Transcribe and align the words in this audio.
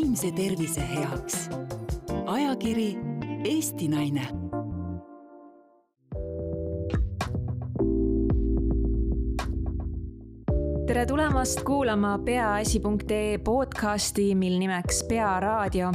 vaimse 0.00 0.30
tervise 0.32 0.80
heaks. 0.80 1.50
ajakiri 2.26 2.96
Eesti 3.44 3.88
Naine 3.88 4.28
tere 10.86 11.06
tulemast 11.06 11.62
kuulama 11.62 12.18
peaasi.ee 12.18 13.38
podcasti, 13.38 14.34
mil 14.34 14.58
nimeks 14.58 15.04
Pearaadio. 15.08 15.92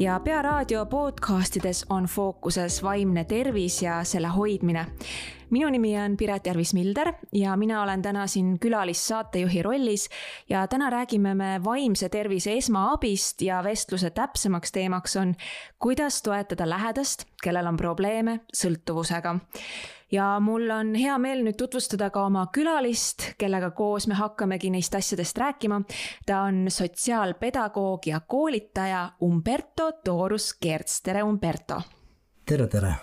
ja 0.00 0.20
Pearaadio 0.20 0.86
podcastides 0.86 1.86
on 1.90 2.04
fookuses 2.04 2.82
vaimne 2.82 3.24
tervis 3.24 3.82
ja 3.82 4.04
selle 4.04 4.28
hoidmine 4.28 4.86
minu 5.50 5.70
nimi 5.70 5.94
on 6.00 6.16
Piret 6.16 6.46
Järvis-Milder 6.46 7.12
ja 7.32 7.56
mina 7.56 7.82
olen 7.82 8.02
täna 8.02 8.26
siin 8.26 8.58
külalissaatejuhi 8.60 9.62
rollis 9.62 10.08
ja 10.48 10.66
täna 10.66 10.90
räägime 10.90 11.34
me 11.34 11.60
vaimse 11.64 12.08
tervise 12.08 12.52
esmaabist 12.56 13.42
ja 13.42 13.62
vestluse 13.64 14.10
täpsemaks 14.10 14.72
teemaks 14.72 15.16
on, 15.16 15.34
kuidas 15.78 16.22
toetada 16.22 16.68
lähedast, 16.68 17.24
kellel 17.42 17.66
on 17.66 17.76
probleeme 17.76 18.40
sõltuvusega. 18.56 19.38
ja 20.12 20.40
mul 20.40 20.70
on 20.70 20.94
hea 20.94 21.18
meel 21.18 21.44
nüüd 21.44 21.56
tutvustada 21.56 22.10
ka 22.10 22.24
oma 22.26 22.46
külalist, 22.52 23.32
kellega 23.38 23.70
koos 23.70 24.06
me 24.06 24.14
hakkamegi 24.14 24.70
neist 24.70 24.94
asjadest 24.94 25.38
rääkima. 25.38 25.82
ta 26.26 26.40
on 26.40 26.66
sotsiaalpedagoog 26.68 28.06
ja 28.06 28.20
koolitaja 28.20 29.12
Umberto 29.22 29.92
Torus 30.04 30.54
Kerts, 30.54 31.02
tere 31.02 31.22
Umberto. 31.22 31.82
tere, 32.46 32.66
tere 32.66 32.94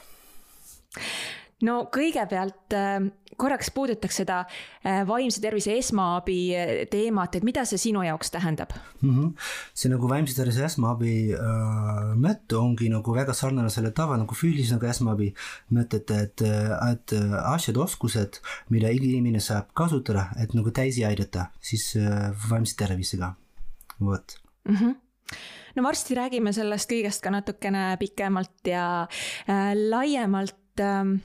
no 1.63 1.85
kõigepealt 1.93 2.73
äh, 2.75 3.05
korraks 3.39 3.69
puudutaks 3.75 4.19
seda 4.21 4.41
äh, 4.43 5.03
vaimse 5.07 5.39
tervise 5.43 5.75
esmaabi 5.79 6.37
äh, 6.55 6.71
teemat, 6.91 7.37
et 7.37 7.45
mida 7.47 7.63
see 7.67 7.79
sinu 7.79 8.03
jaoks 8.03 8.33
tähendab 8.33 8.73
mm? 9.01 9.11
-hmm. 9.11 9.31
see 9.73 9.91
nagu 9.91 10.09
vaimse 10.09 10.35
tervise 10.35 10.65
esmaabi 10.67 11.13
äh, 11.37 12.11
mõte 12.19 12.59
ongi 12.59 12.89
nagu 12.91 13.15
väga 13.15 13.33
sarnane 13.33 13.69
selle 13.69 13.91
tava 13.91 14.17
nagu 14.19 14.35
füüsilise 14.35 14.75
nagu 14.75 14.89
esmaabi 14.91 15.31
mõtete, 15.71 16.19
et, 16.27 16.41
et 16.91 17.15
asjad, 17.43 17.77
oskused, 17.77 18.41
mida 18.69 18.89
iga 18.89 19.05
inimene 19.05 19.39
saab 19.39 19.71
kasutada, 19.73 20.29
et 20.41 20.53
nagu 20.53 20.71
teisi 20.71 21.05
aidata, 21.05 21.49
siis 21.61 21.93
äh, 21.95 22.31
vaimse 22.49 22.75
tervisega, 22.75 23.33
vot 23.99 24.39
mm. 24.69 24.75
-hmm 24.75 24.95
no 25.75 25.83
varsti 25.83 26.15
räägime 26.15 26.53
sellest 26.53 26.89
kõigest 26.91 27.23
ka 27.23 27.31
natukene 27.33 27.97
pikemalt 27.99 28.67
ja 28.69 29.07
äh, 29.49 29.73
laiemalt 29.75 30.79
äh, 30.79 31.15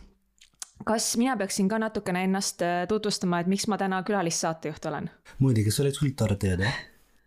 kas 0.87 1.13
mina 1.21 1.37
peaksin 1.37 1.69
ka 1.69 1.79
natukene 1.83 2.25
ennast 2.29 2.63
äh, 2.65 2.85
tutvustama, 2.89 3.41
et 3.41 3.51
miks 3.51 3.67
ma 3.71 3.79
täna 3.81 4.03
külalissaatejuht 4.07 4.91
olen? 4.91 5.11
muidugi, 5.39 5.73
see 5.75 5.85
oleks 5.85 6.03
küll 6.03 6.17
tore 6.19 6.39
teada 6.41 6.71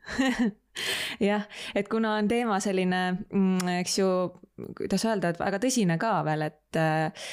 jah, 1.32 1.46
et 1.76 1.90
kuna 1.92 2.18
on 2.20 2.30
teema 2.32 2.60
selline, 2.64 3.04
mm, 3.30 3.76
eks 3.80 4.00
ju, 4.00 4.10
kuidas 4.78 5.06
öelda, 5.08 5.32
et 5.32 5.42
väga 5.42 5.62
tõsine 5.64 5.98
ka 6.02 6.16
veel, 6.28 6.48
et 6.50 6.80
äh, 6.80 7.30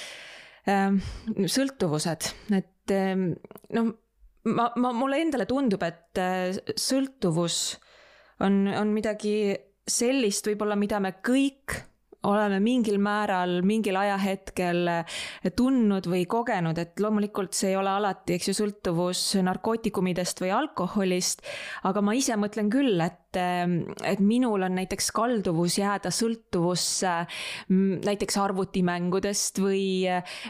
äh, 0.71 1.17
sõltuvused, 1.57 2.31
et 2.57 2.95
äh, 2.95 3.15
noh, 3.79 3.93
ma, 4.51 4.71
ma, 4.77 4.93
mulle 4.97 5.23
endale 5.25 5.49
tundub, 5.51 5.83
et 5.87 6.21
äh, 6.21 6.61
sõltuvus 6.77 7.61
on, 8.45 8.65
on 8.73 8.95
midagi 8.95 9.55
sellist 9.91 10.47
võib-olla, 10.47 10.79
mida 10.79 11.01
me 11.03 11.17
kõik 11.25 11.81
oleme 12.29 12.59
mingil 12.61 12.99
määral 13.01 13.61
mingil 13.65 13.97
ajahetkel 13.97 14.89
tundnud 15.57 16.09
või 16.11 16.27
kogenud, 16.29 16.79
et 16.81 17.01
loomulikult 17.01 17.57
see 17.57 17.73
ei 17.73 17.79
ole 17.81 17.93
alati, 17.93 18.37
eks 18.37 18.51
ju, 18.51 18.57
sõltuvus 18.61 19.23
narkootikumidest 19.47 20.43
või 20.45 20.53
alkoholist. 20.59 21.45
aga 21.89 22.03
ma 22.05 22.15
ise 22.17 22.37
mõtlen 22.37 22.69
küll, 22.73 23.01
et, 23.01 23.39
et 24.05 24.21
minul 24.21 24.67
on 24.67 24.77
näiteks 24.77 25.11
kalduvus 25.17 25.79
jääda 25.81 26.13
sõltuvusse 26.13 27.15
näiteks 27.71 28.37
arvutimängudest 28.43 29.63
või, 29.63 30.05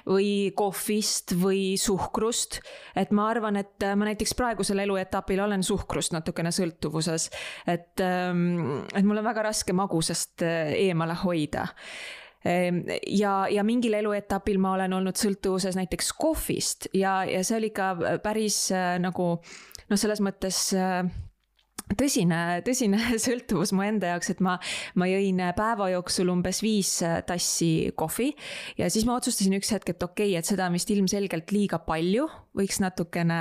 või 0.09 0.51
kohvist 0.57 1.37
või 1.39 1.77
suhkrust. 1.79 2.61
et 2.97 3.15
ma 3.15 3.29
arvan, 3.31 3.61
et 3.63 3.87
ma 3.95 4.11
näiteks 4.11 4.35
praegusel 4.35 4.83
eluetapil 4.83 5.45
olen 5.47 5.63
suhkrust 5.63 6.17
natukene 6.17 6.51
sõltuvuses. 6.51 7.31
et, 7.67 7.95
et 8.01 9.05
mul 9.05 9.23
on 9.23 9.31
väga 9.31 9.47
raske 9.53 9.77
magusast 9.77 10.43
eemale 10.43 11.15
hoida 11.23 11.60
võtta 11.61 12.49
ehm, 12.49 12.85
ja, 13.07 13.47
ja 13.51 13.65
mingil 13.67 13.97
eluetapil 14.01 14.61
ma 14.61 14.75
olen 14.77 14.99
olnud 15.01 15.19
sõltuvuses 15.21 15.77
näiteks 15.79 16.13
kohvist 16.19 16.89
ja, 16.97 17.23
ja 17.29 17.43
see 17.45 17.59
oli 17.61 17.73
ka 17.75 17.95
päris 18.25 18.71
äh, 18.73 18.97
nagu 19.03 19.35
noh, 19.41 19.99
selles 19.99 20.23
mõttes 20.25 20.71
äh, 20.77 21.03
tõsine, 21.99 22.61
tõsine 22.67 23.01
sõltuvus 23.27 23.75
mu 23.77 23.85
enda 23.87 24.15
jaoks, 24.15 24.33
et 24.35 24.41
ma, 24.45 24.57
ma 24.95 25.11
jõin 25.11 25.43
päeva 25.57 25.91
jooksul 25.93 26.33
umbes 26.33 26.63
viis 26.65 26.97
äh, 27.07 27.21
tassi 27.27 27.91
kohvi. 27.95 28.33
ja 28.79 28.91
siis 28.91 29.07
ma 29.09 29.19
otsustasin 29.19 29.59
üks 29.59 29.75
hetk, 29.75 29.95
et 29.95 30.03
okei 30.03 30.33
okay,, 30.33 30.39
et 30.41 30.49
seda 30.49 30.69
on 30.71 30.79
vist 30.79 30.91
ilmselgelt 30.91 31.53
liiga 31.55 31.83
palju, 31.85 32.29
võiks 32.57 32.81
natukene 32.83 33.41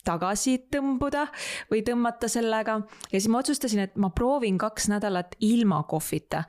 tagasi 0.00 0.54
tõmbuda 0.72 1.26
või 1.68 1.82
tõmmata 1.84 2.30
sellega. 2.32 2.78
ja 3.10 3.18
siis 3.18 3.28
ma 3.28 3.42
otsustasin, 3.42 3.84
et 3.84 4.00
ma 4.00 4.08
proovin 4.14 4.56
kaks 4.60 4.88
nädalat 4.92 5.36
ilma 5.44 5.82
kohvita 5.90 6.46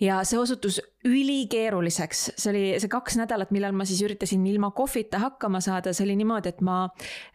ja 0.00 0.22
see 0.26 0.38
osutus 0.40 0.80
ülikeeruliseks, 1.06 2.22
see 2.38 2.50
oli 2.50 2.62
see 2.80 2.90
kaks 2.90 3.16
nädalat, 3.20 3.50
millal 3.54 3.74
ma 3.76 3.84
siis 3.88 4.00
üritasin 4.06 4.44
ilma 4.46 4.70
kohvita 4.74 5.20
hakkama 5.22 5.60
saada, 5.62 5.92
see 5.94 6.06
oli 6.06 6.16
niimoodi, 6.20 6.52
et 6.52 6.62
ma 6.64 6.78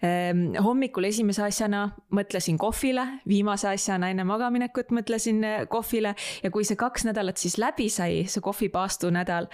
eh, 0.03 0.31
hommikul 0.63 1.07
esimese 1.09 1.44
asjana 1.45 1.84
mõtlesin 2.16 2.59
kohvile, 2.59 3.06
viimase 3.28 3.69
asjana 3.73 4.12
enne 4.13 4.25
magaminekut 4.28 4.91
mõtlesin 4.95 5.44
eh, 5.47 5.57
kohvile. 5.72 6.16
Ja 6.44 6.51
kui 6.53 6.68
see 6.68 6.79
kaks 6.79 7.07
nädalat 7.07 7.40
siis 7.40 7.57
läbi 7.62 7.90
sai, 7.94 8.25
see 8.31 8.44
kohvipaastu 8.44 9.12
nädal 9.16 9.50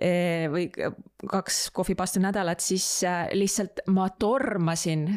eh, 0.00 0.48
või 0.52 0.68
kaks 1.28 1.68
kohvipaastu 1.76 2.22
nädalat, 2.24 2.64
siis 2.64 2.86
eh, 3.06 3.26
lihtsalt 3.38 3.84
ma 3.92 4.08
tormasin 4.18 5.10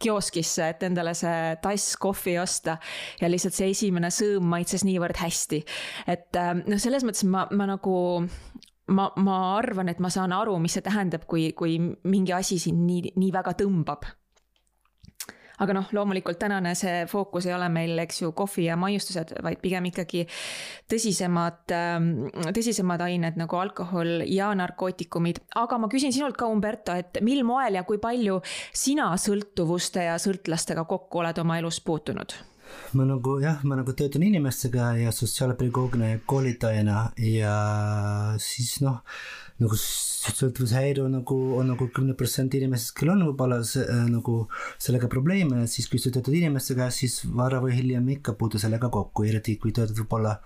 kioskisse, 0.00 0.68
et 0.72 0.82
endale 0.86 1.12
see 1.18 1.56
tass 1.62 1.96
kohvi 2.00 2.38
osta. 2.40 2.78
ja 3.20 3.28
lihtsalt 3.28 3.56
see 3.56 3.68
esimene 3.74 4.08
sõõm 4.08 4.46
maitses 4.48 4.84
niivõrd 4.88 5.20
hästi. 5.20 5.60
et 6.08 6.40
noh, 6.64 6.80
selles 6.80 7.04
mõttes 7.04 7.26
ma, 7.28 7.44
ma 7.52 7.68
nagu 7.68 7.96
ma, 8.88 9.10
ma 9.16 9.38
arvan, 9.58 9.92
et 9.92 10.00
ma 10.00 10.10
saan 10.12 10.32
aru, 10.32 10.56
mis 10.62 10.76
see 10.76 10.84
tähendab, 10.84 11.26
kui, 11.28 11.50
kui 11.52 11.78
mingi 11.80 12.32
asi 12.32 12.58
sind 12.62 12.84
nii, 12.88 13.14
nii 13.20 13.32
väga 13.34 13.56
tõmbab 13.60 14.08
aga 15.62 15.76
noh, 15.76 15.90
loomulikult 15.94 16.38
tänane 16.40 16.74
see 16.78 17.04
fookus 17.10 17.48
ei 17.48 17.54
ole 17.56 17.68
meil, 17.72 17.98
eks 18.04 18.22
ju, 18.22 18.32
kohvi 18.36 18.68
ja 18.68 18.78
maiustused, 18.80 19.34
vaid 19.44 19.60
pigem 19.62 19.90
ikkagi 19.90 20.24
tõsisemad, 20.90 21.62
ähm, 21.76 22.08
tõsisemad 22.56 23.04
ained 23.06 23.38
nagu 23.40 23.60
alkohol 23.60 24.24
ja 24.30 24.50
narkootikumid. 24.58 25.44
aga 25.60 25.78
ma 25.78 25.90
küsin 25.92 26.14
sinult 26.14 26.38
ka, 26.40 26.48
Umberto, 26.50 26.96
et 26.96 27.20
mil 27.22 27.44
moel 27.46 27.78
ja 27.78 27.84
kui 27.84 27.98
palju 28.02 28.40
sina 28.72 29.12
sõltuvuste 29.20 30.08
ja 30.08 30.18
sõltlastega 30.18 30.84
kokku 30.88 31.22
oled 31.22 31.38
oma 31.38 31.58
elus 31.58 31.80
puutunud? 31.80 32.34
ma 32.94 33.04
nagu 33.06 33.38
jah, 33.42 33.62
ma 33.68 33.78
nagu 33.78 33.92
töötan 33.96 34.24
inimestega 34.26 34.94
ja 34.98 35.12
sotsiaalpedagoogina 35.14 36.14
ja 36.14 36.20
koolitajana 36.26 36.98
ja 37.20 37.54
siis 38.42 38.78
noh, 38.84 39.02
nagu 39.62 39.76
sõltuvushäire 39.78 41.04
on 41.04 41.12
nagu, 41.20 41.36
on 41.58 41.68
nagu 41.74 41.86
kümne 41.94 42.16
protsendi 42.18 42.58
inimestest, 42.58 42.94
kellel 42.98 43.18
on 43.18 43.26
võib-olla 43.28 43.60
see, 43.66 43.84
äh, 43.86 44.06
nagu 44.10 44.38
sellega 44.82 45.10
probleeme, 45.12 45.66
siis 45.70 45.86
kui 45.90 46.00
sa 46.02 46.10
töötad 46.14 46.34
inimestega, 46.34 46.88
siis 46.94 47.20
vara 47.36 47.60
või 47.62 47.76
hiljem 47.76 48.08
ikka 48.16 48.34
puutu 48.40 48.58
sellega 48.62 48.90
kokku, 48.94 49.26
eriti 49.28 49.58
kui 49.62 49.74
töötad 49.74 49.98
võib-olla 50.00 50.38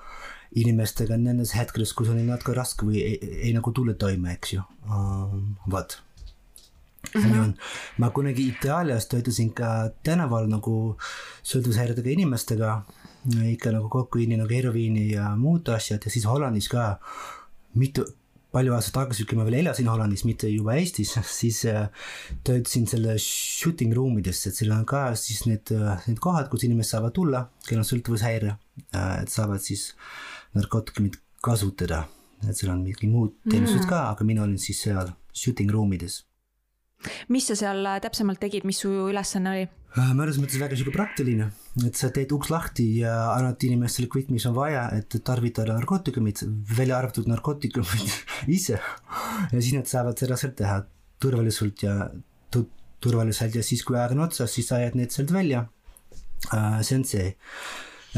inimestega 0.59 1.17
nendes 1.21 1.55
hetkedes, 1.57 1.95
kus 1.97 2.11
on 2.13 2.21
natuke 2.27 2.57
raske 2.57 2.89
või 2.89 3.01
ei, 3.01 3.17
ei, 3.23 3.41
ei 3.49 3.57
nagu 3.57 3.73
tule 3.77 3.97
toime, 4.01 4.37
eks 4.37 4.59
ju 4.59 4.67
um,, 4.89 5.57
vot 5.71 6.03
Mm 7.15 7.23
-hmm. 7.23 7.41
on, 7.41 7.55
ma 7.99 8.11
kunagi 8.11 8.49
Itaalias 8.49 9.07
töötasin 9.09 9.53
ka 9.55 9.91
tänaval 10.03 10.49
nagu 10.51 10.97
sõltuvushäiredega 11.43 12.11
inimestega, 12.11 12.83
ikka 13.53 13.73
nagu 13.73 13.89
kokkuini 13.89 14.37
nagu 14.37 14.51
heroiini 14.51 15.13
ja 15.13 15.37
muud 15.37 15.69
asjad 15.69 16.05
ja 16.05 16.11
siis 16.11 16.27
Hollandis 16.27 16.69
ka 16.69 16.99
mitu, 17.75 18.05
palju 18.55 18.75
aastaid 18.75 18.97
tagasi, 18.97 19.27
kui 19.29 19.39
ma 19.39 19.47
veel 19.47 19.59
elasin 19.61 19.91
Hollandis, 19.91 20.25
mitte 20.29 20.51
juba 20.51 20.77
Eestis, 20.81 21.15
siis 21.41 21.63
äh, 21.69 21.89
töötasin 22.47 22.89
selle 22.91 23.17
shooting 23.23 23.95
room 23.97 24.19
ides, 24.23 24.45
et 24.49 24.59
seal 24.59 24.75
on 24.77 24.87
ka 24.89 25.09
siis 25.21 25.45
need, 25.49 25.73
äh, 25.77 26.07
need 26.09 26.21
kohad, 26.25 26.51
kus 26.53 26.65
inimesed 26.69 26.97
saavad 26.97 27.17
tulla, 27.17 27.45
kellel 27.67 27.85
on 27.85 27.91
sõltuvushäire, 27.91 28.55
äh, 28.93 29.11
et 29.23 29.35
saavad 29.35 29.65
siis 29.65 29.91
narkootikumid 30.57 31.21
kasutada. 31.45 32.07
et 32.47 32.55
seal 32.55 32.71
on 32.71 32.85
mingid 32.87 33.11
muud 33.11 33.33
teenused 33.51 33.83
mm. 33.83 33.89
ka, 33.91 34.05
aga 34.13 34.25
mina 34.25 34.45
olin 34.45 34.61
siis 34.63 34.85
seal 34.85 35.11
shooting 35.35 35.73
room 35.75 35.91
ides 35.97 36.21
mis 37.33 37.49
sa 37.49 37.57
seal 37.59 37.85
äh, 37.87 37.99
täpsemalt 38.05 38.41
tegid, 38.43 38.67
mis 38.69 38.81
su 38.83 38.91
ülesanne 39.09 39.53
oli? 39.55 39.67
Äh, 39.99 40.13
mõnes 40.17 40.39
mõttes 40.41 40.61
väga 40.61 40.77
sihuke 40.77 40.95
praktiline, 40.95 41.49
et 41.87 41.99
sa 41.99 42.11
teed 42.15 42.33
uks 42.37 42.51
lahti 42.53 42.87
ja 43.01 43.15
annad 43.33 43.63
inimestele 43.65 44.11
kõik, 44.13 44.31
mis 44.35 44.47
on 44.51 44.57
vaja, 44.57 44.85
et 44.99 45.19
tarvitada 45.25 45.79
narkootikumid, 45.79 46.45
välja 46.77 46.99
arvatud 47.01 47.31
narkootikumid 47.31 48.15
ise. 48.59 48.79
ja 48.79 49.59
siis 49.59 49.75
nad 49.79 49.91
saavad 49.91 50.21
seda 50.21 50.39
sealt 50.41 50.59
teha 50.61 50.83
turvaliselt 51.19 51.83
ja 51.83 51.99
turvaliselt 52.99 53.55
ja 53.55 53.63
siis, 53.63 53.85
kui 53.87 53.99
aeg 53.99 54.17
on 54.17 54.25
otsas, 54.27 54.51
siis 54.55 54.69
sa 54.71 54.81
ajad 54.81 54.97
need 54.99 55.15
sealt 55.15 55.31
välja. 55.35 55.67
Äh, 56.55 56.81
see 56.83 56.99
on 56.99 57.07
see 57.07 57.29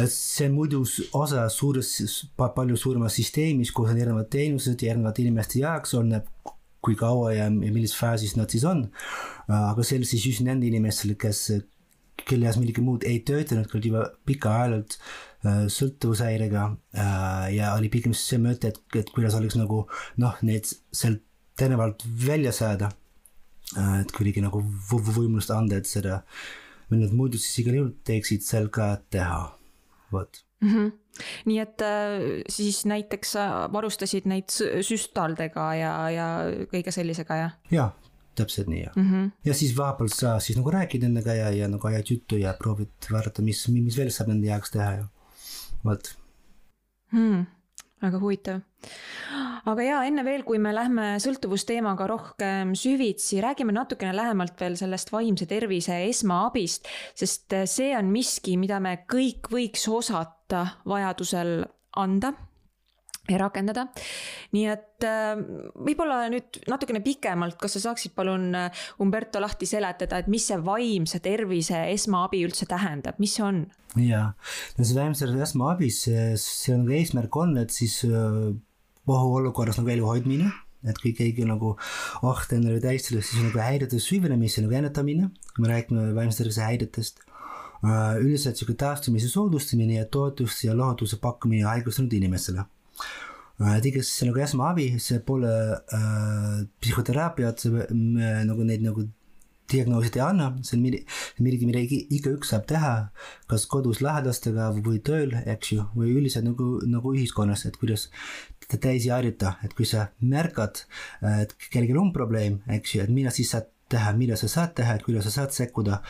see 0.09 0.47
on 0.47 0.55
muidu 0.55 0.85
osa 1.19 1.49
suurest, 1.51 2.31
palju 2.39 2.77
suuremast 2.79 3.19
süsteemist, 3.19 3.75
kus 3.75 3.91
on 3.91 3.99
erinevad 3.99 4.31
teenused 4.33 4.83
ja 4.83 4.95
erinevate 4.95 5.25
inimeste 5.25 5.61
jaoks 5.61 5.97
oleneb, 5.99 6.29
kui 6.85 6.97
kaua 6.99 7.33
ja, 7.35 7.49
ja 7.49 7.73
millises 7.73 7.97
faasis 7.99 8.37
nad 8.39 8.53
siis 8.53 8.65
on. 8.69 8.87
aga 9.51 9.85
see 9.85 10.01
oli 10.01 10.09
siis 10.09 10.27
just 10.27 10.45
nende 10.47 10.69
inimestele, 10.69 11.17
kes, 11.21 11.43
kelle 12.25 12.47
jaoks 12.47 12.61
midagi 12.61 12.85
muud 12.85 13.05
ei 13.09 13.21
töötanud, 13.27 13.71
olid 13.75 13.91
juba 13.91 14.05
pikaajaliselt 14.29 14.97
äh, 15.01 15.65
sõltuvushäirega 15.75 16.65
äh, 16.71 17.47
ja 17.57 17.75
oli 17.77 17.91
pigem 17.93 18.15
see 18.17 18.41
mõte, 18.43 18.73
et, 18.73 18.81
et 19.01 19.13
kuidas 19.15 19.37
oleks 19.39 19.59
nagu 19.61 19.85
noh, 20.23 20.41
need 20.47 20.69
sealt 20.69 21.25
tänavalt 21.61 22.05
välja 22.27 22.53
saada 22.57 22.93
äh,. 23.77 24.01
et 24.03 24.13
kuidagi 24.17 24.45
nagu 24.45 24.63
võimalust 24.89 25.53
anda, 25.53 25.81
et 25.81 25.91
seda, 25.91 26.23
või 26.89 27.03
need 27.03 27.17
muudatused 27.17 27.65
igal 27.65 27.81
juhul 27.81 27.97
teeksid 28.07 28.47
seal 28.47 28.71
ka 28.73 28.95
teha 29.13 29.43
vot 30.15 30.45
mm. 30.61 30.69
-hmm. 30.69 30.93
nii 31.51 31.59
et 31.59 31.83
äh, 31.83 32.43
siis 32.49 32.85
näiteks 32.87 33.35
varustasid 33.73 34.29
neid 34.31 34.51
süstaldega 34.87 35.75
ja, 35.75 35.95
ja 36.11 36.29
kõige 36.73 36.95
sellisega, 36.95 37.37
jah? 37.45 37.57
jaa, 37.71 37.91
täpselt 38.35 38.69
nii 38.73 38.83
jah 38.83 38.97
mm. 38.97 39.11
-hmm. 39.11 39.31
ja 39.45 39.55
siis 39.55 39.77
vahepeal 39.77 40.13
sa 40.15 40.39
siis 40.41 40.59
nagu 40.59 40.71
räägid 40.71 41.07
nendega 41.07 41.35
ja, 41.35 41.51
ja 41.51 41.69
nagu 41.69 41.89
ajad 41.89 42.15
juttu 42.15 42.37
ja 42.37 42.55
proovid 42.59 43.11
vaadata, 43.13 43.43
mis, 43.43 43.69
mis 43.69 43.97
veel 43.97 44.11
saab 44.11 44.33
nende 44.33 44.47
jaoks 44.47 44.71
teha 44.77 44.93
ja 44.93 45.09
vot 45.85 46.15
hmm,. 47.13 47.47
väga 48.03 48.19
huvitav 48.19 48.61
aga 49.69 49.87
ja 49.87 50.03
enne 50.09 50.25
veel, 50.27 50.45
kui 50.47 50.61
me 50.63 50.73
lähme 50.75 51.15
sõltuvusteemaga 51.23 52.07
rohkem 52.11 52.75
süvitsi, 52.79 53.41
räägime 53.45 53.75
natukene 53.77 54.15
lähemalt 54.17 54.61
veel 54.61 54.79
sellest 54.81 55.13
vaimse 55.13 55.49
tervise 55.51 56.03
esmaabist, 56.09 56.89
sest 57.19 57.57
see 57.71 57.91
on 57.99 58.13
miski, 58.13 58.57
mida 58.61 58.81
me 58.81 59.01
kõik 59.11 59.51
võiks 59.53 59.89
osata 59.91 60.67
vajadusel 60.89 61.61
anda 62.01 62.33
ja 63.31 63.39
rakendada. 63.39 63.87
nii 64.55 64.65
et 64.71 65.07
äh, 65.07 65.41
võib-olla 65.79 66.23
nüüd 66.33 66.61
natukene 66.71 67.03
pikemalt, 67.05 67.59
kas 67.61 67.77
sa 67.77 67.85
saaksid 67.89 68.15
palun 68.17 68.51
äh, 68.57 68.87
Umberto 69.03 69.43
lahti 69.43 69.69
seletada, 69.71 70.21
et 70.21 70.31
mis 70.31 70.47
see 70.51 70.59
vaimse 70.65 71.21
tervise 71.25 71.85
esmaabi 71.93 72.43
üldse 72.47 72.69
tähendab, 72.71 73.21
mis 73.23 73.37
see 73.39 73.47
on? 73.47 73.63
jaa, 74.01 74.33
no 74.79 74.87
see 74.87 74.99
vaimse 74.99 75.27
tervise 75.27 75.51
esmaabi, 75.51 75.93
see, 75.95 76.75
on 76.75 76.85
nagu 76.85 76.99
eesmärk 76.99 77.41
on, 77.43 77.57
et 77.63 77.75
siis 77.75 78.01
äh, 78.09 78.51
ohuolukorras 79.15 79.81
nagu 79.81 79.93
elu 79.95 80.07
hoidmine, 80.09 80.51
et 80.89 80.99
kui 81.03 81.13
keegi 81.17 81.47
nagu 81.49 81.75
oht 82.27 82.53
endale 82.57 82.79
või 82.79 82.85
täistele, 82.85 83.23
siis 83.25 83.43
nagu 83.45 83.61
häirete 83.61 84.01
süvenemise 84.03 84.65
nagu 84.65 84.79
ennetamine, 84.79 85.31
kui 85.55 85.65
me 85.65 85.73
räägime 85.73 86.11
vaimse 86.17 86.43
tervise 86.43 86.65
häiretest. 86.67 87.25
Äh, 87.81 88.19
üldiselt 88.21 88.59
sihuke 88.61 88.75
taastumise 88.77 89.31
soodustamine 89.33 89.95
ja 89.97 90.05
toetuse 90.05 90.67
ja 90.67 90.75
lohutuse 90.77 91.17
pakkumine 91.17 91.65
haigustunud 91.65 92.13
inimestele 92.13 92.61
äh, 92.61 93.79
tegelikult 93.81 94.11
see 94.11 94.29
nagu 94.29 94.43
esmaabi, 94.45 94.85
see 95.01 95.23
pole 95.25 95.53
äh, 95.97 96.59
psühhoteraapiat, 96.85 97.65
nagu 98.51 98.67
neid 98.69 98.85
nagu 98.85 99.07
diagnoosid 99.73 100.19
ei 100.19 100.25
anna, 100.25 100.51
see 100.67 100.77
on 100.79 100.85
midagi, 100.87 101.69
mida 101.69 101.83
igaüks 102.17 102.53
saab 102.53 102.67
teha, 102.71 102.95
kas 103.51 103.67
kodus 103.71 104.03
lähedastega 104.05 104.71
või 104.77 105.01
tööl, 105.07 105.35
eks 105.55 105.75
ju, 105.75 105.89
või 105.97 106.15
üldiselt 106.17 106.47
nagu, 106.49 106.73
nagu 106.91 107.15
ühiskonnas, 107.17 107.67
et 107.69 107.79
kuidas 107.81 108.09
teisi 108.71 109.11
harjuta, 109.11 109.57
et 109.67 109.75
kui 109.75 109.89
sa 109.89 110.09
märkad, 110.23 110.85
et 111.41 111.57
kellelgi 111.71 111.99
on 111.99 112.13
probleem, 112.15 112.61
eks 112.71 112.97
ju, 112.97 113.05
et 113.05 113.15
mida 113.15 113.33
siis 113.35 113.51
saad 113.55 113.71
teha, 113.91 114.13
mida 114.17 114.37
sa 114.41 114.49
saad 114.51 114.75
teha, 114.79 114.97
kuidas 115.05 115.27
sa 115.29 115.33
saad 115.35 115.55
sekkuda, 115.55 116.01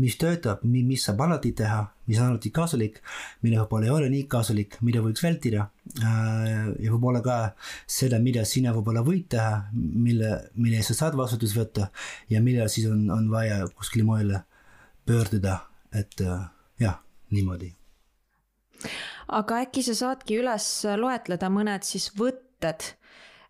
mis 0.00 0.18
töötab, 0.20 0.64
mis 0.64 1.04
saab 1.06 1.22
alati 1.26 1.52
teha, 1.56 1.80
mis 2.10 2.20
on 2.20 2.32
alati 2.32 2.52
kasulik, 2.54 3.00
mille 3.44 3.60
võib-olla 3.62 3.88
ei 3.88 3.94
ole 3.94 4.10
nii 4.12 4.26
kasulik, 4.30 4.78
mida 4.86 5.02
võiks 5.04 5.24
vältida. 5.24 5.68
Äh, 6.02 6.44
ja 6.84 6.92
võib-olla 6.92 7.22
ka 7.24 7.38
seda, 7.86 8.20
mida 8.22 8.44
sina 8.48 8.74
võib-olla 8.76 9.04
võid 9.06 9.28
teha, 9.34 9.64
mille, 9.72 10.34
mille 10.58 10.84
sa 10.86 10.96
saad 10.98 11.18
vastutust 11.18 11.56
võtta 11.58 11.90
ja 12.32 12.42
millal 12.44 12.70
siis 12.72 12.90
on, 12.90 13.06
on 13.14 13.30
vaja 13.32 13.64
kuskile 13.74 14.06
mujale 14.08 14.44
pöörduda, 15.08 15.60
et 15.96 16.20
äh, 16.24 16.46
jah, 16.82 17.00
niimoodi 17.32 17.74
aga 19.28 19.62
äkki 19.66 19.82
sa 19.84 19.94
saadki 19.96 20.38
üles 20.40 20.66
loetleda 20.98 21.50
mõned 21.52 21.84
siis 21.86 22.08
võtted 22.16 22.94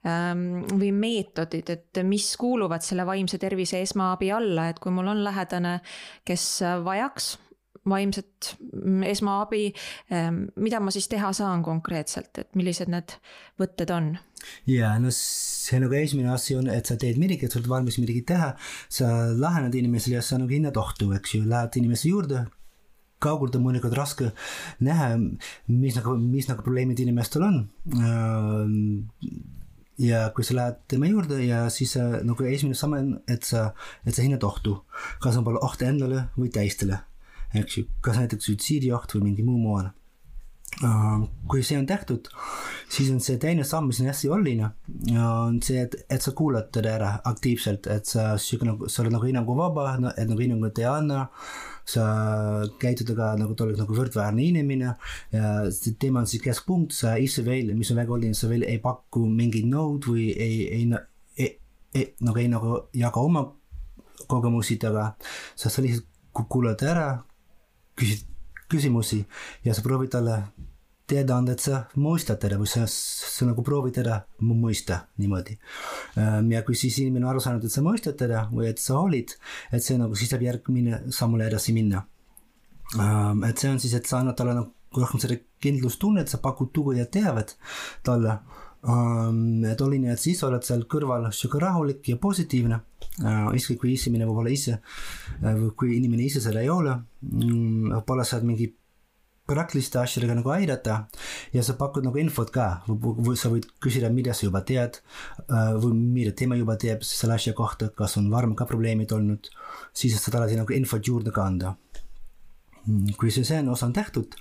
või 0.05 0.93
meetodid, 0.95 1.71
et 1.75 2.01
mis 2.07 2.29
kuuluvad 2.39 2.85
selle 2.87 3.03
vaimse 3.07 3.39
tervise 3.43 3.81
esmaabi 3.83 4.31
alla, 4.33 4.69
et 4.71 4.79
kui 4.79 4.95
mul 4.95 5.11
on 5.11 5.25
lähedane, 5.27 5.81
kes 6.25 6.45
vajaks 6.87 7.33
vaimset 7.89 8.57
esmaabi, 9.09 9.73
ähm, 10.13 10.45
mida 10.57 10.81
ma 10.81 10.93
siis 10.95 11.09
teha 11.11 11.33
saan 11.37 11.63
konkreetselt, 11.67 12.31
et 12.41 12.59
millised 12.59 12.91
need 12.93 13.19
võtted 13.61 13.93
on? 13.95 14.17
ja 14.71 14.93
no 15.03 15.11
see 15.15 15.81
nagu 15.83 15.97
esimene 15.99 16.31
asi 16.33 16.55
on, 16.57 16.69
et 16.71 16.87
sa 16.87 16.97
teed 17.01 17.19
midagi, 17.21 17.47
et 17.47 17.53
sa 17.53 17.59
oled 17.59 17.71
valmis 17.71 17.99
midagi 18.01 18.23
teha, 18.29 18.53
sa 18.93 19.09
lähened 19.35 19.75
inimesele 19.75 20.19
ja 20.19 20.23
sa 20.25 20.39
nagu 20.41 20.55
hindad 20.55 20.79
ohtu, 20.81 21.11
eks 21.17 21.35
ju, 21.35 21.43
lähed 21.49 21.81
inimese 21.81 22.13
juurde, 22.13 22.45
kaugelt 23.23 23.59
on 23.59 23.65
mõnikord 23.67 23.97
raske 23.99 24.31
näha, 24.85 25.11
mis 25.73 25.99
nagu, 25.99 26.15
mis 26.23 26.47
nagu 26.51 26.63
probleemid 26.65 27.03
inimestel 27.03 27.49
on. 27.49 27.63
Äh, 27.99 29.58
ja 29.99 30.29
kui 30.35 30.47
sa 30.47 30.57
lähed 30.57 30.81
tema 30.91 31.11
juurde 31.11 31.41
ja 31.43 31.65
siis 31.75 31.97
nagu 31.99 32.47
esimene 32.47 32.79
samm 32.79 32.97
on, 32.99 33.13
et 33.29 33.47
sa, 33.47 33.73
et 34.07 34.15
sa 34.15 34.25
hindad 34.25 34.47
ohtu, 34.47 34.79
kas 35.23 35.39
on 35.39 35.47
palju 35.47 35.63
oht 35.67 35.83
endale 35.87 36.29
või 36.39 36.53
teistele, 36.55 37.01
eks 37.59 37.79
ju, 37.81 37.87
kas 38.05 38.21
näiteks 38.21 38.51
suitsiidioht 38.51 39.17
või 39.17 39.31
mingi 39.31 39.47
muu 39.47 39.59
moel 39.63 39.91
kui 40.79 41.63
see 41.67 41.79
on 41.79 41.87
tehtud, 41.89 42.29
siis 42.93 43.09
on 43.11 43.19
see 43.23 43.39
teine 43.43 43.65
samm, 43.67 43.89
mis 43.91 43.99
on 44.03 44.11
hästi 44.11 44.29
oluline, 44.31 44.69
on 45.19 45.57
see, 45.65 45.81
et, 45.83 45.97
et 46.07 46.23
sa 46.23 46.35
kuulad 46.39 46.69
teda 46.75 46.93
ära 46.95 47.09
aktiivselt, 47.27 47.89
et 47.91 48.07
sa 48.07 48.31
sihuke 48.39 48.69
nagu, 48.69 48.91
sa 48.91 49.03
oled 49.03 49.17
nagu 49.17 49.27
hinnanguvaba, 49.27 49.97
et 50.15 50.29
nagu 50.29 50.39
hinnangut 50.39 50.79
ei 50.79 50.87
anna. 50.91 51.27
Sa 51.89 52.05
käitud 52.77 53.09
ka 53.17 53.31
nagu 53.41 53.55
ta 53.57 53.65
oleks 53.65 53.79
nagu 53.81 53.95
võrdväärne 53.97 54.43
inimene 54.45 54.91
tema 55.97 56.21
on 56.21 56.29
siis 56.29 56.43
keskpunkt, 56.45 56.93
sa 56.93 57.15
ise 57.17 57.41
veel, 57.47 57.73
mis 57.79 57.89
on 57.95 57.97
väga 58.03 58.13
oluline, 58.13 58.37
sa 58.37 58.51
veel 58.51 58.67
ei 58.69 58.77
paku 58.83 59.25
mingeid 59.25 59.71
nõud 59.71 60.11
või 60.11 60.27
ei, 60.35 60.59
ei, 60.69 60.85
ei, 61.41 61.49
ei, 61.97 62.11
nagu 62.21 62.43
ei 62.43 62.51
nagu 62.53 62.75
jaga 62.93 63.25
oma 63.25 63.47
kogemusi, 64.29 64.77
aga 64.85 65.15
sa, 65.57 65.73
sa 65.73 65.81
lihtsalt 65.81 66.45
kuulad 66.53 66.85
ära, 66.85 67.09
küsid 67.97 68.29
küsimusi 68.69 69.23
ja 69.65 69.75
sa 69.75 69.83
proovid 69.85 70.13
talle 70.13 70.37
teada 71.09 71.39
anda, 71.39 71.55
et 71.57 71.63
sa 71.65 71.83
mõistad 72.01 72.41
teda 72.43 72.59
või 72.61 72.69
sa, 72.71 72.85
sa 72.89 73.49
nagu 73.49 73.65
proovid 73.65 73.97
teda 74.01 74.21
mõista 74.45 75.01
niimoodi. 75.21 75.57
Ähm, 76.21 76.53
ja 76.53 76.63
kui 76.67 76.77
siis 76.79 76.99
inimene 77.03 77.27
on 77.27 77.33
aru 77.33 77.45
saanud, 77.45 77.65
et 77.65 77.75
sa 77.75 77.85
mõistad 77.85 78.19
teda 78.21 78.47
või 78.53 78.69
et 78.71 78.83
sa 78.83 78.99
hoolid, 79.01 79.35
et 79.73 79.85
see 79.85 79.99
nagu 80.01 80.19
siis 80.19 80.33
saab 80.33 80.45
järgmine 80.45 81.07
sammule 81.15 81.49
edasi 81.49 81.75
minna. 81.77 82.05
Ähm, 82.99 83.45
et 83.49 83.61
see 83.61 83.73
on 83.73 83.81
siis, 83.83 83.97
et 83.97 84.09
sa 84.09 84.21
annad 84.23 84.39
talle 84.39 84.57
nagu 84.59 84.75
rohkem 84.97 85.21
seda 85.21 85.37
kindlustunnet, 85.63 86.31
sa 86.31 86.41
pakud 86.43 86.73
tuge 86.73 86.97
ja 86.99 87.09
teavet 87.09 87.57
talle. 88.07 88.41
Et 88.79 89.81
oluline, 89.83 90.13
et 90.15 90.23
siis 90.23 90.39
oled 90.47 90.63
seal 90.63 90.85
kõrval 90.89 91.27
sihuke 91.35 91.59
rahulik 91.61 92.13
ja 92.13 92.17
positiivne. 92.23 92.79
Ükskõik 93.19 93.81
kui 93.83 93.97
inimene 93.97 94.29
võib-olla 94.29 94.53
ise, 94.55 94.77
kui 95.77 95.97
inimene 95.97 96.23
ise 96.23 96.41
seda 96.45 96.63
ei 96.63 96.71
ole, 96.71 96.95
mm, 97.27 97.91
võib-olla 97.97 98.25
sa 98.25 98.39
oled 98.39 98.47
mingi 98.53 98.69
praktiliste 99.49 100.01
asjadega 100.01 100.37
nagu 100.39 100.53
aidata. 100.53 100.99
Ja 101.55 101.65
sa 101.67 101.77
pakud 101.79 102.07
nagu 102.07 102.21
infot 102.21 102.53
ka. 102.55 102.69
Või 102.89 103.37
sa 103.41 103.51
võid 103.53 103.69
küsida, 103.83 104.11
mida 104.13 104.37
sa 104.37 104.47
juba 104.49 104.63
tead 104.69 105.01
äh, 105.01 105.75
või 105.81 105.95
mida 105.97 106.35
tema 106.37 106.59
juba 106.59 106.79
teab 106.81 107.05
selle 107.07 107.39
asja 107.39 107.55
kohta, 107.57 107.91
kas 107.97 108.19
on 108.21 108.31
varem 108.33 108.55
ka 108.59 108.69
probleemid 108.69 109.13
olnud, 109.17 109.51
siis 109.97 110.19
saad 110.21 110.41
alati 110.41 110.59
nagu 110.59 110.77
infot 110.77 111.13
juurde 111.13 111.35
ka 111.35 111.49
anda. 111.49 111.75
Mm, 112.87 113.17
kui 113.21 113.33
see, 113.35 113.45
see 113.45 113.61
osa 113.69 113.89
on 113.89 113.97
tehtud, 113.97 114.37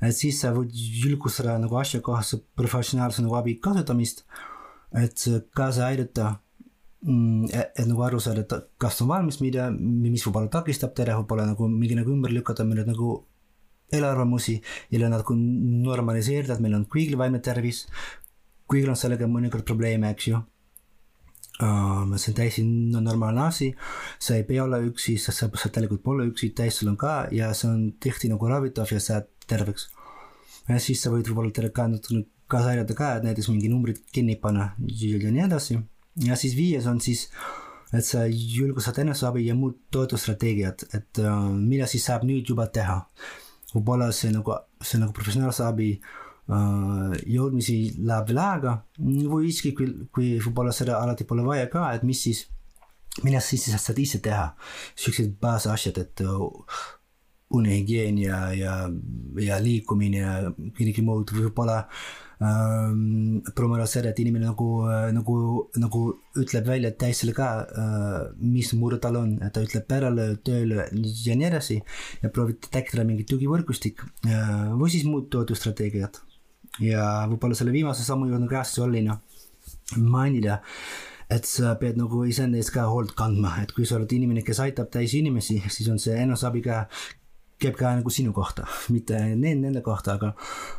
et 0.00 0.16
siis 0.16 0.38
sa 0.42 0.52
võid 0.54 0.74
julgustada 0.74 1.56
nagu 1.60 1.78
asjakohase 1.80 2.42
professionaalse 2.58 3.24
nagu 3.24 3.38
abi 3.38 3.56
kasutamist, 3.62 4.22
et 4.96 5.24
kaasa 5.56 5.88
aidata 5.88 6.36
mm, 7.06 7.50
et, 7.50 7.72
et 7.80 7.88
nagu 7.88 8.04
aru 8.06 8.20
saada, 8.22 8.44
et 8.44 8.70
kas 8.80 9.00
on 9.04 9.10
valmis, 9.10 9.40
mida, 9.42 9.70
mis 9.74 10.24
võib-olla 10.26 10.52
takistab 10.52 10.94
teda, 10.96 11.18
võib-olla 11.20 11.48
nagu 11.50 11.68
mingi 11.72 11.98
nagu 11.98 12.14
ümber 12.14 12.34
lükata, 12.34 12.66
mida 12.68 12.86
nagu 12.88 13.16
eelarvamusi 13.92 14.60
ja 14.90 15.08
nad 15.08 15.24
normaliseerida, 15.30 16.56
et 16.56 16.64
meil 16.64 16.78
on 16.78 16.86
kõigil 16.90 17.18
vaimne 17.20 17.40
tervis, 17.44 17.86
kõigil 18.70 18.90
on 18.92 18.98
sellega 18.98 19.28
mõnikord 19.30 19.66
probleeme, 19.66 20.10
eks 20.14 20.30
ju 20.30 20.40
uh,. 21.62 22.16
see 22.16 22.32
on 22.32 22.36
täiesti 22.36 22.64
normaalne 22.64 23.46
asi, 23.46 23.70
sa 24.18 24.36
ei 24.36 24.44
pea 24.48 24.64
olla 24.64 24.80
üksi, 24.84 25.16
sa, 25.18 25.32
sa, 25.32 25.50
sa 25.54 25.68
tegelikult 25.68 26.02
pole 26.02 26.28
üksi, 26.30 26.52
on 26.88 26.96
ka 26.96 27.28
ja 27.32 27.52
see 27.54 27.70
on 27.70 27.88
tihti 28.00 28.30
nagu 28.32 28.48
ravitav 28.48 28.90
ja 28.90 29.00
sa 29.00 29.18
jääd 29.18 29.30
terveks. 29.46 29.88
ja 30.68 30.78
siis 30.78 31.02
sa 31.02 31.10
võid 31.10 31.28
võib-olla 31.28 31.72
ka 31.74 31.88
natukene 31.88 32.26
kaasa 32.50 32.74
aidata 32.74 32.94
ka, 32.98 33.16
et 33.16 33.26
näiteks 33.26 33.48
mingi 33.52 33.70
numbrid 33.70 34.00
kinni 34.12 34.36
panna 34.36 34.72
ja 34.78 35.18
nii 35.30 35.44
edasi. 35.46 35.78
ja 36.26 36.36
siis 36.36 36.56
viies 36.56 36.86
on 36.86 37.00
siis 37.00 37.28
et 37.92 38.06
sa 38.06 38.24
julgustad 38.30 38.98
eneseabi 39.02 39.46
ja 39.46 39.54
muud 39.58 39.80
toetusstrateegiad, 39.90 40.84
et 40.94 41.22
uh, 41.22 41.48
mida 41.50 41.88
siis 41.90 42.04
saab 42.06 42.22
nüüd 42.26 42.46
juba 42.46 42.68
teha 42.70 43.00
võib-olla 43.74 44.10
see 44.14 44.32
nagu, 44.34 44.56
see 44.82 45.00
nagu 45.00 45.14
professionaalse 45.16 45.64
abi 45.66 45.90
uh, 45.96 47.12
jõudmisi 47.26 47.78
läheb 47.98 48.30
veel 48.30 48.40
aega 48.44 48.76
või 49.00 49.50
isegi 49.50 49.74
kui, 49.78 49.90
kui 50.14 50.32
võib-olla 50.42 50.74
seda 50.76 51.00
alati 51.00 51.26
pole 51.28 51.44
vaja 51.46 51.68
ka, 51.72 51.90
et 51.94 52.06
mis 52.06 52.22
siis, 52.26 52.46
mida 53.22 53.42
siis 53.44 53.68
saad 53.70 53.98
ise 53.98 54.22
teha. 54.24 54.50
siuksed 54.98 55.36
baasasjad, 55.42 55.98
et 55.98 56.24
unihügieen 57.50 58.18
ja, 58.22 58.40
ja, 58.54 58.74
liikumine 59.62 60.20
ja 60.22 60.34
midagi 60.56 61.02
muud 61.02 61.32
võib-olla 61.34 61.80
ähm, 62.44 63.40
promoda 63.56 63.88
seda, 63.90 64.12
et 64.12 64.22
inimene 64.22 64.46
nagu, 64.46 64.68
nagu, 65.16 65.36
nagu 65.82 66.02
ütleb 66.38 66.70
välja 66.70 66.92
täisele 67.02 67.34
ka 67.36 67.50
äh,, 67.64 68.16
mis 68.38 68.72
mure 68.78 69.00
tal 69.02 69.18
on, 69.20 69.36
ta 69.50 69.64
ütleb 69.66 69.88
perele, 69.90 70.30
tööle 70.46 70.86
ja 70.94 71.36
nii 71.36 71.50
edasi 71.50 71.80
ja 72.22 72.30
proovib 72.30 72.62
tekitada 72.70 73.06
mingi 73.08 73.26
tugivõrgustik 73.30 74.06
äh, 74.30 74.70
või 74.78 74.94
siis 74.94 75.06
muud 75.08 75.30
toetusstrateegiad. 75.34 76.22
ja 76.86 77.26
võib-olla 77.28 77.58
selle 77.58 77.74
viimase 77.74 78.06
sammu 78.06 78.30
juurde 78.30 78.50
ka 78.50 78.64
siis 78.64 78.84
Ollina 78.86 79.18
mainida 79.98 80.60
et 81.30 81.46
sa 81.46 81.76
pead 81.78 81.98
nagu 81.98 82.24
iseenda 82.26 82.58
eest 82.58 82.72
ka 82.74 82.88
hoolt 82.90 83.12
kandma, 83.18 83.60
et 83.62 83.70
kui 83.74 83.86
sa 83.86 83.96
oled 84.00 84.10
inimene, 84.12 84.42
kes 84.42 84.58
aitab 84.64 84.90
täis 84.90 85.14
inimesi, 85.14 85.60
siis 85.70 85.86
on 85.92 86.00
see 86.02 86.16
eneseabi 86.18 86.62
ka 86.64 86.80
käib 87.60 87.76
ka 87.78 87.92
nagu 87.98 88.10
sinu 88.10 88.32
kohta, 88.36 88.66
mitte 88.94 89.18
nende, 89.20 89.54
nende 89.66 89.82
kohta, 89.86 90.16
aga, 90.18 90.32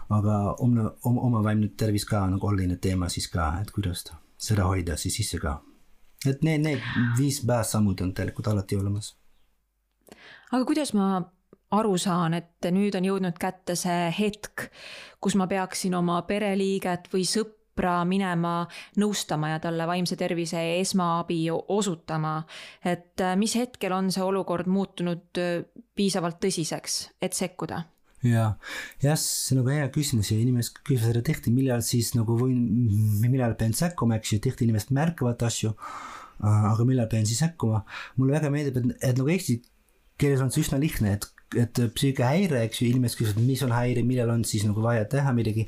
aga 0.10 0.38
oma, 0.60 0.92
oma, 1.06 1.26
oma 1.30 1.44
vaimne 1.46 1.72
tervis 1.78 2.06
ka 2.10 2.24
nagu 2.30 2.48
oluline 2.48 2.78
teema 2.82 3.10
siis 3.10 3.30
ka, 3.32 3.54
et 3.62 3.72
kuidas 3.76 4.06
seda 4.42 4.66
hoida 4.70 4.98
siis 4.98 5.20
sisse 5.22 5.40
ka. 5.42 5.60
et 6.26 6.44
need, 6.46 6.62
need 6.62 6.82
viis 7.18 7.42
päässammud 7.48 8.02
on 8.02 8.14
tegelikult 8.14 8.48
alati 8.48 8.78
olemas. 8.78 9.16
aga 10.52 10.66
kuidas 10.66 10.94
ma 10.94 11.22
aru 11.72 11.96
saan, 11.98 12.34
et 12.34 12.68
nüüd 12.72 12.96
on 13.00 13.06
jõudnud 13.08 13.38
kätte 13.40 13.78
see 13.80 14.12
hetk, 14.18 14.68
kus 15.24 15.38
ma 15.40 15.48
peaksin 15.48 15.96
oma 15.96 16.22
pereliiget 16.28 17.08
või 17.14 17.26
sõpra 17.28 17.61
sõpra 17.72 18.04
minema 18.06 18.68
nõustama 19.00 19.54
ja 19.54 19.60
talle 19.60 19.88
vaimse 19.88 20.16
tervise 20.16 20.60
esmaabi 20.80 21.50
osutama. 21.52 22.46
et 22.84 23.20
äh, 23.22 23.36
mis 23.38 23.56
hetkel 23.56 23.92
on 23.94 24.12
see 24.12 24.24
olukord 24.24 24.68
muutunud 24.68 25.38
äh, 25.38 25.64
piisavalt 25.96 26.40
tõsiseks, 26.42 27.12
et 27.22 27.34
sekkuda? 27.34 27.86
ja, 28.24 28.58
jah, 29.02 29.18
see 29.18 29.56
on 29.56 29.64
nagu 29.64 29.72
hea 29.72 29.90
küsimus 29.90 30.32
ja 30.32 30.38
inimesed 30.38 30.84
küsivad 30.84 31.14
seda 31.14 31.24
tihti, 31.24 31.52
millal 31.52 31.82
siis 31.82 32.14
nagu 32.14 32.38
võin, 32.38 32.60
millal 33.24 33.56
pean 33.56 33.74
sekkuma, 33.74 34.20
eks 34.20 34.34
ju, 34.34 34.40
tihti 34.40 34.68
inimesed 34.68 34.92
märkavad 34.92 35.42
asju. 35.42 35.74
aga 36.42 36.86
millal 36.86 37.08
pean 37.08 37.26
siis 37.26 37.40
sekkuma, 37.40 37.84
mulle 38.18 38.34
väga 38.34 38.50
meeldib, 38.50 38.78
et, 38.78 38.98
et 39.12 39.18
nagu 39.18 39.30
eesti 39.30 39.62
keeles 40.18 40.42
on 40.42 40.52
see 40.52 40.66
üsna 40.66 40.80
lihtne, 40.82 41.18
et 41.18 41.30
et 41.52 41.76
psüühikahäire, 41.76 42.62
eks 42.64 42.80
ju, 42.80 42.86
inimesed 42.88 43.20
küsivad, 43.20 43.44
mis 43.44 43.60
on 43.66 43.74
häire, 43.76 44.06
millal 44.08 44.30
on 44.32 44.46
siis 44.48 44.64
nagu 44.64 44.80
vaja 44.80 45.04
teha 45.12 45.34
midagi. 45.36 45.66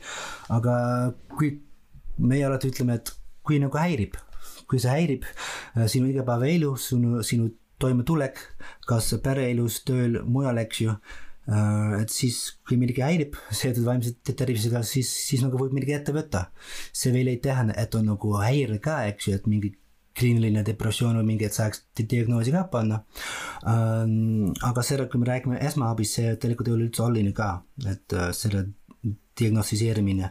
aga 0.48 0.76
kui 1.36 1.58
meie 2.18 2.46
alati 2.48 2.72
ütleme, 2.72 3.00
et 3.00 3.12
kui 3.44 3.60
nagu 3.62 3.78
häirib, 3.80 4.16
kui 4.70 4.80
see 4.82 4.94
häirib 4.94 5.28
äh, 5.28 5.86
sinu 5.92 6.10
igapäevaelu, 6.12 6.74
sinu, 6.80 7.22
sinu 7.26 7.52
toimetulek, 7.84 8.40
kas 8.88 9.12
pereelus, 9.24 9.82
tööl, 9.88 10.22
mujal, 10.30 10.60
eks 10.64 10.82
ju. 10.86 10.96
Äh, 11.44 12.02
et 12.02 12.14
siis, 12.14 12.40
kui 12.68 12.78
midagi 12.80 13.04
häirib 13.04 13.38
seotud 13.52 13.86
vaimse 13.88 14.16
tervisega, 14.30 14.84
siis, 14.88 15.12
siis 15.28 15.44
nagu 15.44 15.60
võib 15.60 15.76
midagi 15.76 15.98
ette 15.98 16.16
võtta. 16.16 16.48
see 16.94 17.12
veel 17.16 17.34
ei 17.34 17.42
tähenda, 17.44 17.76
et 17.78 17.96
on 17.96 18.08
nagu 18.14 18.36
häire 18.40 18.80
ka, 18.84 19.04
eks 19.12 19.28
ju, 19.28 19.40
et 19.40 19.50
mingi 19.52 19.74
kliiniline 20.14 20.62
depressioon 20.66 21.18
või 21.20 21.32
mingi, 21.34 21.48
et 21.48 21.58
saaks 21.58 21.84
diagnoosi 21.98 22.54
ka 22.54 22.68
panna. 22.72 23.02
Ähm, 23.70 24.54
aga 24.66 24.86
seda, 24.86 25.08
kui 25.10 25.20
me 25.20 25.30
räägime 25.30 25.60
esmaabist, 25.68 26.20
see 26.20 26.36
tegelikult 26.38 26.70
ei 26.70 26.78
ole 26.78 26.88
üldse 26.88 27.04
oluline 27.06 27.34
ka, 27.36 27.50
et 27.90 28.16
äh, 28.16 28.30
selle 28.38 28.68
diagnostiseerimine, 29.40 30.30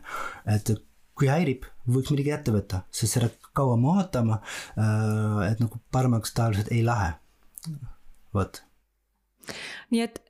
et 0.54 0.70
kui 1.18 1.28
häirib, 1.28 1.66
võiks 1.88 2.12
midagi 2.12 2.32
ette 2.34 2.54
võtta, 2.54 2.82
sest 2.94 3.16
seda 3.18 3.30
kauem 3.56 3.84
ootama, 3.90 4.40
äh, 4.76 5.38
et 5.50 5.62
nagu 5.62 5.80
paremaks 5.94 6.34
tavaliselt 6.36 6.72
ei 6.72 6.84
lähe. 6.86 7.14
vot. 8.34 8.62
nii 9.90 10.00
et, 10.00 10.20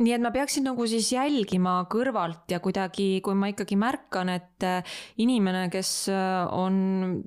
nii 0.00 0.14
et 0.14 0.22
ma 0.22 0.30
peaksin 0.34 0.64
nagu 0.64 0.86
siis 0.86 1.10
jälgima 1.12 1.80
kõrvalt 1.90 2.50
ja 2.50 2.60
kuidagi, 2.60 3.20
kui 3.24 3.34
ma 3.34 3.50
ikkagi 3.52 3.76
märkan, 3.76 4.30
et 4.32 4.66
äh, 4.66 4.98
inimene, 5.18 5.68
kes 5.70 6.08
äh, 6.12 6.46
on 6.54 7.22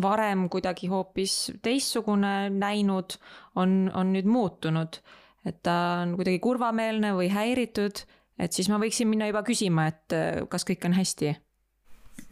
varem 0.00 0.48
kuidagi 0.48 0.88
hoopis 0.88 1.52
teistsugune 1.62 2.50
näinud, 2.50 3.18
on, 3.56 3.90
on 3.94 4.14
nüüd 4.14 4.26
muutunud. 4.26 5.00
et 5.44 5.62
ta 5.62 6.02
on 6.02 6.16
kuidagi 6.18 6.38
kurvameelne 6.38 7.14
või 7.16 7.30
häiritud 7.32 8.04
et 8.40 8.52
siis 8.56 8.68
ma 8.72 8.78
võiksin 8.80 9.08
minna 9.08 9.28
juba 9.28 9.42
küsima, 9.44 9.86
et 9.88 10.48
kas 10.48 10.64
kõik 10.68 10.84
on 10.88 10.96
hästi. 10.96 11.34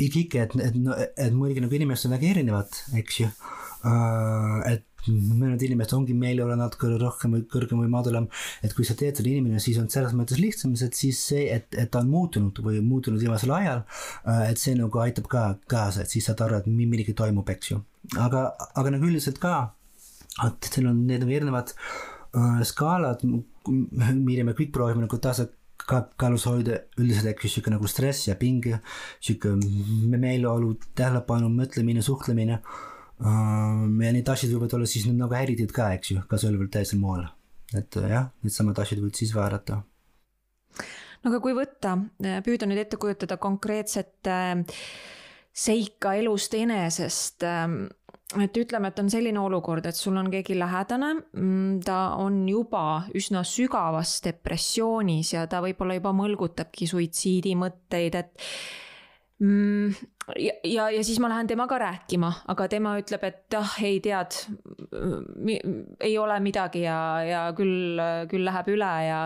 Ikka, 0.06 0.46
et, 0.46 0.58
et, 0.62 0.76
et 1.26 1.32
muidugi 1.34 1.64
nagu 1.64 1.74
inimesed 1.74 2.08
on 2.08 2.14
väga 2.16 2.30
erinevad, 2.34 2.82
eks 3.00 3.22
ju 3.24 3.30
uh,. 3.30 4.60
et 4.68 4.84
mõned 5.08 5.62
inimesed 5.62 5.94
ongi 5.96 6.14
meeleolu 6.18 6.56
natuke 6.58 6.90
rohkem 7.00 7.36
või 7.36 7.44
kõrgem 7.50 7.80
või 7.80 7.90
madalam, 7.92 8.26
et 8.66 8.74
kui 8.76 8.84
sa 8.84 8.96
teed 8.98 9.16
selle 9.16 9.30
inimene, 9.32 9.60
siis 9.62 9.78
on 9.80 9.88
selles 9.92 10.14
mõttes 10.16 10.40
lihtsam, 10.42 10.74
et 10.74 10.98
siis 10.98 11.20
see, 11.30 11.46
et, 11.54 11.68
et 11.78 11.90
ta 11.92 12.02
on 12.02 12.10
muutunud 12.12 12.58
või 12.64 12.82
muutunud 12.84 13.22
viimasel 13.22 13.54
ajal, 13.56 13.84
äh, 14.26 14.48
et 14.50 14.60
see 14.60 14.76
nagu 14.78 15.02
aitab 15.02 15.30
ka 15.30 15.44
kaasa, 15.70 16.04
et 16.04 16.12
siis 16.12 16.28
saad 16.28 16.42
aru, 16.44 16.60
et 16.60 16.68
midagi 16.68 17.16
toimub, 17.16 17.48
eks 17.54 17.72
ju. 17.72 17.80
aga, 18.18 18.48
aga 18.78 18.94
nagu 18.96 19.08
üldiselt 19.08 19.40
ka, 19.42 19.54
et 20.46 20.72
seal 20.72 20.90
on 20.90 21.04
need 21.06 21.24
nagu 21.24 21.34
erinevad 21.38 21.72
uh, 21.74 22.60
skaalad, 22.66 23.24
mida 23.68 24.44
me 24.46 24.56
kõik 24.58 24.74
proovime 24.74 25.06
nagu 25.06 25.22
tasa 25.22 25.48
kaalus 25.88 26.46
hoida 26.48 26.82
üldiselt 27.00 27.32
äkki 27.32 27.50
sihuke 27.50 27.72
nagu 27.72 27.88
stress 27.90 28.28
ja 28.28 28.36
pinge, 28.38 28.80
sihuke 29.24 29.54
meeleolu, 30.14 30.74
tähelepanu, 30.98 31.50
mõtlemine, 31.52 32.04
suhtlemine. 32.04 32.60
ja 33.18 34.12
need 34.14 34.28
asjad 34.30 34.52
võivad 34.54 34.74
olla 34.76 34.86
siis 34.86 35.08
nagu 35.10 35.34
häiritud 35.34 35.72
ka, 35.74 35.90
eks 35.96 36.12
ju, 36.12 36.22
ühel 36.22 36.58
või 36.60 36.68
teisel 36.70 37.00
moel. 37.02 37.26
et 37.74 37.94
jah, 37.94 38.30
needsamad 38.42 38.78
asjad 38.78 39.00
võid 39.02 39.18
siis 39.18 39.34
vaadata 39.34 39.82
no 41.22 41.32
aga 41.32 41.40
kui 41.42 41.54
võtta, 41.56 41.96
püüda 42.46 42.68
nüüd 42.68 42.80
ette 42.84 42.96
kujutada 43.00 43.36
konkreetset 43.42 44.30
äh, 44.30 44.62
seika 45.58 46.14
elust 46.18 46.54
enesest 46.54 47.44
ähm, 47.46 47.88
et 48.36 48.58
ütleme, 48.60 48.90
et 48.90 48.98
on 49.00 49.08
selline 49.08 49.40
olukord, 49.40 49.86
et 49.88 49.96
sul 49.96 50.16
on 50.20 50.28
keegi 50.32 50.58
lähedane, 50.58 51.14
mm, 51.32 51.78
ta 51.86 52.00
on 52.20 52.42
juba 52.48 53.04
üsna 53.16 53.40
sügavas 53.46 54.18
depressioonis 54.24 55.32
ja 55.32 55.46
ta 55.48 55.62
võib-olla 55.64 55.96
juba 55.96 56.12
mõlgutabki 56.16 56.90
suitsiidimõtteid, 56.90 58.18
et 58.20 58.44
mm, 59.40 59.94
ja, 60.44 60.52
ja, 60.60 60.88
ja 60.92 61.04
siis 61.08 61.22
ma 61.24 61.30
lähen 61.32 61.48
temaga 61.48 61.78
rääkima, 61.80 62.32
aga 62.52 62.66
tema 62.68 62.92
ütleb, 63.00 63.24
et 63.30 63.56
ah, 63.56 63.78
ei 63.88 64.02
tead, 64.04 64.36
ei 66.04 66.18
ole 66.20 66.36
midagi 66.44 66.84
ja, 66.84 66.98
ja 67.24 67.44
küll, 67.56 67.96
küll 68.28 68.44
läheb 68.44 68.68
üle 68.74 68.90
ja, 69.06 69.22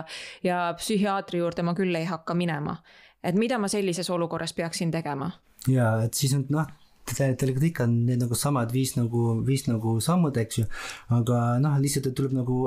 ja 0.47 0.61
psühhiaatri 0.79 1.43
juurde 1.43 1.67
ma 1.67 1.75
küll 1.75 1.99
ei 1.99 2.07
hakka 2.07 2.37
minema. 2.39 2.79
et 3.23 3.35
mida 3.35 3.59
ma 3.59 3.67
sellises 3.67 4.09
olukorras 4.09 4.55
peaksin 4.55 4.95
tegema? 4.95 5.33
ja 5.67 5.97
et 6.07 6.15
siis 6.15 6.39
on 6.39 6.47
noh 6.55 6.71
tegelikult 7.09 7.67
ikka 7.69 7.87
on 7.87 7.97
need 8.07 8.21
nagu 8.23 8.37
samad 8.37 8.71
viis 8.73 8.95
nagu, 8.97 9.33
viis 9.47 9.67
nagu 9.67 9.97
sammud, 10.03 10.37
eks 10.37 10.61
ju. 10.61 10.65
aga 11.17 11.41
noh, 11.63 11.75
lihtsalt 11.83 12.13
tuleb 12.15 12.35
nagu 12.37 12.59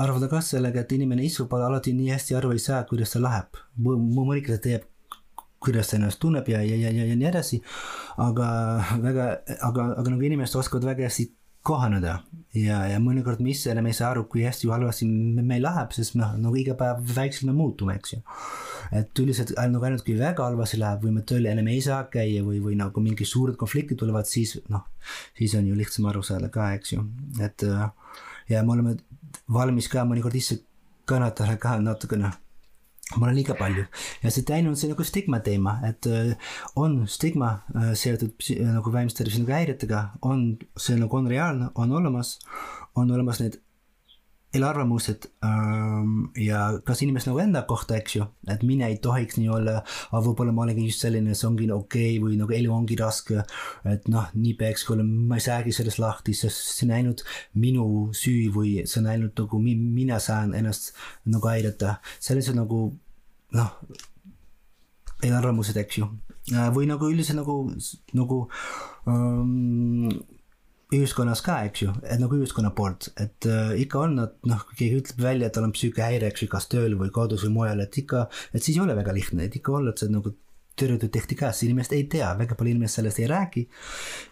arvata 0.00 0.28
ka 0.30 0.40
sellega, 0.42 0.82
et 0.82 0.96
inimene 0.96 1.24
istub 1.26 1.52
alati 1.54 1.94
nii 1.94 2.10
hästi 2.14 2.34
aru 2.38 2.54
ei 2.54 2.62
saa, 2.62 2.82
kuidas 2.88 3.14
ta 3.14 3.22
läheb. 3.22 3.60
mõnikord 3.78 4.58
ta 4.58 4.64
teab, 4.68 4.88
kuidas 5.62 5.90
ta 5.90 5.98
ennast 5.98 6.20
tunneb 6.20 6.48
ja, 6.48 6.62
ja, 6.62 6.76
ja, 6.76 6.90
ja, 6.90 7.06
ja 7.06 7.16
nii 7.16 7.30
edasi. 7.30 7.62
aga 8.18 8.48
väga, 9.02 9.30
aga, 9.60 9.88
aga 10.00 10.10
nagu 10.10 10.22
inimesed 10.30 10.58
oskavad 10.60 10.90
väga 10.92 11.08
hästi 11.08 11.30
kohaneda 11.64 12.18
ja, 12.54 12.82
ja 12.90 12.98
mõnikord 13.02 13.40
me 13.42 13.52
ise 13.54 13.72
enam 13.72 13.88
ei 13.88 13.96
saa 13.96 14.10
aru, 14.12 14.26
kui 14.30 14.44
hästi 14.44 14.68
või 14.68 14.74
halvasti 14.76 15.08
meil 15.08 15.64
läheb, 15.64 15.94
sest 15.96 16.16
noh, 16.18 16.34
nagu 16.40 16.58
iga 16.60 16.76
päev 16.78 17.00
väikselt 17.16 17.48
me 17.48 17.56
muutume, 17.56 17.96
eks 17.98 18.14
ju. 18.14 18.20
et 19.00 19.22
üldiselt 19.22 19.54
nagu 19.56 19.88
ainult 19.88 20.04
kui 20.06 20.16
väga 20.18 20.46
halvasti 20.46 20.80
läheb 20.82 21.06
või 21.06 21.16
me 21.16 21.24
tööl 21.26 21.48
enam 21.50 21.70
ei 21.72 21.80
saa 21.84 22.04
käia 22.12 22.44
või, 22.46 22.60
või 22.64 22.76
nagu 22.80 23.02
mingi 23.04 23.26
suured 23.28 23.58
konfliktid 23.60 24.00
tulevad, 24.00 24.28
siis 24.30 24.58
noh, 24.72 24.86
siis 25.38 25.56
on 25.58 25.66
ju 25.70 25.78
lihtsam 25.78 26.08
aru 26.10 26.22
saada 26.26 26.52
ka, 26.52 26.70
eks 26.78 26.94
ju, 26.94 27.04
et 27.42 27.66
äh, 27.66 27.88
ja 28.52 28.62
me 28.62 28.76
oleme 28.76 28.96
valmis 29.52 29.88
ka 29.92 30.04
mõnikord 30.08 30.36
ise 30.38 30.60
kannatada 31.08 31.56
ka 31.60 31.78
natukene 31.80 32.30
mul 33.16 33.28
on 33.28 33.36
liiga 33.36 33.56
palju. 33.58 33.84
Ja 34.22 34.32
see 34.32 34.46
teine 34.48 34.70
on 34.70 34.78
see 34.80 34.90
nagu 34.90 35.04
stigma 35.06 35.40
teema, 35.44 35.76
et 35.88 36.06
äh, 36.08 36.32
on 36.80 37.02
stigma 37.10 37.50
äh, 37.74 37.92
seotud 37.98 38.48
nagu 38.64 38.94
vaimse 38.94 39.18
tervise 39.18 39.42
nagu 39.42 39.56
häiretega, 39.56 40.04
on, 40.22 40.46
see 40.80 40.96
nagu 41.00 41.20
on 41.20 41.28
reaalne, 41.30 41.70
on 41.74 41.92
olemas, 41.92 42.38
on 42.96 43.12
olemas 43.12 43.42
need 43.42 43.60
eelarvamused 44.54 45.26
ähm, 45.44 46.28
ja 46.38 46.60
kas 46.86 47.02
inimesed 47.04 47.30
nagu 47.30 47.40
enda 47.42 47.64
kohta, 47.68 47.96
eks 47.98 48.16
ju, 48.16 48.26
et 48.50 48.62
mina 48.66 48.88
ei 48.90 48.98
tohiks 49.02 49.38
nii 49.40 49.50
olla, 49.52 49.80
aga 50.10 50.22
võib-olla 50.28 50.54
ma 50.54 50.64
olengi 50.66 50.86
just 50.88 51.04
selline, 51.04 51.34
see 51.34 51.48
ongi 51.48 51.68
okei 51.74 52.14
okay, 52.14 52.22
või 52.22 52.38
nagu 52.40 52.54
elu 52.56 52.72
ongi 52.74 52.98
raske. 53.00 53.42
et 53.90 54.08
noh, 54.12 54.30
nii 54.38 54.54
peakski 54.60 54.94
olema, 54.94 55.28
ma 55.30 55.40
ei 55.40 55.46
saagi 55.46 55.74
sellest 55.74 56.02
lahti, 56.02 56.36
sest 56.38 56.74
see 56.78 56.88
on 56.88 56.96
ainult 56.98 57.24
minu 57.58 57.86
süü 58.16 58.50
või 58.54 58.76
see 58.84 59.00
on 59.02 59.10
ainult 59.14 59.44
nagu 59.44 59.62
mi, 59.62 59.74
mina 59.74 60.20
saan 60.22 60.54
ennast 60.54 60.92
nagu 61.30 61.50
aidata, 61.50 61.98
sellised 62.22 62.56
nagu 62.58 62.86
noh, 63.54 63.74
eelarvamused, 65.24 65.76
eks 65.80 66.02
ju 66.02 66.10
või 66.74 66.84
nagu 66.84 67.08
üldiselt 67.08 67.38
nagu, 67.40 67.54
nagu 68.12 68.38
um, 69.08 70.10
ühiskonnas 71.00 71.42
ka, 71.44 71.58
eks 71.68 71.82
ju, 71.84 71.92
et 72.02 72.20
nagu 72.22 72.36
ühiskonna 72.38 72.70
poolt, 72.76 73.10
et 73.20 73.48
äh, 73.50 73.74
ikka 73.84 74.04
on 74.06 74.16
nad, 74.20 74.38
noh, 74.48 74.62
kui 74.68 74.78
keegi 74.82 75.02
ütleb 75.02 75.24
välja, 75.24 75.48
et 75.48 75.56
tal 75.56 75.66
on 75.68 75.74
psüühikahäire, 75.74 76.30
eks 76.30 76.44
ju, 76.44 76.48
kas 76.52 76.68
tööl 76.72 76.96
või 77.00 77.12
kodus 77.14 77.44
või 77.46 77.54
mujal, 77.58 77.82
et 77.84 77.98
ikka, 78.00 78.26
et 78.52 78.62
siis 78.62 78.78
ei 78.78 78.84
ole 78.84 78.96
väga 78.98 79.14
lihtne, 79.16 79.48
et 79.48 79.58
ikka 79.60 79.78
ollakse 79.78 80.10
nagu 80.12 80.34
tõrjutud 80.78 81.12
tehti 81.14 81.36
käes, 81.38 81.60
inimesed 81.62 81.94
ei 81.94 82.06
tea, 82.10 82.32
väga 82.38 82.56
palju 82.58 82.74
inimesi 82.74 82.98
sellest 82.98 83.20
ei 83.22 83.28
räägi. 83.30 83.66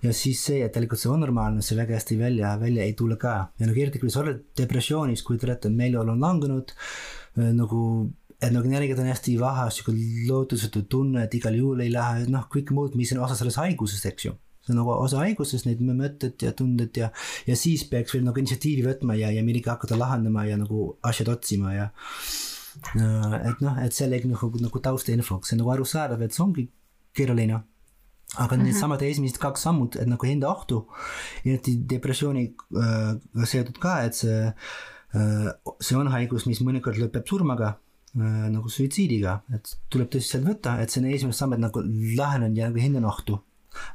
ja 0.02 0.14
siis 0.16 0.42
see, 0.42 0.62
et 0.64 0.72
tegelikult 0.74 1.02
see 1.02 1.10
on 1.12 1.22
normaalne, 1.22 1.62
see 1.62 1.78
väga 1.78 1.94
hästi 1.98 2.18
välja, 2.18 2.56
välja 2.58 2.86
ei 2.86 2.96
tule 2.98 3.16
ka 3.16 3.34
ja 3.58 3.68
nagu 3.68 3.78
eriti, 3.78 4.02
kui 4.02 4.10
sa 4.10 4.24
oled 4.24 4.42
depressioonis, 4.58 5.22
kui 5.22 5.38
te 5.38 5.46
olete 5.46 5.70
meeleolu 5.70 6.16
on 6.16 6.26
langenud 6.26 6.74
äh, 6.74 7.52
nagu 7.54 7.82
et 8.42 8.50
nagu 8.50 8.66
energiat 8.66 8.98
on 8.98 9.06
hästi 9.06 9.36
vahe, 9.38 9.68
sihuke 9.70 9.94
lootusetu 10.26 10.82
tunne, 10.90 11.28
et 11.28 11.34
igal 11.38 11.54
juhul 11.54 11.84
ei 11.84 11.92
lähe, 11.94 12.24
noh, 12.32 12.48
kõik 12.50 12.72
muud, 12.74 12.96
mis 12.98 13.14
on 13.14 13.22
osa 13.22 13.38
sellest 13.38 13.62
haigusest, 13.62 14.08
eks 14.10 14.26
ju 14.26 14.34
see 14.62 14.74
on 14.74 14.78
nagu 14.78 14.94
osa 14.94 15.22
haigusest, 15.24 15.66
need 15.66 15.82
mõtted 15.82 16.42
ja 16.42 16.52
tunded 16.56 16.96
ja, 16.96 17.10
ja 17.48 17.58
siis 17.58 17.84
peaks 17.90 18.14
veel 18.14 18.24
nagu 18.26 18.38
initsiatiivi 18.38 18.86
võtma 18.86 19.18
ja, 19.18 19.32
ja 19.34 19.42
midagi 19.46 19.70
hakata 19.72 19.98
lahendama 19.98 20.46
ja 20.46 20.58
nagu 20.60 20.92
asjad 21.02 21.32
otsima 21.34 21.74
ja. 21.74 21.90
et 23.42 23.60
noh, 23.64 23.76
et 23.82 23.92
sellegi 23.96 24.30
nagu, 24.30 24.52
nagu 24.62 24.86
taustainfoks, 24.86 25.50
see 25.50 25.58
on 25.58 25.64
nagu 25.64 25.74
arusaadav, 25.74 26.22
et 26.22 26.34
see 26.36 26.44
ongi 26.46 26.68
keeruline 27.12 27.60
aga 28.38 28.56
mm 28.56 28.60
-hmm. 28.60 28.64
needsamad 28.64 29.02
esimesed 29.02 29.38
kaks 29.38 29.62
sammud, 29.62 29.96
et 29.96 30.08
nagu 30.08 30.26
enda 30.26 30.48
ohtu, 30.48 30.86
eriti 31.44 31.76
depressiooniga 31.90 32.54
äh, 32.82 33.44
seotud 33.44 33.78
ka, 33.78 34.00
et 34.06 34.14
see 34.14 34.46
äh,, 35.14 35.48
see 35.80 35.96
on 35.98 36.08
haigus, 36.08 36.46
mis 36.46 36.62
mõnikord 36.64 36.96
lõpeb 36.96 37.28
surmaga 37.28 37.74
äh,, 38.16 38.48
nagu 38.54 38.68
suitsiidiga, 38.68 39.42
et 39.54 39.76
tuleb 39.90 40.08
tõsiselt 40.08 40.48
võtta, 40.48 40.80
et 40.80 40.90
see 40.90 41.02
on 41.02 41.10
esimene 41.10 41.36
samm, 41.36 41.52
et 41.52 41.60
nagu 41.60 41.82
lahenenud 42.16 42.56
ja 42.56 42.70
nagu 42.70 42.80
hindan 42.80 43.04
ohtu 43.04 43.42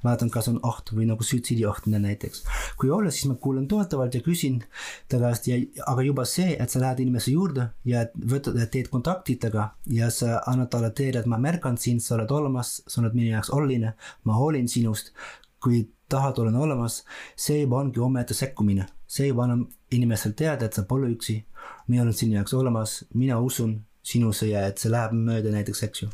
vaatan, 0.04 0.30
kas 0.34 0.48
on 0.52 0.60
oht 0.64 0.92
või 0.94 1.08
nagu 1.10 1.24
suitsiidioht 1.24 1.88
näiteks. 1.92 2.44
kui 2.78 2.90
olla, 2.90 3.12
siis 3.12 3.26
ma 3.30 3.36
kuulan 3.36 3.68
toetavalt 3.68 4.16
ja 4.16 4.22
küsin 4.22 4.62
ta 5.10 5.20
käest 5.22 5.48
ja, 5.48 5.58
aga 5.86 6.06
juba 6.06 6.26
see, 6.26 6.56
et 6.60 6.70
sa 6.70 6.82
lähed 6.82 7.02
inimese 7.06 7.32
juurde 7.32 7.70
ja 7.86 8.06
võtad, 8.34 8.60
teed 8.72 8.90
kontakti 8.94 9.36
temaga 9.36 9.72
ja 9.86 10.10
sa 10.14 10.42
annad 10.46 10.72
talle 10.74 10.92
teada, 10.92 11.20
et 11.20 11.30
ma 11.30 11.40
märkan 11.42 11.78
sind, 11.78 12.04
sa 12.04 12.16
oled 12.16 12.32
olemas, 12.32 12.82
sa 12.88 13.02
oled 13.02 13.16
minu 13.18 13.32
jaoks 13.32 13.52
oluline, 13.54 13.94
ma 14.24 14.38
hoolin 14.38 14.68
sinust. 14.68 15.14
kui 15.60 15.88
tahad, 16.10 16.38
olen 16.38 16.56
olemas, 16.56 17.02
see 17.36 17.64
juba 17.64 17.80
ongi 17.82 18.00
omaette 18.00 18.36
sekkumine, 18.38 18.86
see 19.08 19.28
juba 19.28 19.48
annab 19.48 19.66
inimesele 19.92 20.36
teada, 20.38 20.68
et 20.68 20.74
sa 20.74 20.84
pole 20.84 21.10
üksi. 21.10 21.44
mina 21.88 22.04
olen 22.04 22.14
sinu 22.14 22.36
jaoks 22.36 22.54
olemas, 22.54 23.04
mina 23.14 23.40
usun 23.40 23.82
sinusse 24.04 24.48
ja 24.48 24.68
et 24.68 24.78
see 24.78 24.92
läheb 24.92 25.12
mööda 25.18 25.52
näiteks, 25.52 25.84
eks 25.84 26.02
ju. 26.04 26.10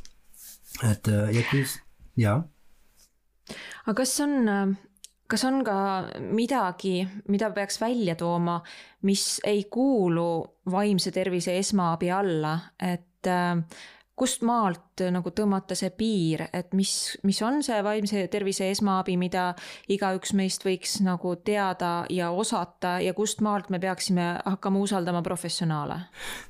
et 0.89 1.08
ja 1.08 1.43
kui, 1.51 1.65
jaa 2.17 2.41
aga 3.85 3.95
kas 4.01 4.13
on, 4.23 4.75
kas 5.27 5.43
on 5.47 5.63
ka 5.65 5.77
midagi, 6.31 7.01
mida 7.27 7.50
peaks 7.55 7.79
välja 7.81 8.15
tooma, 8.15 8.59
mis 9.07 9.39
ei 9.47 9.65
kuulu 9.71 10.62
vaimse 10.71 11.12
tervise 11.12 11.57
esmaabi 11.57 12.12
alla, 12.12 12.57
et 12.79 13.27
äh, 13.27 13.57
kust 14.15 14.43
maalt 14.45 14.92
nagu 15.13 15.31
tõmmata 15.35 15.75
see 15.77 15.89
piir, 15.97 16.45
et 16.53 16.73
mis, 16.77 16.93
mis 17.23 17.41
on 17.45 17.62
see 17.65 17.79
vaimse 17.85 18.27
tervise 18.33 18.69
esmaabi, 18.71 19.17
mida 19.17 19.50
igaüks 19.91 20.33
meist 20.38 20.65
võiks 20.65 21.00
nagu 21.05 21.35
teada 21.45 21.93
ja 22.13 22.31
osata 22.31 23.00
ja 23.03 23.15
kust 23.17 23.41
maalt 23.41 23.71
me 23.73 23.79
peaksime 23.79 24.29
hakkama 24.45 24.83
usaldama 24.83 25.23
professionaale? 25.25 26.00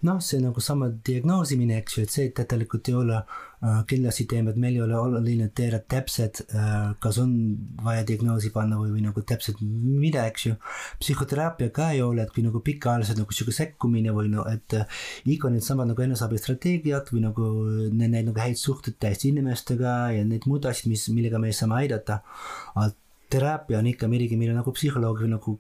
noh, 0.04 0.20
see 0.22 0.42
nagu 0.44 0.62
sama 0.62 0.90
diagnoosimine, 1.06 1.80
eks 1.84 1.98
ju, 1.98 2.06
et 2.06 2.18
see 2.18 2.30
tegelikult 2.36 2.92
ei 2.92 3.00
ole 3.00 3.24
Äh, 3.64 3.84
kindlasti 3.88 4.26
teeme, 4.28 4.52
et 4.52 4.58
meil 4.60 4.76
ei 4.76 4.82
ole 4.84 4.96
oluline 5.00 5.46
teada 5.56 5.78
täpselt, 5.80 6.42
äh, 6.52 6.90
kas 7.00 7.16
on 7.22 7.30
vaja 7.86 8.02
diagnoosi 8.04 8.50
panna 8.52 8.76
või, 8.76 8.90
või 8.92 9.04
nagu 9.06 9.22
täpselt 9.24 9.62
mida, 9.64 10.26
eks 10.28 10.48
ju. 10.50 10.56
psühhoteraapia 11.00 11.72
ka 11.72 11.94
ei 11.96 12.02
ole, 12.04 12.26
et 12.26 12.34
kui 12.36 12.44
nagu 12.44 12.60
pikaajaliselt 12.60 13.22
nagu 13.22 13.32
sihuke 13.32 13.56
sekkumine 13.56 14.12
või 14.12 14.34
no, 14.34 14.44
et 14.52 14.76
äh, 14.76 15.00
iga 15.32 15.48
needsamad 15.54 15.88
nagu 15.88 16.04
eneseabistrateegiad 16.04 17.14
või 17.14 17.24
nagu 17.24 17.54
need, 17.94 18.12
need 18.18 18.33
nagu 18.34 18.44
häid 18.44 18.60
suhteid 18.60 18.98
teiste 19.00 19.30
inimestega 19.30 19.94
ja 20.18 20.24
need 20.26 20.48
muud 20.50 20.66
asjad, 20.66 20.90
mis, 20.92 21.06
millega 21.14 21.40
me 21.40 21.54
saame 21.54 21.78
aidata. 21.84 22.22
teraapia 23.30 23.80
on 23.80 23.88
ikka 23.90 24.08
midagi, 24.08 24.38
mille 24.38 24.54
nagu 24.54 24.74
psühholoog 24.74 25.24
või 25.24 25.32
nagu 25.32 25.56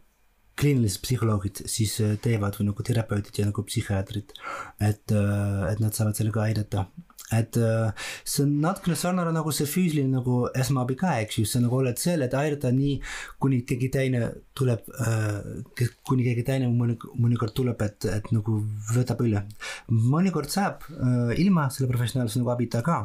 kliinilised 0.60 1.02
psühholoogid 1.02 1.64
siis 1.66 1.96
teevad 2.22 2.60
või 2.60 2.68
nagu 2.68 2.84
terapeudid 2.86 3.40
ja 3.40 3.48
nagu 3.48 3.64
psühhiaatrid. 3.66 4.34
et, 4.80 5.12
et 5.14 5.80
nad 5.82 5.94
saavad 5.94 6.18
sellega 6.18 6.44
aidata 6.44 6.86
et 7.32 7.58
äh, 7.58 7.92
see 8.26 8.44
on 8.44 8.58
natukene 8.62 8.96
sarnane 9.00 9.32
nagu 9.36 9.52
see 9.56 9.68
füüsiline 9.70 10.12
nagu 10.12 10.44
esmaabi 10.60 10.98
ka, 11.00 11.16
eks 11.24 11.40
ju, 11.40 11.46
sa 11.50 11.62
nagu 11.64 11.80
oled 11.80 12.00
seal, 12.02 12.22
et 12.26 12.36
aidata 12.38 12.72
nii, 12.76 12.98
kuni 13.42 13.62
keegi 13.70 13.90
teine 13.94 14.26
tuleb 14.58 14.92
äh,, 15.00 15.88
kuni 16.08 16.28
keegi 16.28 16.46
teine 16.48 16.70
mõni, 16.74 16.98
mõnikord 17.16 17.56
tuleb, 17.58 17.82
et, 17.88 18.10
et 18.12 18.30
nagu 18.36 18.60
võtab 18.94 19.24
üle. 19.26 19.46
mõnikord 19.90 20.52
saab 20.54 20.86
äh, 20.92 21.34
ilma 21.44 21.70
selle 21.74 21.92
professionaalse 21.92 22.42
nagu 22.42 22.54
abita 22.54 22.84
ka 22.86 23.00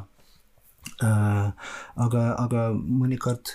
äh,. 1.05 1.73
aga, 2.09 2.29
aga 2.37 2.69
mõnikord 2.75 3.55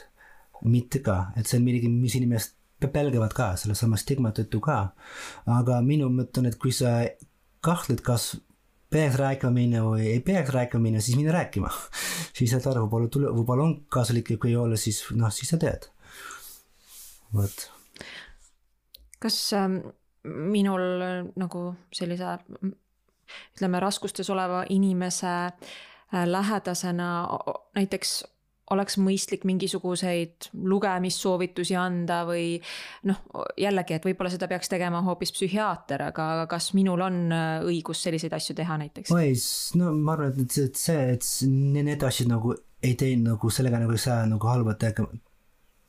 mitte 0.64 1.04
ka, 1.04 1.34
et 1.36 1.50
see 1.50 1.60
on 1.60 1.68
midagi, 1.68 1.92
mis 1.92 2.16
inimesed 2.16 2.60
pelgavad 2.94 3.32
ka 3.36 3.54
sellesama 3.60 4.00
stigma 4.00 4.34
tõttu 4.36 4.60
ka. 4.64 4.80
aga 5.48 5.80
minu 5.86 6.10
mõte 6.12 6.42
on, 6.42 6.50
et 6.50 6.58
kui 6.60 6.72
sa 6.76 7.04
kahtled, 7.64 8.02
kas 8.04 8.34
peaks 8.94 9.18
rääkima 9.20 9.84
või 9.88 10.08
ei 10.12 10.22
peaks 10.26 10.54
rääkima 10.54 11.02
siis 11.02 11.18
mine 11.18 11.34
rääkima. 11.34 11.72
siis 12.38 12.54
saad 12.54 12.70
aru, 12.72 12.86
võib-olla 12.86 13.10
tule, 13.12 13.32
võib-olla 13.34 13.68
on 13.68 13.76
kasulik 13.92 14.34
ja 14.34 14.42
kui 14.42 14.54
ei 14.54 14.60
ole, 14.60 14.78
siis 14.78 15.04
noh, 15.18 15.34
siis 15.34 15.54
sa 15.54 15.60
tead. 15.62 15.90
vot. 17.34 17.70
kas 19.24 19.38
äh, 19.58 19.70
minul 20.24 20.84
nagu 21.36 21.64
sellise 21.92 22.38
ütleme 23.56 23.80
raskustes 23.82 24.30
oleva 24.30 24.64
inimese 24.70 25.34
äh, 25.34 26.26
lähedasena 26.26 27.10
näiteks 27.76 28.24
oleks 28.72 28.98
mõistlik 29.02 29.44
mingisuguseid 29.48 30.48
lugemissoovitusi 30.72 31.76
anda 31.80 32.22
või 32.28 32.56
noh, 33.10 33.20
jällegi, 33.60 33.98
et 33.98 34.08
võib-olla 34.08 34.32
seda 34.32 34.48
peaks 34.52 34.72
tegema 34.72 35.04
hoopis 35.04 35.34
psühhiaater, 35.36 36.06
aga 36.08 36.48
kas 36.52 36.72
minul 36.78 37.04
on 37.04 37.20
äh, 37.36 37.66
õigus 37.68 38.06
selliseid 38.06 38.36
asju 38.38 38.56
teha 38.60 38.80
näiteks? 38.86 39.12
oi, 39.16 39.34
no 39.80 39.92
ma 39.98 40.16
arvan, 40.16 40.40
et 40.46 40.56
see, 40.56 40.70
et 40.70 40.80
see, 40.80 41.04
et 41.18 41.30
need 41.84 42.08
asjad 42.08 42.32
nagu 42.32 42.56
ei 42.84 42.96
tee 43.00 43.18
nagu 43.20 43.52
sellega 43.52 43.84
nagu 43.84 43.96
ei 43.96 44.02
saa 44.02 44.24
nagu 44.30 44.52
halba 44.52 44.78
tegema 44.80 45.12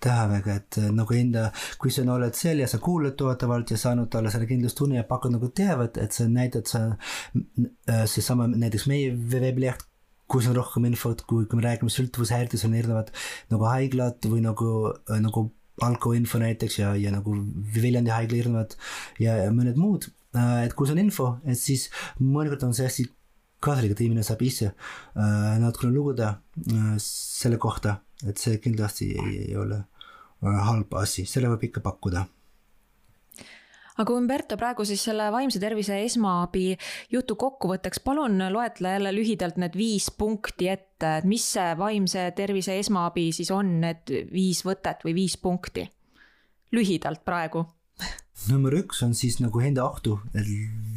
teha 0.04 0.26
väga, 0.28 0.58
et 0.60 0.78
äh, 0.82 0.90
nagu 0.92 1.16
enda, 1.16 1.46
kui 1.80 1.94
sa 1.94 2.04
oled 2.12 2.36
seal 2.36 2.60
ja 2.60 2.68
sa 2.70 2.82
kuulad 2.82 3.16
toetavalt 3.20 3.70
ja 3.72 3.80
saanud 3.80 4.10
talle 4.12 4.34
selle 4.34 4.50
kindlustunne 4.50 4.98
ja 4.98 5.06
pakud 5.08 5.32
nagu 5.36 5.48
teavet, 5.54 6.02
et 6.02 6.12
sa 6.12 6.26
näitad 6.28 6.68
sa, 6.68 6.84
äh, 7.38 8.04
seesama 8.10 8.50
näiteks 8.50 8.88
meie 8.90 9.14
veebileht 9.14 9.86
kus 10.30 10.48
on 10.48 10.56
rohkem 10.56 10.86
infot, 10.88 11.20
kui, 11.28 11.46
kui 11.48 11.58
me 11.58 11.66
räägime 11.66 11.92
sõltuvushäirtes 11.92 12.64
on 12.68 12.76
erinevad 12.78 13.12
nagu 13.52 13.68
haiglad 13.68 14.28
või 14.30 14.44
nagu, 14.44 14.70
äh, 15.10 15.20
nagu 15.22 15.48
alkoinfo 15.84 16.38
näiteks 16.42 16.78
ja, 16.80 16.92
ja 16.98 17.10
nagu 17.14 17.34
Viljandi 17.74 18.12
haigla 18.14 18.40
erinevad 18.40 18.76
ja, 19.22 19.36
ja 19.44 19.50
mõned 19.54 19.78
muud. 19.80 20.08
Äh, 20.36 20.64
et 20.68 20.76
kui 20.76 20.88
see 20.88 20.96
on 20.96 21.02
info, 21.04 21.28
et 21.44 21.60
siis 21.60 21.88
mõnikord 22.20 22.68
on 22.68 22.76
see 22.76 22.88
hästi 22.88 23.08
kasulik, 23.64 23.94
et 23.94 24.04
inimene 24.04 24.26
saab 24.26 24.42
ise 24.44 24.70
äh, 24.70 25.56
natukene 25.60 25.94
lugeda 25.94 26.34
selle 27.00 27.58
kohta, 27.60 27.98
et 28.28 28.40
see 28.40 28.60
kindlasti 28.62 29.14
ei, 29.16 29.36
ei 29.48 29.58
ole 29.58 29.82
halb 30.44 30.92
asi, 31.00 31.24
selle 31.28 31.48
võib 31.48 31.70
ikka 31.70 31.80
pakkuda 31.84 32.26
aga 34.02 34.14
Umberto, 34.16 34.56
praegu 34.58 34.86
siis 34.88 35.04
selle 35.06 35.28
vaimse 35.34 35.60
tervise 35.62 36.00
esmaabi 36.04 36.72
jutu 37.12 37.36
kokkuvõtteks, 37.38 38.02
palun 38.04 38.42
loetle 38.52 38.96
jälle 38.96 39.12
lühidalt 39.14 39.60
need 39.62 39.78
viis 39.78 40.10
punkti 40.10 40.68
ette, 40.72 41.18
et 41.20 41.28
mis 41.28 41.44
see 41.54 41.76
vaimse 41.78 42.26
tervise 42.36 42.78
esmaabi 42.80 43.28
siis 43.36 43.52
on, 43.54 43.78
need 43.84 44.10
viis 44.32 44.64
võtet 44.66 45.06
või 45.06 45.16
viis 45.22 45.38
punkti? 45.38 45.88
lühidalt 46.74 47.22
praegu 47.22 47.62
number 48.50 48.74
üks 48.74 49.02
on 49.06 49.14
siis 49.14 49.38
nagu 49.38 49.60
enda 49.62 49.84
ohtu, 49.86 50.18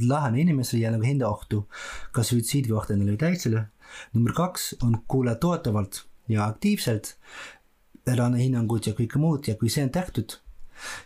lahene 0.01 0.41
inimesele 0.41 0.81
ja 0.87 0.93
nagu 0.95 1.05
enda 1.05 1.29
ohtu, 1.29 1.65
kas 2.11 2.33
suitsiid 2.33 2.69
või 2.71 3.17
täitsele. 3.17 3.67
number 4.13 4.33
kaks 4.33 4.73
on 4.83 5.03
kuula 5.07 5.35
toetavalt 5.35 6.03
ja 6.27 6.47
aktiivselt, 6.47 7.15
ära 8.07 8.25
anna 8.25 8.41
hinnangut 8.41 8.87
ja 8.87 8.93
kõike 8.97 9.19
muud 9.19 9.47
ja 9.47 9.55
kui 9.55 9.69
see 9.69 9.83
on 9.85 9.93
tehtud, 9.93 10.39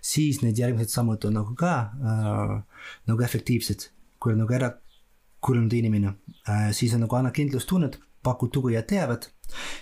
siis 0.01 0.41
need 0.41 0.59
järgmised 0.59 0.93
sammud 0.93 1.25
on 1.29 1.37
nagu 1.39 1.55
ka 1.59 1.73
äh, 1.81 2.55
nagu 3.09 3.27
efektiivsed, 3.27 3.89
kui 4.19 4.35
on 4.35 4.43
nagu 4.43 4.57
ära 4.57 4.73
kuulanud 5.41 5.73
inimene 5.73 6.15
äh,, 6.47 6.69
siis 6.77 6.93
on 6.97 7.05
nagu 7.05 7.17
anna 7.17 7.33
kindlustunnet, 7.35 7.99
pakud 8.23 8.53
tuge 8.53 8.75
ja 8.75 8.83
teavet, 8.85 9.31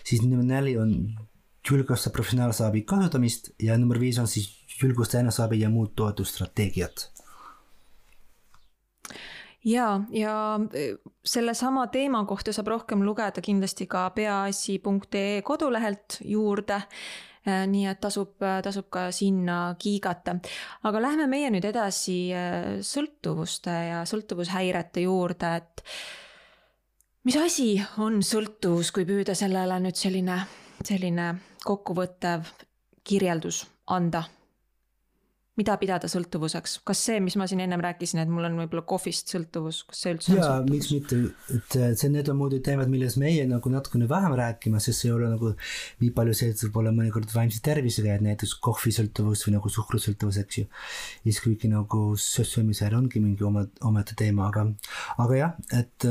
siis 0.08 0.23
number 0.23 0.45
neli 0.47 0.78
on 0.80 0.95
julgusta 1.69 2.10
professionaalse 2.10 2.63
abi 2.65 2.82
kasutamist 2.88 3.52
ja 3.62 3.78
number 3.78 3.99
viis 3.99 4.17
on 4.19 4.28
siis 4.28 4.49
julgusta 4.82 5.19
eneseabi 5.19 5.60
ja 5.60 5.69
muud 5.69 5.91
toetusstrateegiad 5.95 7.10
ja, 9.65 10.02
ja 10.10 10.60
e, 10.73 10.95
sellesama 11.25 11.88
teema 11.88 12.23
kohta 12.25 12.54
saab 12.56 12.71
rohkem 12.73 13.04
lugeda 13.06 13.43
kindlasti 13.43 13.88
ka 13.88 14.10
peaasi.ee 14.15 15.41
kodulehelt 15.45 16.19
juurde. 16.25 16.82
E, 17.45 17.60
nii 17.71 17.86
et 17.88 18.02
tasub, 18.04 18.36
tasub 18.63 18.89
ka 18.91 19.10
sinna 19.15 19.75
kiigata. 19.80 20.36
aga 20.84 21.02
lähme 21.02 21.28
meie 21.32 21.52
nüüd 21.54 21.65
edasi 21.65 22.17
e, 22.36 22.45
sõltuvuste 22.86 23.75
ja 23.89 24.02
sõltuvushäirete 24.10 25.06
juurde, 25.06 25.54
et 25.62 25.84
mis 27.23 27.38
asi 27.39 27.69
on 28.04 28.19
sõltuvus, 28.23 28.91
kui 28.91 29.08
püüda 29.08 29.36
sellele 29.36 29.80
nüüd 29.84 29.95
selline, 29.95 30.41
selline 30.84 31.32
kokkuvõttev 31.63 32.52
kirjeldus 33.04 33.63
anda 33.88 34.25
mida 35.59 35.75
pidada 35.79 36.07
sõltuvuseks, 36.11 36.77
kas 36.87 37.01
see, 37.09 37.19
mis 37.23 37.35
ma 37.39 37.45
siin 37.49 37.59
ennem 37.63 37.81
rääkisin, 37.83 38.21
et 38.21 38.29
mul 38.31 38.47
on 38.47 38.55
võib-olla 38.61 38.85
kohvist 38.87 39.31
sõltuvus, 39.33 39.81
kas 39.89 40.03
see 40.05 40.13
üldse 40.15 40.31
on 40.33 40.39
jaa, 40.39 40.59
miks 40.67 40.91
mitte, 40.93 41.19
et 41.55 41.77
see, 41.99 42.11
need 42.13 42.29
on 42.31 42.37
muidugi 42.39 42.63
teemad, 42.69 42.91
millest 42.91 43.19
meie 43.19 43.43
nagu 43.49 43.71
natukene 43.73 44.07
vähem 44.09 44.35
räägime, 44.39 44.79
sest 44.83 45.03
see 45.03 45.09
ei 45.09 45.15
ole 45.17 45.31
nagu 45.33 45.51
nii 46.03 46.11
palju 46.15 46.35
see, 46.39 46.53
et 46.53 46.63
võib-olla 46.67 46.93
mõnikord 46.95 47.33
vaimse 47.33 47.59
tervisega, 47.65 48.15
et 48.15 48.25
näiteks 48.25 48.55
kohvisõltuvus 48.63 49.43
või 49.47 49.55
nagu 49.57 49.73
suhkrusõltuvus, 49.75 50.39
eks 50.43 50.61
ju. 50.61 50.69
ja 50.69 51.25
siis 51.27 51.41
kuigi 51.43 51.71
nagu 51.71 52.05
söömisel 52.19 52.95
ongi 52.95 53.23
mingi 53.23 53.43
oma, 53.47 53.65
omaette 53.89 54.15
teema, 54.19 54.47
aga, 54.47 54.65
aga 55.25 55.41
jah, 55.41 55.59
et, 55.81 56.07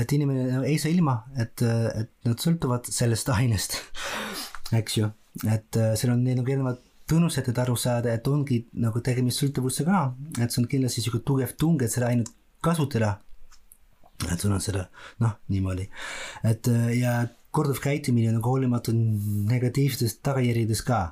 et 0.00 0.16
inimene 0.16 0.64
ei 0.64 0.80
saa 0.80 0.94
ilma, 0.94 1.20
et, 1.36 1.66
et 2.00 2.16
nad 2.24 2.40
sõltuvad 2.40 2.88
sellest 2.88 3.28
ainest, 3.34 3.78
eks 4.80 4.98
ju, 5.02 5.12
et 5.44 5.84
seal 5.98 6.16
on 6.16 6.24
need 6.24 6.40
nagu 6.40 6.56
erinevad 6.56 6.82
tunnused, 7.08 7.48
et 7.48 7.58
aru 7.58 7.76
saada, 7.76 8.14
et 8.14 8.28
ongi 8.28 8.62
nagu 8.80 9.00
tegemist 9.04 9.42
sõltuvusega, 9.42 10.04
et 10.40 10.52
see 10.52 10.62
on 10.62 10.68
kindlasti 10.70 11.04
sihuke 11.04 11.24
tugev 11.26 11.52
tung, 11.60 11.82
et 11.82 11.92
seda 11.92 12.08
ainult 12.10 12.32
kasutada. 12.64 13.18
et 14.30 14.40
sul 14.40 14.52
on 14.54 14.62
seda, 14.62 14.86
noh, 15.20 15.32
niimoodi, 15.50 15.88
et 16.46 16.68
ja 16.94 17.16
korduv 17.54 17.80
käitumine 17.82 18.30
nagu 18.32 18.52
hoolimata 18.52 18.92
negatiivsetest 18.94 20.22
tagajärjedest 20.22 20.86
ka. 20.86 21.02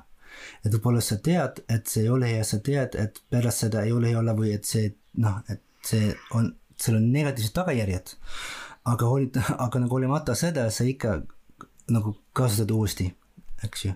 et 0.65 0.71
võib-olla 0.73 1.01
sa 1.01 1.19
tead, 1.21 1.61
et 1.69 1.87
see 1.87 2.07
ei 2.07 2.09
ole 2.09 2.31
hea, 2.31 2.43
sa 2.43 2.57
tead, 2.59 2.95
et 2.97 3.21
pärast 3.29 3.65
seda 3.65 3.83
ei 3.85 3.91
ole 3.93 4.09
hea 4.09 4.19
olla 4.19 4.33
või 4.33 4.53
et 4.55 4.65
see 4.65 4.89
noh, 5.21 5.43
et 5.49 5.61
see 5.85 6.09
on, 6.33 6.49
seal 6.79 6.97
on 6.97 7.11
negatiivsed 7.13 7.53
tagajärjed. 7.53 8.15
aga 8.85 9.11
hoolit-, 9.11 9.41
aga 9.67 9.83
nagu 9.83 9.99
hoolimata 9.99 10.35
seda, 10.35 10.69
sa 10.71 10.87
ikka 10.89 11.19
nagu 11.93 12.15
kasutad 12.33 12.71
uuesti, 12.71 13.11
eks 13.63 13.85
ju 13.85 13.93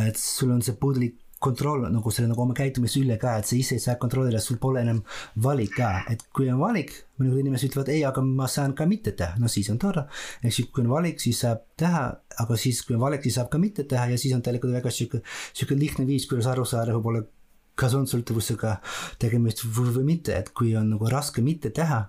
et 0.00 0.18
sul 0.20 0.52
on 0.54 0.62
see 0.64 0.76
puudulik 0.80 1.20
kontroll 1.44 1.84
nagu 1.92 2.12
selle 2.14 2.30
nagu 2.30 2.40
oma 2.44 2.54
käitumise 2.56 3.00
üle 3.02 3.18
ka, 3.20 3.34
et 3.40 3.48
sa 3.48 3.56
ise 3.58 3.76
ei 3.76 3.82
saa 3.82 3.98
kontrollida, 4.00 4.40
sul 4.40 4.56
pole 4.62 4.80
enam 4.84 5.02
valik 5.44 5.74
ka, 5.76 5.90
et 6.12 6.24
kui 6.34 6.48
on 6.52 6.60
valik, 6.62 6.94
mõned 7.20 7.36
inimesed 7.42 7.68
ütlevad 7.72 7.90
ei, 7.92 8.00
aga 8.08 8.24
ma 8.24 8.48
saan 8.50 8.72
ka 8.78 8.86
mitte 8.88 9.12
teha, 9.18 9.36
no 9.42 9.50
siis 9.52 9.68
on 9.72 9.80
tore. 9.82 10.06
eks 10.42 10.60
ju, 10.60 10.66
kui 10.72 10.84
on 10.86 10.92
valik, 10.94 11.20
siis 11.20 11.42
saab 11.44 11.66
teha, 11.80 12.04
aga 12.44 12.58
siis, 12.60 12.80
kui 12.86 12.96
on 12.96 13.04
valik, 13.04 13.26
siis 13.26 13.36
saab 13.40 13.52
ka 13.52 13.60
mitte 13.60 13.84
teha 13.90 14.08
ja 14.14 14.20
siis 14.20 14.34
on 14.36 14.44
tegelikult 14.46 14.78
väga 14.78 14.94
sihuke, 14.94 15.20
sihuke 15.52 15.78
lihtne 15.78 16.08
viis, 16.08 16.28
kuidas 16.30 16.48
aru 16.50 16.64
saada 16.68 16.96
võib-olla 16.96 17.26
kas 17.74 17.94
on 17.98 18.06
sõltuvusega 18.06 18.78
tegemist 19.22 19.64
või 19.66 20.04
mitte, 20.14 20.36
et 20.38 20.52
kui 20.54 20.76
on 20.78 20.92
nagu 20.94 21.10
raske 21.10 21.42
mitte 21.42 21.74
teha, 21.74 22.04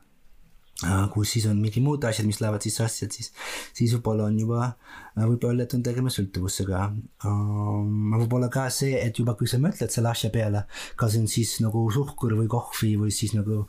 kus 1.13 1.36
siis 1.36 1.45
on 1.50 1.60
mingi 1.62 1.82
muud 1.84 2.04
asjad, 2.08 2.28
mis 2.28 2.41
lähevad 2.41 2.65
sisse 2.65 2.84
asja, 2.86 3.08
et 3.08 3.17
siis, 3.17 3.32
siis 3.76 3.93
võib-olla 3.98 4.28
on 4.30 4.39
juba, 4.39 4.71
võib 5.17 5.45
öelda, 5.48 5.65
et 5.65 5.78
on 5.78 5.86
tegemist 5.86 6.19
sõltuvusega. 6.19 6.82
võib-olla 7.26 8.50
ka 8.54 8.67
see, 8.74 8.98
et 9.02 9.19
juba 9.19 9.38
kui 9.39 9.50
sa 9.52 9.62
mõtled 9.62 9.93
selle 9.93 10.12
asja 10.12 10.32
peale, 10.34 10.65
kas 11.00 11.17
on 11.19 11.30
siis 11.32 11.58
nagu 11.63 11.86
suhkur 11.93 12.36
või 12.39 12.52
kohvi 12.52 12.95
või 13.02 13.15
siis 13.15 13.36
nagu, 13.38 13.63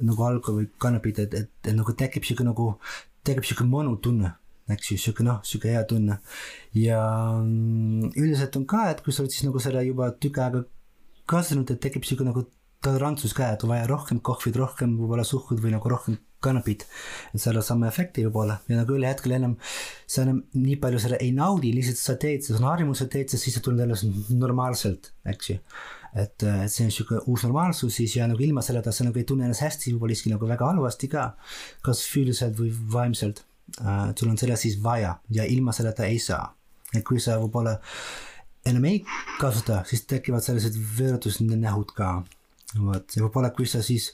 nagu 0.00 0.28
alkohol 0.28 0.62
või 0.62 0.70
kannapid, 0.78 1.26
et, 1.26 1.36
et, 1.42 1.52
et 1.64 1.76
nagu 1.76 1.96
tekib 1.98 2.26
sihuke 2.26 2.46
nagu, 2.46 2.74
tekib 3.26 3.46
sihuke 3.46 3.68
mõnutunne 3.68 4.34
eks 4.72 4.94
ju, 4.94 4.96
sihuke 5.00 5.24
noh, 5.26 5.42
sihuke 5.44 5.68
hea 5.74 5.82
tunne. 5.88 6.18
ja 6.72 7.00
mm, 7.36 8.14
üldiselt 8.16 8.56
on 8.56 8.64
ka, 8.68 8.86
et 8.90 9.02
kui 9.04 9.12
sa 9.12 9.22
oled 9.22 9.34
siis 9.34 9.44
nagu 9.44 9.60
seda 9.60 9.82
juba 9.84 10.08
tükk 10.16 10.40
aega 10.40 10.62
kasutanud, 11.28 11.70
et 11.74 11.82
tekib 11.84 12.06
sihuke 12.08 12.24
nagu 12.24 12.46
tolerantsus 12.84 13.34
ka, 13.36 13.50
et 13.54 13.64
on 13.64 13.72
vaja 13.72 13.88
rohkem 13.88 14.20
kohvit, 14.24 14.56
rohkem 14.60 14.96
võib-olla 14.98 15.24
suhkrut 15.26 15.62
või 15.62 15.74
nagu 15.74 15.92
rohkem 15.92 16.18
kannapit, 16.44 16.84
et 17.32 17.42
saada 17.42 17.62
sama 17.64 17.88
efekti 17.90 18.24
võib-olla 18.26 18.58
ja 18.68 18.78
nagu 18.78 18.96
ühel 18.96 19.06
hetkel 19.08 19.36
enam 19.38 19.56
sa 20.06 20.24
enam 20.24 20.42
nii 20.54 20.76
palju 20.82 21.00
seda 21.02 21.18
ei 21.24 21.32
naudi, 21.36 21.72
lihtsalt 21.74 22.00
sa 22.00 22.16
teed, 22.20 22.44
see 22.44 22.56
on 22.58 22.68
harjumus, 22.68 23.02
sa 23.02 23.08
teed, 23.10 23.32
siis 23.32 23.56
see 23.56 23.64
tuleb 23.64 23.84
jälle 23.84 24.38
normaalselt, 24.38 25.10
eks 25.32 25.50
ju. 25.50 25.58
et, 26.12 26.44
et 26.44 26.70
see 26.72 26.86
on 26.86 26.92
sihuke 26.94 27.22
uus 27.30 27.46
normaalsus 27.46 27.98
siis 28.00 28.16
ja 28.18 28.28
nagu 28.30 28.44
ilma 28.44 28.62
selleta 28.64 28.92
sa 28.94 29.06
nagu 29.08 29.18
ei 29.20 29.26
tunne 29.28 29.48
ennast 29.48 29.64
hästi, 29.64 29.94
võib-olla 29.94 30.16
isegi 30.18 30.34
nagu 30.34 30.50
väga 30.50 30.70
halvasti 30.72 31.10
ka, 31.12 31.30
kas 31.86 32.04
füüsiliselt 32.10 32.60
või 32.60 32.70
vaimselt 32.98 33.44
uh,. 33.80 34.12
sul 34.18 34.30
on 34.30 34.38
seda 34.40 34.58
siis 34.60 34.78
vaja 34.82 35.16
ja 35.34 35.48
ilma 35.48 35.74
selleta 35.76 36.06
ei 36.06 36.20
saa. 36.22 36.52
et 36.94 37.02
kui 37.06 37.18
sa 37.20 37.40
võib-olla 37.42 37.78
enam 38.68 38.86
ei 38.88 39.02
kasuta, 39.40 39.82
siis 39.88 40.06
tekivad 40.08 40.44
sellised 40.44 40.76
veerutusnähud 40.98 41.92
ka 41.96 42.14
vot 42.82 43.16
ja 43.16 43.24
võib-olla, 43.24 43.50
kui 43.54 43.66
sa 43.70 43.82
siis 43.84 44.10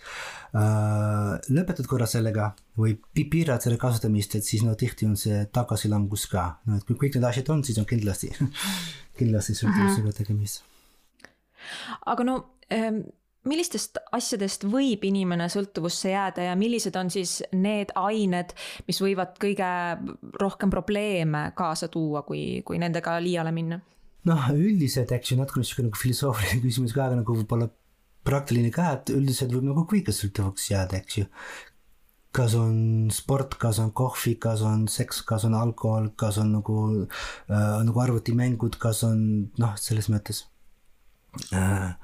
äh, 0.54 1.36
lõpetad 1.52 1.88
korra 1.90 2.08
sellega 2.10 2.50
või 2.80 2.96
piirad 3.14 3.62
selle 3.64 3.78
kasutamist, 3.80 4.36
et 4.38 4.46
siis 4.46 4.64
no 4.66 4.74
tihti 4.78 5.08
on 5.08 5.16
see 5.20 5.44
tagasilangus 5.52 6.26
ka, 6.32 6.46
no 6.68 6.80
et 6.80 6.88
kui 6.88 6.98
kõik 6.98 7.16
need 7.18 7.28
asjad 7.30 7.52
on, 7.54 7.64
siis 7.66 7.80
on 7.80 7.88
kindlasti 7.88 8.32
kindlasti 9.20 9.56
sõltuvusega 9.58 10.16
tegemist. 10.22 10.66
aga 12.06 12.26
no 12.26 12.42
ähm 12.74 13.02
millistest 13.48 13.96
asjadest 14.12 14.66
võib 14.68 15.04
inimene 15.08 15.46
sõltuvusse 15.52 16.12
jääda 16.12 16.50
ja 16.50 16.56
millised 16.60 16.96
on 17.00 17.10
siis 17.12 17.38
need 17.56 17.92
ained, 17.96 18.52
mis 18.88 19.00
võivad 19.00 19.38
kõige 19.40 19.70
rohkem 20.40 20.72
probleeme 20.72 21.46
kaasa 21.56 21.88
tuua, 21.92 22.22
kui, 22.28 22.60
kui 22.66 22.80
nendega 22.82 23.16
liiale 23.22 23.54
minna? 23.56 23.80
noh, 24.28 24.50
üldiselt, 24.52 25.12
eks 25.16 25.32
ju, 25.32 25.38
natuke 25.40 25.62
niisugune 25.62 25.88
nagu 25.88 25.96
filosoofiline 25.96 26.60
küsimus 26.66 26.92
ka, 26.92 27.06
aga 27.08 27.22
nagu 27.22 27.36
võib-olla 27.38 27.70
praktiline 28.26 28.70
ka, 28.74 28.92
et 28.96 29.12
üldiselt 29.14 29.52
võib 29.54 29.68
nagu 29.70 29.84
kõigest 29.88 30.24
sõltuvaks 30.24 30.70
jääda, 30.72 31.00
eks 31.00 31.20
ju. 31.20 31.26
kas 32.36 32.54
on 32.54 33.08
sport, 33.10 33.56
kas 33.58 33.80
on 33.82 33.90
kohvi, 33.96 34.36
kas 34.38 34.60
on 34.62 34.84
seks, 34.88 35.22
kas 35.26 35.44
on 35.48 35.54
alkohol, 35.58 36.12
kas 36.16 36.38
on 36.38 36.52
nagu 36.54 36.76
äh,, 37.02 37.80
nagu 37.86 38.02
arvutimängud, 38.04 38.78
kas 38.78 39.02
on 39.08 39.22
noh, 39.58 39.72
selles 39.80 40.10
mõttes 40.12 40.44
äh,. 41.54 41.96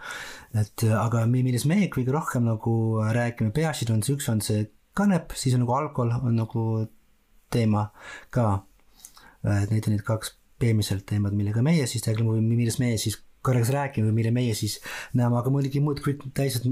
et 0.54 0.86
aga 0.98 1.26
millest 1.30 1.68
meie 1.70 1.90
kõige 1.92 2.14
rohkem 2.16 2.48
nagu 2.48 2.74
räägime 3.06 3.54
peaasjad 3.54 3.92
on 3.94 4.02
see, 4.02 4.18
üks 4.18 4.28
on 4.32 4.42
see 4.42 4.66
kanep, 4.96 5.36
siis 5.36 5.54
on 5.54 5.62
nagu 5.66 5.76
alkohol 5.76 6.16
on 6.18 6.34
nagu 6.40 6.64
teema 7.52 7.90
ka. 8.34 8.64
et 9.44 9.70
need 9.70 9.86
on 9.86 9.94
need 9.94 10.02
kaks 10.06 10.34
peamiselt 10.58 11.04
teemad, 11.06 11.36
millega 11.36 11.62
meie 11.62 11.86
siis 11.86 12.02
tegeleme 12.02 12.38
või 12.38 12.56
millest 12.56 12.80
meie 12.80 12.96
siis 12.98 13.20
korraks 13.46 13.70
rääkima, 13.74 14.10
mille 14.14 14.34
meie 14.34 14.54
siis 14.58 14.80
näeme, 15.14 15.38
aga 15.38 15.52
muidugi 15.54 15.82
muud 15.84 16.02
kõik 16.04 16.26
täised, 16.36 16.66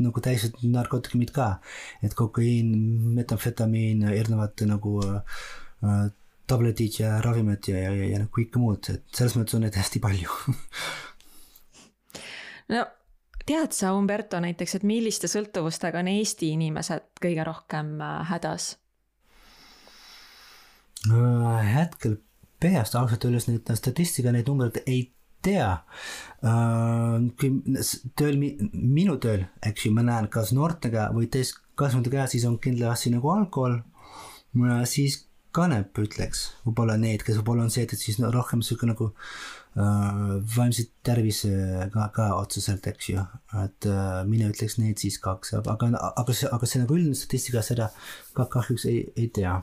nagu 0.00 0.24
täised 0.24 0.60
narkootikumid 0.64 1.34
ka. 1.36 1.54
et 2.02 2.16
kokaiin, 2.16 2.74
metamfetamiin, 3.20 4.08
erinevad 4.14 4.64
nagu 4.68 4.98
äh, 5.04 6.10
tabletid 6.46 7.00
ja 7.00 7.20
ravimid 7.24 7.68
ja, 7.68 7.80
ja, 7.86 7.94
ja, 7.94 8.18
ja 8.18 8.26
kõike 8.32 8.60
muud, 8.60 8.90
et 8.92 9.04
selles 9.16 9.36
mõttes 9.38 9.56
on 9.56 9.64
neid 9.64 9.76
hästi 9.78 10.00
palju 10.04 10.28
no 12.74 12.84
tead 13.48 13.76
sa, 13.76 13.94
Umberto, 13.96 14.40
näiteks, 14.44 14.78
et 14.78 14.86
milliste 14.88 15.28
sõltuvustega 15.30 16.00
on 16.00 16.10
Eesti 16.12 16.52
inimesed 16.56 17.10
kõige 17.22 17.48
rohkem 17.48 17.96
äh, 18.00 18.20
hädas 18.32 18.74
äh,? 21.08 21.74
hetkel 21.74 22.20
peast 22.60 22.96
ausalt 22.96 23.24
öeldes 23.26 23.48
neid 23.50 23.68
statistika, 23.76 24.32
neid 24.32 24.48
numbreid 24.48 24.80
ei 24.86 25.08
tea 25.44 25.70
uh,. 26.44 27.18
kui 27.40 27.50
tööl, 28.18 28.40
minu 28.72 29.18
tööl, 29.22 29.46
eks 29.64 29.86
ju, 29.86 29.94
ma 29.96 30.04
näen, 30.06 30.30
kas 30.32 30.54
noortega 30.56 31.10
või 31.14 31.28
täiskasvanute 31.32 32.12
käes, 32.12 32.34
siis 32.34 32.48
on 32.48 32.58
kindlasti 32.62 33.12
nagu 33.14 33.30
alkohol. 33.32 33.80
siis 34.88 35.24
kanep 35.54 35.98
ütleks, 36.02 36.48
võib-olla 36.66 36.96
need, 36.98 37.22
kes 37.22 37.38
võib-olla 37.38 37.68
on 37.68 37.70
see, 37.70 37.84
et 37.86 37.94
siis 37.98 38.18
no, 38.18 38.30
rohkem 38.34 38.62
sihuke 38.62 38.88
nagu 38.90 39.10
uh, 39.12 40.40
vaimse 40.56 40.88
tervisega 41.06 42.08
ka 42.16 42.30
otseselt, 42.40 42.86
eks 42.90 43.10
ju, 43.12 43.22
et 43.62 43.88
uh, 43.90 44.24
mina 44.26 44.50
ütleks 44.50 44.80
need 44.82 44.98
siis 44.98 45.20
kaks, 45.22 45.54
aga, 45.60 45.92
aga 46.10 46.34
see, 46.34 46.50
aga 46.50 46.70
see 46.70 46.82
nagu 46.82 46.98
üldine 46.98 47.18
statistika 47.18 47.62
seda 47.62 47.92
ka 48.34 48.48
kahjuks 48.50 48.88
ei, 48.90 49.04
ei 49.14 49.30
tea 49.34 49.60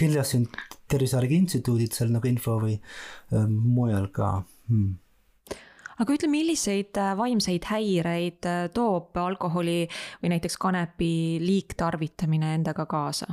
kindlasti 0.00 0.40
on 0.40 0.46
Tervise 0.90 1.18
Arengu 1.18 1.36
Instituudid 1.36 1.94
seal 1.94 2.10
nagu 2.14 2.28
info 2.30 2.56
või 2.62 2.76
äh, 2.78 3.44
mujal 3.46 4.08
ka 4.14 4.40
hmm.. 4.70 5.58
aga 6.00 6.16
ütle, 6.16 6.30
milliseid 6.32 6.96
äh, 7.00 7.12
vaimseid 7.18 7.68
häireid 7.70 8.48
äh, 8.48 8.64
toob 8.74 9.16
alkoholi 9.20 9.84
või 10.22 10.34
näiteks 10.34 10.58
kanepi 10.62 11.12
liigtarvitamine 11.44 12.54
endaga 12.56 12.86
kaasa? 12.90 13.28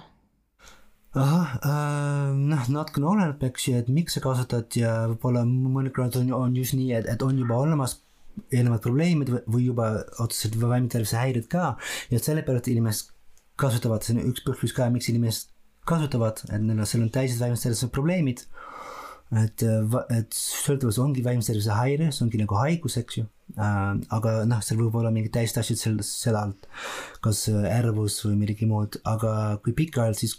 ahah 1.17 1.54
äh,, 1.62 2.34
noh, 2.36 2.67
natukene 2.73 3.08
oleneb, 3.13 3.47
eks 3.50 3.69
ju, 3.69 3.78
et 3.80 3.88
miks 3.93 4.17
sa 4.17 4.23
kasutad 4.26 4.76
ja 4.78 5.00
võib-olla 5.13 5.45
mõnikord 5.47 6.19
on, 6.19 6.34
on 6.36 6.60
just 6.60 6.76
nii, 6.78 6.91
et, 7.00 7.08
et 7.13 7.23
on 7.26 7.39
juba 7.39 7.62
olemas 7.63 8.00
eelnevad 8.54 8.84
probleemid 8.84 9.32
või 9.50 9.67
juba 9.67 9.91
otseselt 10.21 10.58
vaimse 10.62 10.93
tervise 10.93 11.17
häired 11.17 11.47
ka. 11.52 11.71
Ja 12.13 12.19
sellepärast 12.21 12.69
inimesed 12.71 13.13
kasutavad, 13.58 14.06
see 14.06 14.17
on 14.17 14.30
üks 14.30 14.43
põhjus 14.45 14.76
ka, 14.78 14.89
miks 14.93 15.10
inimesed 15.10 15.50
kasutavad, 15.88 16.43
et 16.52 16.62
neil 16.62 16.78
on, 16.78 16.86
seal 16.89 17.06
on 17.06 17.13
täised 17.13 17.41
vaimse 17.41 17.65
tervise 17.65 17.89
probleemid 17.93 18.43
et, 19.44 19.63
et 20.16 20.38
sõltuvus 20.38 21.00
ongi 21.04 21.24
vaimse 21.26 21.52
tervise 21.52 21.76
häire, 21.76 22.12
see 22.16 22.26
ongi 22.26 22.40
nagu 22.40 22.60
haigus, 22.62 22.98
eks 23.02 23.20
ju 23.20 23.26
äh,. 23.58 23.94
aga 24.16 24.34
noh, 24.48 24.63
seal 24.63 24.80
võib 24.80 24.96
olla 25.02 25.12
mingid 25.12 25.34
täiesti 25.36 25.62
asjad 25.62 25.82
seal, 25.82 26.02
selle 26.08 26.44
alt, 26.46 26.68
kas 27.24 27.48
ärevus 27.52 28.22
või 28.26 28.38
midagi 28.46 28.70
muud, 28.70 29.00
aga 29.08 29.32
kui 29.63 29.76
pikaajaliselt 29.78 30.24
siis 30.24 30.38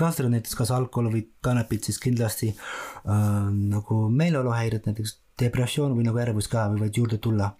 kasutada 0.00 0.32
näiteks 0.32 0.56
kas 0.56 0.72
alkohol 0.72 1.10
või 1.12 1.24
kanepit, 1.44 1.88
siis 1.88 2.00
kindlasti 2.00 2.52
äh, 2.54 3.48
nagu 3.52 4.02
meeleoluhäired, 4.14 4.88
näiteks 4.88 5.18
depressioon 5.40 5.96
või 5.96 6.06
nagu 6.08 6.20
ärevus 6.20 6.48
ka 6.52 6.68
võivad 6.72 6.96
juurde 6.96 7.18
tulla. 7.20 7.54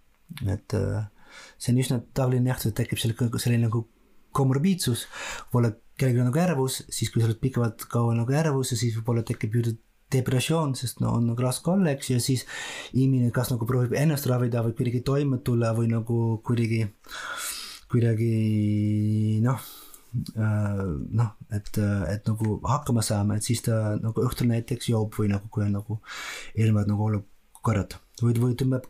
et 0.46 0.74
äh, 0.78 1.04
see 1.58 1.74
on 1.74 1.80
üsna 1.82 2.00
tavaline 2.14 2.48
nähtus, 2.48 2.70
et 2.70 2.78
tekib 2.78 3.00
selline, 3.02 3.30
selline 3.38 3.66
nagu 3.66 3.84
komorbiidsus, 4.36 5.06
võib-olla 5.50 5.74
kellelgi 5.98 6.22
on 6.22 6.30
nagu 6.30 6.40
ärevus, 6.40 6.80
siis 6.88 7.10
kui 7.10 7.20
sa 7.20 7.28
oled 7.28 7.40
pikemalt 7.42 7.84
kaua 7.90 8.14
nagu 8.16 8.32
ärevus 8.32 8.72
ja 8.72 8.78
siis 8.78 8.96
võib-olla 8.96 9.24
tekib 9.26 9.58
juurde 9.58 9.76
depressioon, 10.12 10.74
sest 10.78 11.02
no 11.04 11.14
on 11.18 11.28
nagu 11.30 11.44
raske 11.44 11.70
olla, 11.72 11.94
eks 11.94 12.10
ja 12.12 12.20
siis 12.22 12.46
inimene 12.92 13.30
kas 13.34 13.52
nagu 13.52 13.68
proovib 13.68 13.94
ennast 13.98 14.28
ravida 14.30 14.64
või 14.66 14.74
kuidagi 14.78 15.02
toime 15.06 15.40
tulla 15.46 15.72
või 15.76 15.90
nagu 15.92 16.18
kuidagi, 16.46 16.82
kuidagi 17.92 18.32
noh 19.44 19.62
äh, 20.34 20.84
noh, 21.20 21.32
et, 21.54 21.72
et 22.10 22.30
nagu 22.30 22.58
hakkama 22.66 23.04
saama, 23.06 23.38
et 23.38 23.46
siis 23.46 23.62
ta 23.66 23.96
nagu 24.00 24.26
õhtul 24.26 24.50
näiteks 24.50 24.90
joob 24.92 25.14
või 25.20 25.30
nagu, 25.32 25.50
kui 25.52 25.66
on 25.66 25.76
nagu 25.78 26.00
erinevad 26.56 26.90
nagu 26.90 27.08
olukorrad 27.10 27.98
või, 28.22 28.34
või 28.38 28.58
tõmbab 28.58 28.88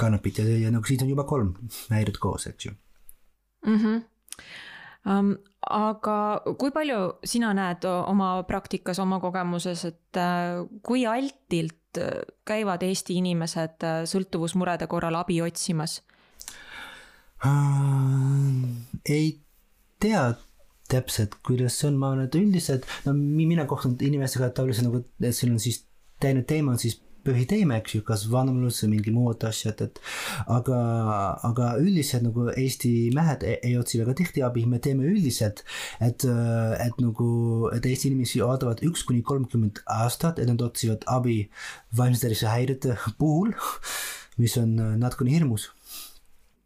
kanepit 0.00 0.40
ja, 0.42 0.46
ja 0.66 0.74
nagu 0.74 0.86
siis 0.88 1.02
on 1.04 1.10
juba 1.10 1.26
kolm 1.28 1.54
häiret 1.92 2.18
koos, 2.22 2.48
eks 2.50 2.66
ju 2.66 2.74
mm. 2.74 3.78
-hmm. 3.78 4.02
Aga 5.04 6.16
kui 6.60 6.72
palju 6.72 6.98
sina 7.28 7.52
näed 7.56 7.84
oma 7.88 8.36
praktikas, 8.48 9.00
oma 9.02 9.18
kogemuses, 9.20 9.84
et 9.88 10.20
äh, 10.20 10.64
kui 10.84 11.04
altilt 11.08 12.00
äh, 12.00 12.24
käivad 12.48 12.84
Eesti 12.84 13.18
inimesed 13.20 13.84
äh, 13.84 14.02
sõltuvusmurede 14.08 14.88
korral 14.88 15.16
abi 15.20 15.40
otsimas? 15.44 15.98
Ei 19.04 19.26
tea 20.00 20.24
täpselt, 20.88 21.36
kuidas 21.44 21.76
see 21.80 21.90
on, 21.90 21.98
ma 22.00 22.12
arvan, 22.12 22.28
et 22.28 22.36
üldiselt, 22.38 22.88
no 23.04 23.12
mina 23.16 23.66
kohtun 23.68 23.98
inimestega 24.00 24.50
tavaliselt 24.56 24.88
nagu, 24.88 25.02
et 25.20 25.36
siin 25.36 25.52
on 25.56 25.60
siis 25.60 25.82
teine 26.20 26.44
teema 26.48 26.72
on 26.72 26.80
siis 26.80 27.00
põhiteema, 27.24 27.78
eks 27.80 27.96
ju, 27.96 28.02
kas 28.06 28.26
vanemlus 28.30 28.82
või 28.84 28.94
mingi 28.94 29.14
muud 29.14 29.44
asjad, 29.48 29.80
et 29.84 30.00
aga, 30.52 30.78
aga 31.48 31.70
üldiselt 31.82 32.26
nagu 32.26 32.48
Eesti 32.52 32.92
mehed 33.16 33.44
ei, 33.46 33.58
ei 33.70 33.76
otsi 33.80 34.00
väga 34.02 34.16
tihti 34.20 34.44
abi, 34.46 34.66
me 34.70 34.80
teeme 34.84 35.06
üldiselt, 35.08 35.64
et, 36.04 36.26
et 36.26 37.02
nagu, 37.02 37.28
et 37.74 37.86
Eesti 37.90 38.12
inimesi 38.12 38.42
ootavad 38.44 38.84
üks 38.86 39.06
kuni 39.08 39.24
kolmkümmend 39.26 39.82
aastat, 39.98 40.40
et 40.40 40.50
nad 40.50 40.62
otsivad 40.64 41.06
abi 41.10 41.44
vaimse 41.96 42.24
tervise 42.24 42.50
häirete 42.50 42.98
puhul, 43.18 43.54
mis 44.40 44.56
on 44.60 44.76
natukene 45.00 45.34
hirmus. 45.34 45.70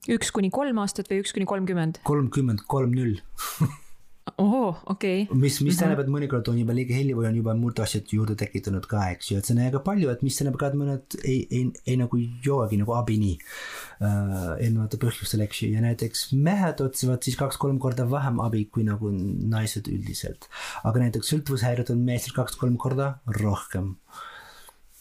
üks 0.08 0.30
kuni 0.32 0.48
kolm 0.54 0.78
aastat 0.80 1.10
või 1.10 1.22
üks 1.24 1.34
kuni 1.36 1.48
kolmkümmend? 1.48 2.00
kolmkümmend, 2.08 2.64
kolm 2.70 2.94
null 2.96 3.18
ohoo, 4.36 4.76
okei 4.86 5.22
okay.. 5.22 5.36
mis, 5.38 5.58
mis 5.62 5.74
mhm. 5.74 5.78
tähendab, 5.78 6.02
et 6.04 6.10
mõnikord 6.12 6.48
on 6.50 6.58
juba 6.60 6.74
liiga 6.76 6.96
hilja 6.96 7.16
või 7.16 7.28
on 7.30 7.38
juba 7.38 7.54
muud 7.58 7.80
asjad 7.82 8.10
juurde 8.12 8.36
tekitanud 8.38 8.86
ka, 8.90 9.04
eks 9.14 9.30
ju, 9.30 9.40
et 9.40 9.48
see 9.48 9.54
on 9.56 9.62
väga 9.62 9.82
palju, 9.86 10.10
et 10.12 10.24
mis 10.26 10.38
tähendab 10.38 10.58
ka, 10.60 10.70
et 10.70 10.78
mõned 10.78 11.18
ei, 11.22 11.38
ei, 11.54 11.64
ei 11.86 11.98
nagu 12.00 12.20
jõuagi 12.20 12.80
nagu 12.80 12.94
abini 12.98 13.34
äh, 13.38 14.54
erinevatel 14.56 15.02
põhjustel, 15.02 15.44
eks 15.46 15.62
ju, 15.64 15.72
ja 15.76 15.84
näiteks 15.84 16.24
mehed 16.36 16.82
otsivad 16.84 17.26
siis 17.26 17.38
kaks-kolm 17.40 17.80
korda 17.82 18.08
vähem 18.10 18.40
abi 18.44 18.64
kui 18.72 18.86
nagu 18.86 19.12
naised 19.12 19.90
üldiselt. 19.92 20.50
aga 20.88 21.04
näiteks 21.06 21.32
sõltuvushäired 21.34 21.92
on 21.94 22.02
meestel 22.06 22.36
kaks-kolm 22.36 22.78
korda 22.80 23.12
rohkem 23.40 23.94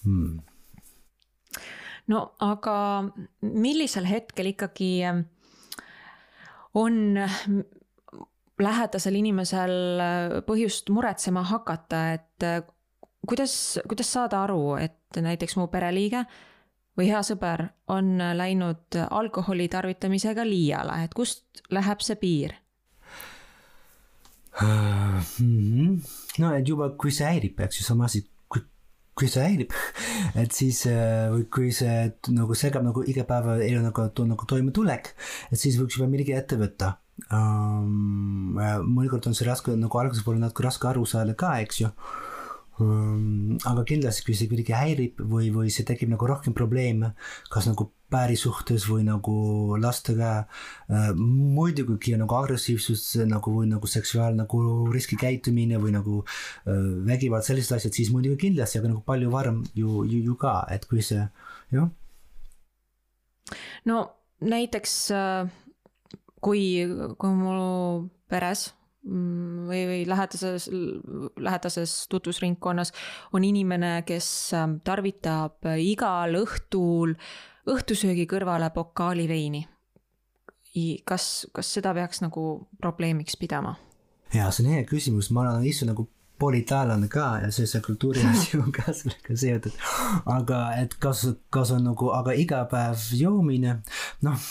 hmm.. 0.03 0.37
no 2.13 2.27
aga 2.43 2.77
millisel 3.41 4.07
hetkel 4.09 4.53
ikkagi 4.53 4.91
on 6.77 7.23
lähedasel 8.63 9.17
inimesel 9.19 9.75
äh, 10.01 10.37
põhjust 10.47 10.89
muretsema 10.93 11.43
hakata, 11.47 12.03
et 12.17 12.45
äh, 12.45 12.61
kuidas, 13.27 13.79
kuidas 13.89 14.11
saada 14.13 14.43
aru, 14.45 14.77
et 14.81 15.21
näiteks 15.21 15.57
mu 15.59 15.67
pereliige 15.71 16.23
või 16.97 17.11
hea 17.11 17.19
sõber 17.25 17.67
on 17.93 18.15
läinud 18.17 18.97
alkoholi 18.97 19.67
tarvitamisega 19.69 20.45
liiale, 20.47 21.03
et 21.05 21.13
kust 21.17 21.61
läheb 21.73 22.01
see 22.01 22.17
piir? 22.21 22.55
Mhm. 24.57 25.99
no 26.41 26.53
et 26.57 26.65
juba, 26.65 26.89
kui 26.97 27.13
see 27.13 27.27
häirib, 27.29 27.59
eks 27.61 27.77
ju, 27.77 27.83
sama 27.85 28.07
asi, 28.07 28.23
kui, 28.49 28.63
kui 29.13 29.29
see 29.29 29.43
häirib, 29.45 29.75
et 30.41 30.55
siis 30.57 30.81
äh, 30.89 31.27
või 31.29 31.45
kui 31.53 31.69
see 31.75 32.07
nagu 32.33 32.57
segab 32.57 32.87
nagu 32.87 33.05
igapäevaelu 33.05 33.83
nagu, 33.85 34.07
nagu 34.31 34.49
toimetulek, 34.49 35.11
et 35.51 35.61
siis 35.61 35.77
võiks 35.77 35.99
juba 35.99 36.09
midagi 36.09 36.33
ette 36.33 36.57
võtta 36.57 36.95
um,. 37.31 38.57
mõnikord 38.57 39.27
on 39.29 39.35
see 39.37 39.47
raske, 39.47 39.75
nagu 39.75 40.01
alguses 40.01 40.25
pole 40.25 40.41
natuke 40.41 40.65
raske 40.65 40.89
aru 40.89 41.05
saada 41.09 41.35
ka, 41.37 41.57
eks 41.63 41.81
ju 41.81 41.91
um,. 42.83 43.57
aga 43.65 43.85
kindlasti, 43.89 44.25
kui 44.25 44.37
see 44.37 44.49
kuidagi 44.51 44.75
häirib 44.77 45.21
või, 45.21 45.49
või 45.53 45.73
see 45.73 45.87
tekib 45.87 46.11
nagu 46.13 46.29
rohkem 46.29 46.55
probleeme, 46.57 47.13
kas 47.53 47.69
nagu 47.69 47.89
pääri 48.13 48.37
suhtes 48.39 48.85
või 48.87 49.03
nagu 49.07 49.35
lastega 49.81 50.31
uh,. 50.45 51.11
muidugi, 51.17 52.15
nagu 52.19 52.39
agressiivsus 52.39 53.23
nagu 53.27 53.57
või 53.59 53.71
nagu 53.73 53.89
seksuaalne 53.89 54.45
nagu 54.45 54.61
riskikäitumine 54.93 55.81
või 55.81 55.95
nagu 55.97 56.21
uh, 56.23 56.89
vägivald, 57.07 57.47
sellised 57.47 57.79
asjad, 57.79 57.97
siis 57.97 58.13
muidugi 58.13 58.47
kindlasti, 58.47 58.79
aga 58.79 58.93
nagu 58.93 59.03
palju 59.05 59.33
varem 59.33 59.63
ju, 59.75 60.03
ju, 60.05 60.21
ju 60.29 60.37
ka, 60.39 60.59
et 60.71 60.85
kui 60.89 61.01
see, 61.05 61.25
jah. 61.73 61.89
no 63.89 64.03
näiteks 64.37 64.99
äh 65.17 65.63
kui, 66.41 66.61
kui 67.17 67.35
mu 67.35 67.53
peres 68.29 68.67
mm, 69.07 69.67
või, 69.69 69.83
või 69.89 70.01
lähedases, 70.09 70.69
lähedases 71.37 71.95
tutvusringkonnas 72.11 72.93
on 73.33 73.47
inimene, 73.47 74.01
kes 74.07 74.29
ähm, 74.57 74.79
tarvitab 74.85 75.67
igal 75.81 76.37
õhtul 76.41 77.17
õhtusöögi 77.67 78.27
kõrvale 78.29 78.69
pokaali 78.73 79.27
veini. 79.27 79.67
kas, 81.05 81.47
kas 81.53 81.73
seda 81.73 81.93
peaks 81.93 82.21
nagu 82.21 82.69
probleemiks 82.81 83.37
pidama? 83.37 83.75
jaa, 84.33 84.51
see 84.51 84.65
on 84.65 84.73
hea 84.75 84.85
küsimus, 84.85 85.31
ma 85.31 85.45
olen 85.45 85.65
ise 85.65 85.87
nagu 85.87 86.07
poolitaallane 86.39 87.07
ka 87.09 87.39
ja 87.41 87.51
see, 87.51 87.65
see 87.65 87.81
kultuuri 87.81 88.21
asi 88.29 88.57
on 88.61 88.71
ka 88.71 88.93
sellega 88.93 89.37
seotud. 89.37 89.77
aga 90.25 90.61
et 90.77 90.93
kas, 91.01 91.25
kas 91.49 91.71
on 91.75 91.87
nagu, 91.89 92.11
aga 92.13 92.35
iga 92.37 92.63
päev 92.71 93.07
joomine, 93.17 93.79
noh 94.27 94.49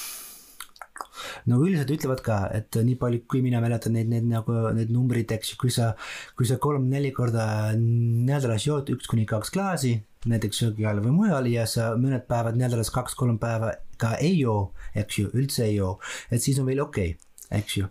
no 1.51 1.61
üldiselt 1.63 1.93
ütlevad 1.97 2.23
ka, 2.25 2.41
et 2.57 2.77
nii 2.77 2.99
palju, 3.01 3.23
kui 3.31 3.43
mina 3.45 3.61
mäletan 3.65 3.97
neid, 3.97 4.11
neid 4.13 4.27
nagu 4.29 4.57
need 4.77 4.93
numbrid, 4.95 5.33
eks 5.37 5.55
ju, 5.55 5.61
kui 5.61 5.73
sa, 5.75 5.93
kui 6.39 6.49
sa 6.49 6.61
kolm-neli 6.63 7.13
korda 7.17 7.47
nädalas 7.77 8.67
jood 8.69 8.91
üks 8.95 9.11
kuni 9.11 9.27
kaks 9.29 9.53
klaasi, 9.55 9.97
näiteks 10.27 10.63
söögi 10.63 10.87
all 10.89 11.03
või 11.05 11.15
mujal 11.15 11.47
ja 11.51 11.67
sa 11.71 11.93
mõned 12.01 12.27
päevad 12.31 12.59
nädalas 12.59 12.91
kaks-kolm 12.95 13.39
päeva 13.43 13.77
ka 14.01 14.17
ei 14.21 14.41
joo, 14.41 14.73
eks 14.95 15.23
ju, 15.23 15.31
üldse 15.37 15.69
ei 15.69 15.79
joo, 15.79 15.97
et 16.31 16.43
siis 16.43 16.59
on 16.61 16.69
veel 16.69 16.83
okei. 16.85 17.15
okay 17.15 17.26
eks 17.51 17.77
ju. 17.77 17.87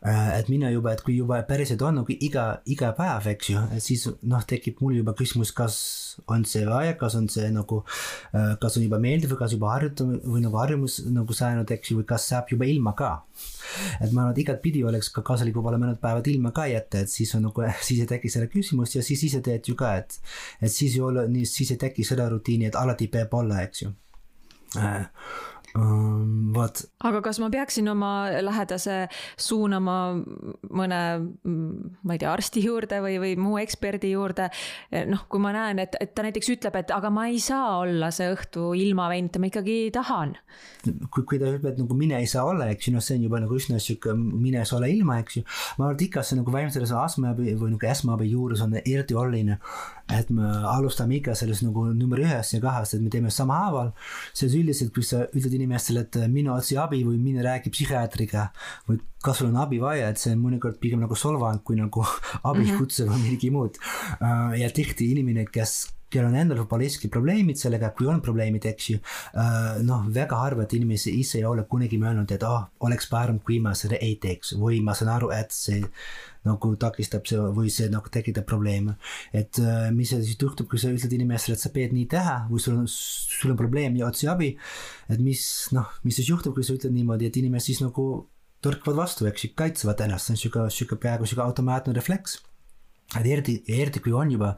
Äh, 0.00 0.38
et 0.38 0.48
mina 0.48 0.70
juba, 0.72 0.94
et 0.96 1.02
kui 1.04 1.18
juba 1.18 1.42
päriselt 1.44 1.82
on 1.84 1.98
nagu 2.00 2.14
iga, 2.24 2.44
iga 2.72 2.94
päev, 2.96 3.26
eks 3.34 3.50
ju, 3.50 3.64
siis 3.84 4.06
noh, 4.28 4.40
tekib 4.48 4.78
mul 4.80 4.94
juba 4.96 5.12
küsimus, 5.16 5.52
kas 5.56 5.76
on 6.24 6.46
see 6.48 6.64
vaja, 6.64 6.94
kas 7.00 7.18
on 7.18 7.26
see 7.32 7.50
nagu, 7.52 7.82
äh, 8.32 8.54
kas 8.62 8.78
on 8.80 8.86
juba 8.86 9.00
meeldiv 9.02 9.34
või 9.34 9.42
kas 9.42 9.56
juba 9.56 9.74
harjutamine 9.74 10.22
või 10.24 10.40
nagu 10.46 10.56
harjumus 10.56 11.02
nagu 11.12 11.36
saanud, 11.36 11.68
eks 11.76 11.92
ju, 11.92 11.98
või 12.00 12.08
kas 12.08 12.30
saab 12.32 12.48
juba 12.52 12.68
ilma 12.68 12.94
ka. 12.96 13.12
et 14.00 14.08
ma 14.10 14.24
arvan, 14.24 14.32
et 14.32 14.40
igatpidi 14.42 14.80
oleks 14.88 15.12
ka 15.14 15.22
kasulik 15.26 15.54
võib-olla 15.54 15.78
mõned 15.78 16.00
päevad 16.00 16.32
ilma 16.32 16.54
ka 16.56 16.64
jätta, 16.70 17.04
et 17.04 17.12
siis 17.12 17.34
on 17.36 17.44
nagu, 17.50 17.68
siis 17.86 18.00
ei 18.00 18.08
teki 18.08 18.32
seda 18.32 18.48
küsimust 18.52 18.96
ja 18.96 19.04
siis 19.04 19.28
ise 19.28 19.44
teed 19.44 19.68
ju 19.68 19.76
ka, 19.76 19.98
et, 20.00 20.16
et 20.64 20.72
siis 20.72 20.96
ei 20.96 21.04
ole, 21.04 21.28
siis 21.44 21.76
ei 21.76 21.80
teki 21.80 22.08
seda 22.08 22.28
rutiini, 22.32 22.72
et 22.72 22.80
alati 22.80 23.12
peab 23.12 23.36
olla, 23.36 23.60
eks 23.68 23.84
ju 23.84 23.92
äh, 24.80 25.04
um,. 25.78 26.52
vot. 26.54 26.82
aga 27.06 27.20
kas 27.24 27.38
ma 27.42 27.50
peaksin 27.52 27.88
oma 27.92 28.12
lähedase 28.42 28.96
suunama 29.38 29.96
mõne, 30.66 31.00
ma 31.44 32.16
ei 32.16 32.20
tea, 32.20 32.32
arsti 32.32 32.62
juurde 32.64 33.00
või, 33.04 33.18
või 33.22 33.34
muu 33.40 33.58
eksperdi 33.62 34.12
juurde. 34.14 34.50
noh, 35.10 35.24
kui 35.30 35.42
ma 35.42 35.52
näen, 35.54 35.82
et, 35.82 35.96
et 36.00 36.14
ta 36.14 36.24
näiteks 36.26 36.52
ütleb, 36.56 36.80
et 36.80 36.94
aga 36.94 37.12
ma 37.14 37.28
ei 37.30 37.40
saa 37.42 37.80
olla 37.84 38.10
see 38.14 38.30
õhtu 38.32 38.70
ilma 38.78 39.08
venta, 39.12 39.42
ma 39.42 39.50
ikkagi 39.50 39.78
tahan. 39.94 40.36
kui, 41.10 41.24
kui 41.24 41.38
ta 41.38 41.50
ütleb, 41.50 41.70
et 41.72 41.80
nagu 41.82 41.98
mine 41.98 42.18
ei 42.20 42.28
saa 42.30 42.46
olla, 42.50 42.70
eks 42.74 42.88
ju, 42.88 42.96
noh, 42.96 43.04
see 43.04 43.18
on 43.20 43.28
juba 43.28 43.42
nagu 43.42 43.58
üsna 43.58 43.80
sihuke 43.82 44.14
mine 44.16 44.64
sa 44.68 44.78
ole 44.80 44.90
ilma, 44.94 45.20
eks 45.22 45.40
ju. 45.40 45.46
ma 45.78 45.88
arvan, 45.88 45.98
et 45.98 46.06
ikka 46.08 46.24
see 46.26 46.40
nagu 46.40 46.54
vaimse 46.54 46.78
tervise 46.78 46.98
astmeabi 46.98 47.54
või 47.60 47.74
nagu 47.76 47.90
esmaabi 47.90 48.30
juures 48.30 48.64
on 48.64 48.78
eriti 48.80 49.16
oluline 49.18 49.60
et 50.16 50.30
me 50.34 50.48
alustame 50.72 51.18
ikka 51.18 51.34
sellest 51.38 51.64
nagu 51.66 51.86
number 51.94 52.22
ühest 52.22 52.56
ja 52.56 52.62
kahest, 52.62 52.96
et 52.96 53.04
me 53.04 53.12
teeme 53.12 53.30
samahaaval. 53.34 53.92
sest 54.32 54.56
üldiselt, 54.56 54.92
kui 54.94 55.06
sa 55.06 55.24
ütled 55.28 55.54
inimestele, 55.58 56.06
et 56.06 56.18
mine 56.32 56.52
otsi 56.54 56.78
abi 56.80 57.02
või 57.06 57.20
mine 57.22 57.44
räägi 57.46 57.72
psühhiaatriga 57.74 58.50
või 58.88 59.00
kas 59.22 59.40
sul 59.40 59.50
on 59.50 59.60
abi 59.60 59.80
vaja, 59.80 60.08
et 60.10 60.18
see 60.18 60.32
on 60.34 60.42
mõnikord 60.42 60.80
pigem 60.80 61.00
nagu 61.04 61.16
solvang 61.18 61.62
kui 61.64 61.76
nagu 61.76 62.04
abikutse 62.50 63.04
mm 63.04 63.08
-hmm. 63.08 63.14
või 63.14 63.24
midagi 63.28 63.50
muud. 63.50 63.80
Äh, 64.20 64.60
ja 64.60 64.70
tihti 64.70 65.10
inimene, 65.12 65.46
kes 65.46 65.88
kellel 66.10 66.32
on 66.32 66.38
endal 66.40 66.58
võib-olla 66.62 66.86
isegi 66.86 67.10
probleemid 67.12 67.60
sellega, 67.60 67.92
kui 67.96 68.08
on 68.10 68.20
probleemid, 68.24 68.66
eks 68.72 68.88
ju. 68.90 68.98
Äh, 69.38 69.78
noh, 69.86 70.08
väga 70.14 70.40
harvad 70.42 70.72
inimesed 70.76 71.14
ise 71.14 71.38
ei 71.38 71.46
ole 71.46 71.64
kunagi 71.70 72.00
mõelnud, 72.02 72.32
et 72.34 72.46
oh, 72.46 72.66
oleks 72.86 73.08
parem, 73.12 73.38
kui 73.46 73.60
ma 73.62 73.76
seda 73.78 74.00
ei 74.00 74.16
teeks 74.22 74.56
või 74.58 74.80
ma 74.82 74.96
saan 74.98 75.12
aru, 75.14 75.30
et 75.36 75.54
see 75.54 75.84
nagu 76.46 76.72
takistab 76.80 77.26
see 77.28 77.40
või 77.56 77.70
see 77.72 77.90
nagu 77.92 78.08
tekitab 78.12 78.46
probleeme. 78.48 78.96
et 79.32 79.58
äh, 79.60 79.90
mis 79.92 80.12
siis 80.14 80.36
juhtub, 80.40 80.68
kui 80.70 80.80
sa 80.80 80.92
ütled 80.92 81.12
inimestele, 81.12 81.56
et 81.56 81.62
sa 81.62 81.72
pead 81.74 81.94
nii 81.96 82.06
teha 82.10 82.36
või 82.50 82.62
sul 82.62 82.78
on, 82.80 82.88
sul 82.88 83.52
on 83.52 83.60
probleem 83.60 83.96
ja 83.98 84.08
otsi 84.08 84.28
abi. 84.30 84.54
et 85.08 85.20
mis 85.20 85.42
noh, 85.76 85.88
mis 86.04 86.16
siis 86.16 86.30
juhtub, 86.32 86.54
kui 86.54 86.64
sa 86.64 86.76
ütled 86.76 86.94
niimoodi, 86.96 87.28
et 87.28 87.40
inimesed 87.40 87.72
siis 87.72 87.82
nagu 87.84 88.06
tõrkavad 88.64 89.02
vastu, 89.04 89.26
eks 89.28 89.44
ju, 89.44 89.50
kaitsevad 89.56 90.04
ennast, 90.04 90.28
see 90.28 90.36
on 90.36 90.40
sihuke, 90.44 90.70
sihuke 90.74 91.00
peaaegu 91.00 91.28
sihuke 91.28 91.44
automaatne 91.44 91.96
refleks. 91.96 92.40
Et 93.18 93.26
eriti, 93.26 93.56
eriti 93.66 93.98
kui 93.98 94.12
on 94.14 94.28
juba 94.30 94.52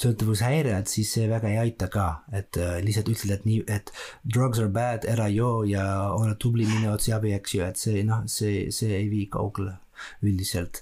sõltuvushäire, 0.00 0.72
et 0.80 0.88
siis 0.88 1.10
see 1.12 1.26
väga 1.28 1.50
ei 1.50 1.58
aita 1.66 1.90
ka, 1.92 2.06
et 2.32 2.56
äh, 2.56 2.78
lihtsalt 2.80 3.10
ütled, 3.12 3.34
et 3.34 3.44
nii, 3.44 3.58
et 3.68 3.92
drugs 4.24 4.62
are 4.62 4.72
bad, 4.72 5.04
ära 5.04 5.28
joo 5.28 5.66
ja 5.68 5.84
ole 6.14 6.32
tubli, 6.40 6.64
mine 6.64 6.88
otsi 6.94 7.12
abi, 7.12 7.34
eks 7.36 7.58
ju, 7.58 7.66
et 7.66 7.82
see 7.82 8.06
noh, 8.08 8.24
see, 8.24 8.70
see 8.72 8.94
ei 9.02 9.10
vii 9.12 9.28
kaugele 9.36 9.76
üldiselt 10.24 10.80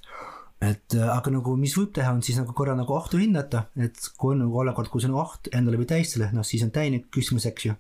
et 0.60 0.94
äh, 0.96 1.06
aga 1.12 1.30
nagu, 1.30 1.54
mis 1.58 1.74
võib 1.78 1.92
teha, 1.94 2.10
on 2.16 2.22
siis 2.24 2.38
nagu 2.40 2.54
korra 2.56 2.74
nagu 2.78 2.94
ohtu 2.96 3.20
hinnata, 3.20 3.64
et 3.78 3.98
kui 4.18 4.34
on 4.34 4.42
nagu 4.42 4.58
olukord, 4.62 4.90
kus 4.90 5.06
on 5.06 5.14
oht 5.20 5.50
endale 5.54 5.78
või 5.78 5.86
teistele, 5.90 6.30
noh 6.34 6.46
siis 6.46 6.64
on 6.66 6.72
teine 6.74 7.04
küsimus, 7.14 7.46
eks 7.50 7.68
ju. 7.68 7.76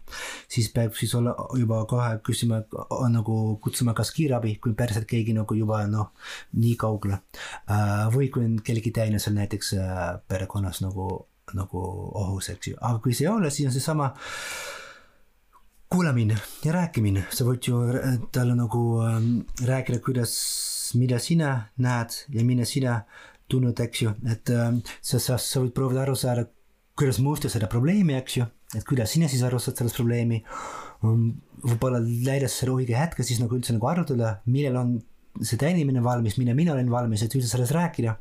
siis 0.50 0.70
peab 0.74 0.94
siis 0.98 1.14
olla 1.18 1.34
juba 1.58 1.82
kohe 1.90 2.12
küsima, 2.26 2.62
nagu 3.10 3.58
kutsuma 3.64 3.96
kas 3.98 4.12
kiirabi, 4.14 4.56
kui 4.62 4.76
päriselt 4.78 5.08
keegi 5.10 5.34
nagu 5.34 5.58
juba 5.58 5.82
noh, 5.90 6.12
nii 6.54 6.76
kaugele. 6.78 7.20
Äh, 7.66 8.06
või 8.14 8.30
kui 8.30 8.46
on 8.46 8.58
kellegi 8.62 8.94
teine 8.94 9.18
seal 9.22 9.34
näiteks 9.40 9.74
äh, 9.82 10.08
perekonnas 10.30 10.82
nagu, 10.86 11.10
nagu 11.58 11.84
ohus, 12.22 12.52
eks 12.54 12.72
ju, 12.72 12.78
aga 12.78 13.02
kui 13.02 13.16
see 13.16 13.26
ei 13.26 13.32
ole, 13.34 13.50
siis 13.50 13.72
on 13.72 13.74
seesama 13.74 14.12
kuulamine 15.88 16.36
ja 16.62 16.72
rääkimine, 16.76 17.26
sa 17.32 17.46
võid 17.48 17.64
ju 17.64 17.78
talle 18.34 18.54
nagu 18.54 18.82
ähm, 19.02 19.38
rääkida, 19.66 20.02
kuidas 20.04 20.36
mida 20.98 21.18
sina 21.22 21.54
näed 21.82 22.14
ja 22.34 22.44
mida 22.46 22.66
sina 22.68 23.02
tunned, 23.48 23.80
eks 23.80 24.04
ju, 24.04 24.14
et 24.28 24.52
äh, 24.52 24.70
sa, 25.00 25.20
sa, 25.20 25.38
sa 25.40 25.62
võid 25.64 25.74
proovida 25.76 26.04
aru 26.04 26.16
saada, 26.18 26.46
kuidas 26.98 27.20
mõista 27.22 27.50
seda 27.52 27.68
probleemi, 27.70 28.16
eks 28.18 28.38
ju, 28.40 28.48
et 28.76 28.84
kuidas 28.88 29.14
sina 29.14 29.28
siis 29.30 29.44
aru 29.46 29.60
saad 29.62 29.78
sellest 29.80 29.98
probleemi 29.98 30.42
um,. 31.06 31.30
võib-olla 31.58 31.98
leida 31.98 32.46
selle 32.46 32.76
õige 32.76 32.94
hetke 32.94 33.24
siis 33.26 33.40
nagu 33.42 33.56
üldse 33.56 33.74
nagu 33.74 33.88
arutada, 33.90 34.36
millal 34.46 34.76
on 34.78 34.92
see 35.42 35.58
teine 35.58 35.80
inimene 35.80 36.02
valmis, 36.04 36.36
millal 36.38 36.54
mina 36.58 36.74
olen 36.74 36.90
valmis, 36.92 37.22
et 37.24 37.34
üldse 37.34 37.50
sellest 37.50 37.74
rääkida. 37.74 38.14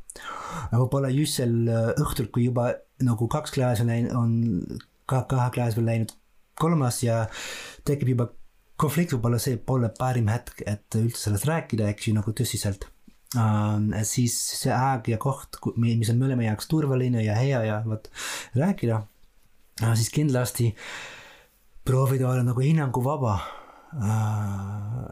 võib-olla 0.74 1.12
just 1.14 1.38
sel 1.38 1.54
äh, 1.70 1.92
õhtul, 2.02 2.32
kui 2.34 2.48
juba 2.48 2.72
nagu 3.04 3.28
kaks 3.30 3.54
klaasi 3.54 3.84
on 3.86 3.92
läinud, 3.94 4.16
on 4.18 4.80
ka 5.08 5.24
kahe 5.30 5.52
klaasi 5.54 5.78
peal 5.78 5.90
läinud 5.92 6.14
kolmas 6.58 7.02
ja 7.04 7.26
tekib 7.86 8.16
juba 8.16 8.32
konflikt 8.78 9.16
võib 9.16 9.28
olla 9.30 9.42
see 9.42 9.58
pole 9.58 9.90
parim 9.98 10.30
hetk, 10.32 10.62
et 10.70 11.00
üldse 11.00 11.28
sellest 11.28 11.48
rääkida, 11.50 11.90
eks 11.92 12.10
ju, 12.10 12.16
nagu 12.18 12.34
tõsiselt 12.38 12.88
uh,. 13.36 13.78
siis 14.08 14.38
see 14.62 14.74
aeg 14.74 15.12
ja 15.14 15.20
koht, 15.22 15.60
mis 15.76 16.12
on 16.14 16.22
mõlema 16.22 16.48
jaoks 16.48 16.70
turvaline 16.72 17.26
ja 17.26 17.38
hea 17.38 17.64
ja 17.68 17.84
vot 17.86 18.10
rääkida 18.56 19.04
uh,, 19.04 19.94
siis 19.94 20.12
kindlasti 20.14 20.74
proovida 21.88 22.30
olla 22.30 22.44
nagu 22.44 22.64
hinnanguvaba 22.64 23.38
Äh, 23.40 23.67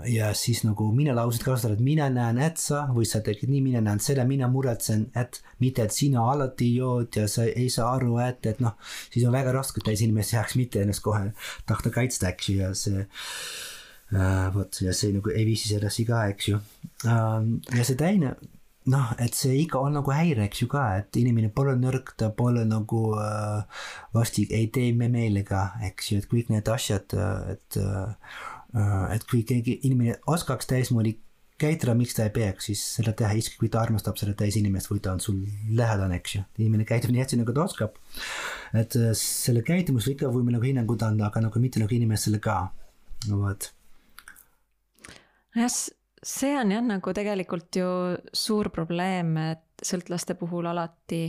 ja 0.06 0.34
siis 0.34 0.64
nagu 0.66 0.90
mina 0.96 1.16
lauset 1.16 1.44
kasutada, 1.44 1.78
et 1.78 1.84
mina 1.84 2.08
näen, 2.12 2.40
et 2.44 2.60
sa 2.60 2.86
või 2.92 3.08
sa 3.08 3.22
tegid 3.24 3.50
nii, 3.50 3.62
mina 3.64 3.82
näen 3.84 4.02
seda, 4.04 4.26
mina 4.28 4.50
muretsen, 4.52 5.08
et 5.16 5.40
mitte, 5.64 5.86
et 5.86 5.96
sina 5.96 6.26
alati 6.32 6.74
jood 6.76 7.16
ja 7.16 7.28
sa 7.32 7.48
ei 7.48 7.70
saa 7.72 7.94
aru, 7.96 8.18
et, 8.26 8.44
et 8.52 8.60
noh, 8.64 8.76
siis 9.14 9.26
on 9.28 9.36
väga 9.36 9.54
raske 9.56 9.84
teise 9.84 10.06
inimese 10.08 10.36
jaoks 10.38 10.58
mitte 10.60 10.84
ennast 10.84 11.04
kohe 11.06 11.32
tahta 11.70 11.94
kaitsta, 11.94 12.34
eks 12.34 12.50
ju, 12.50 12.58
ja 12.62 12.74
see 12.76 13.06
äh,. 14.12 14.52
vot 14.54 14.82
ja 14.84 14.94
see 14.94 15.16
nagu 15.16 15.32
ei 15.32 15.48
viisi 15.48 15.72
sedasi 15.72 16.06
ka, 16.10 16.26
eks 16.34 16.52
ju 16.52 16.60
äh,. 17.08 17.48
ja 17.80 17.88
see 17.88 17.98
teine 18.00 18.36
noh, 18.92 19.14
et 19.18 19.34
see 19.34 19.56
ikka 19.64 19.80
on 19.82 19.96
nagu 19.98 20.12
häire, 20.14 20.44
eks 20.46 20.62
ju 20.62 20.68
ka, 20.70 20.84
et 21.00 21.16
inimene 21.18 21.48
pole 21.50 21.74
nõrk, 21.80 22.12
ta 22.20 22.28
pole 22.36 22.68
nagu 22.70 23.06
äh, 23.18 23.88
vastik, 24.14 24.52
ei 24.54 24.68
tee 24.68 24.92
me 24.94 25.08
meelega, 25.10 25.72
eks 25.88 26.12
ju, 26.12 26.20
et 26.20 26.28
kõik 26.30 26.52
need 26.54 26.70
asjad, 26.70 27.16
et 27.56 27.80
äh, 27.82 28.12
Äh, 28.64 28.64
et 29.13 29.23
kui 29.30 29.43
keegi 29.47 29.80
inimene 29.88 30.17
oskaks 30.32 30.67
täismoodi 30.67 31.15
käituda, 31.62 31.95
miks 31.95 32.15
ta 32.15 32.25
ei 32.28 32.34
peaks 32.36 32.67
siis 32.69 32.82
seda 32.97 33.13
teha, 33.15 33.36
isegi 33.39 33.60
kui 33.60 33.69
ta 33.71 33.82
armastab 33.86 34.17
seda 34.19 34.36
teist 34.38 34.60
inimest 34.60 34.91
või 34.91 35.01
ta 35.04 35.13
on 35.15 35.21
sul 35.23 35.39
lähedane, 35.78 36.19
eks 36.19 36.36
ju. 36.36 36.43
inimene 36.60 36.88
käitub 36.88 37.13
nii 37.13 37.23
hästi, 37.23 37.39
nagu 37.39 37.56
ta 37.56 37.63
oskab. 37.63 37.99
et 38.73 38.97
äh, 38.99 39.12
selle 39.19 39.63
käitumusele 39.65 40.17
ikka 40.17 40.32
võime 40.34 40.56
nagu 40.56 40.67
hinnangut 40.67 41.06
anda, 41.08 41.30
aga 41.30 41.45
nagu 41.47 41.62
mitte 41.63 41.80
nagu 41.84 41.95
inimesele 41.95 42.41
ka, 42.43 42.58
vot. 43.30 43.69
jah, 45.56 45.78
see 46.36 46.58
on 46.60 46.75
jah 46.75 46.84
nagu 46.84 47.15
tegelikult 47.15 47.80
ju 47.80 47.89
suur 48.36 48.71
probleem, 48.75 49.38
et 49.54 49.64
sõltlaste 49.84 50.36
puhul 50.40 50.68
alati, 50.72 51.24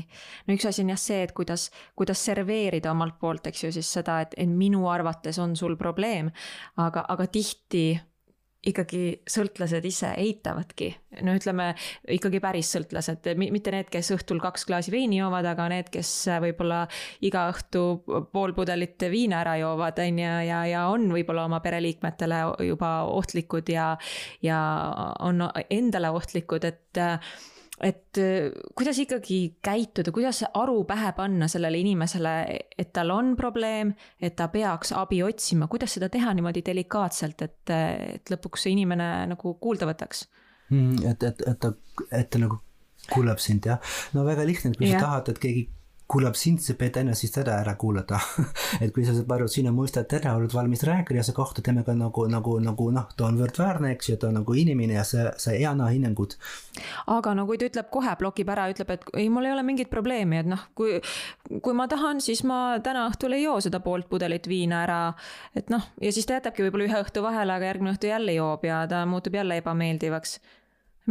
no 0.46 0.56
üks 0.56 0.68
asi 0.68 0.84
on 0.84 0.92
jah 0.94 1.00
see, 1.00 1.22
et 1.26 1.32
kuidas, 1.36 1.70
kuidas 1.98 2.22
serveerida 2.28 2.92
omalt 2.92 3.18
poolt, 3.20 3.46
eks 3.50 3.64
ju, 3.64 3.72
siis 3.78 3.92
seda, 3.98 4.20
et, 4.26 4.36
et 4.38 4.50
minu 4.50 4.86
arvates 4.90 5.38
on 5.42 5.56
sul 5.58 5.78
probleem, 5.80 6.30
aga, 6.82 7.06
aga 7.08 7.26
tihti 7.32 7.88
ikkagi 8.66 9.02
sõltlased 9.30 9.84
ise 9.86 10.10
eitavadki, 10.18 10.88
no 11.26 11.34
ütleme 11.38 11.68
ikkagi 12.16 12.40
päris 12.42 12.72
sõltlased, 12.74 13.28
mitte 13.38 13.72
need, 13.74 13.90
kes 13.92 14.10
õhtul 14.16 14.40
kaks 14.42 14.66
klaasi 14.68 14.92
veini 14.94 15.20
joovad, 15.20 15.46
aga 15.52 15.68
need, 15.70 15.90
kes 15.94 16.10
võib-olla 16.42 16.82
iga 17.26 17.46
õhtu 17.52 17.84
pool 18.32 18.54
pudelit 18.56 19.06
viina 19.12 19.40
ära 19.44 19.56
joovad, 19.60 20.02
on 20.02 20.22
ju, 20.22 20.32
ja, 20.48 20.62
ja 20.70 20.86
on 20.92 21.06
võib-olla 21.14 21.46
oma 21.46 21.62
pereliikmetele 21.64 22.42
juba 22.66 22.92
ohtlikud 23.12 23.70
ja, 23.70 23.92
ja 24.44 24.60
on 25.26 25.46
endale 25.70 26.10
ohtlikud, 26.16 26.66
et 26.66 27.04
et 27.84 28.20
äh, 28.20 28.50
kuidas 28.74 28.98
ikkagi 29.02 29.40
käituda, 29.64 30.12
kuidas 30.14 30.42
aru 30.48 30.82
pähe 30.88 31.12
panna 31.16 31.48
sellele 31.50 31.80
inimesele, 31.82 32.34
et 32.78 32.92
tal 32.96 33.12
on 33.14 33.34
probleem, 33.36 33.92
et 34.20 34.36
ta 34.38 34.48
peaks 34.52 34.94
abi 34.96 35.22
otsima, 35.26 35.68
kuidas 35.68 35.96
seda 35.98 36.08
teha 36.12 36.32
niimoodi 36.36 36.64
delikaatselt, 36.66 37.42
et, 37.44 37.74
et 38.16 38.32
lõpuks 38.32 38.66
see 38.66 38.76
inimene 38.76 39.10
nagu 39.32 39.56
kuulda 39.60 39.88
võtaks 39.90 40.26
mm,? 40.70 41.02
et, 41.12 41.28
et, 41.30 41.44
et 41.52 41.60
ta, 41.60 41.74
et 42.10 42.30
ta 42.30 42.42
nagu 42.42 42.60
kuulab 43.12 43.38
sind 43.42 43.66
jah, 43.68 43.82
no 44.16 44.24
väga 44.26 44.46
lihtne, 44.48 44.72
et 44.72 44.80
kui 44.80 44.88
ja. 44.88 44.98
sa 44.98 45.06
tahad, 45.06 45.34
et 45.34 45.42
keegi 45.42 45.66
kuulab 46.06 46.36
sind, 46.38 46.60
sa 46.62 46.74
pead 46.78 47.00
ennast 47.00 47.24
siis 47.24 47.32
teda 47.34 47.56
ära 47.60 47.74
kuulata 47.78 48.18
et 48.82 48.92
kui 48.94 49.04
sa 49.06 49.14
saad 49.16 49.32
aru, 49.36 49.48
et 49.48 49.54
sina 49.56 49.72
mõistad 49.74 50.06
teda, 50.10 50.36
oled 50.38 50.52
valmis 50.54 50.84
rääkida 50.86 51.18
ja 51.18 51.24
sa 51.26 51.34
kohtad 51.34 51.66
temaga 51.66 51.96
nagu, 51.98 52.26
nagu, 52.30 52.56
nagu 52.62 52.86
noh, 52.94 53.08
ta 53.18 53.26
on 53.26 53.40
võrdväärne, 53.40 53.90
eks 53.96 54.12
ju, 54.12 54.18
ta 54.22 54.30
on 54.30 54.38
nagu 54.40 54.54
inimene 54.54 54.94
ja 54.98 55.02
sa, 55.06 55.32
sa 55.42 55.54
ei 55.56 55.66
anna 55.66 55.88
hinnangut. 55.90 56.36
aga 57.10 57.34
no 57.34 57.46
kui 57.48 57.58
ta 57.58 57.66
ütleb 57.70 57.90
kohe, 57.90 58.14
blokib 58.20 58.52
ära, 58.54 58.68
ütleb, 58.70 58.92
et 58.94 59.08
ei, 59.18 59.26
mul 59.32 59.48
ei 59.48 59.56
ole 59.56 59.66
mingit 59.66 59.90
probleemi, 59.90 60.44
et 60.44 60.50
noh, 60.50 60.62
kui, 60.78 61.00
kui 61.50 61.74
ma 61.74 61.88
tahan, 61.90 62.22
siis 62.22 62.44
ma 62.46 62.78
täna 62.84 63.08
õhtul 63.10 63.34
ei 63.34 63.42
joo 63.42 63.58
seda 63.64 63.82
poolt 63.82 64.10
pudelit 64.12 64.46
viina 64.50 64.84
ära. 64.86 65.00
et 65.58 65.74
noh, 65.74 65.90
ja 66.02 66.14
siis 66.14 66.28
ta 66.28 66.38
jätabki 66.38 66.66
võib-olla 66.66 66.86
ühe 66.86 67.02
õhtu 67.02 67.26
vahele, 67.26 67.58
aga 67.58 67.72
järgmine 67.72 67.96
õhtu 67.96 68.12
jälle 68.12 68.38
joob 68.38 68.64
ja 68.68 68.84
ta 68.86 69.02
muutub 69.10 69.34
jälle 69.34 69.58
ebameeldivaks. 69.58 70.38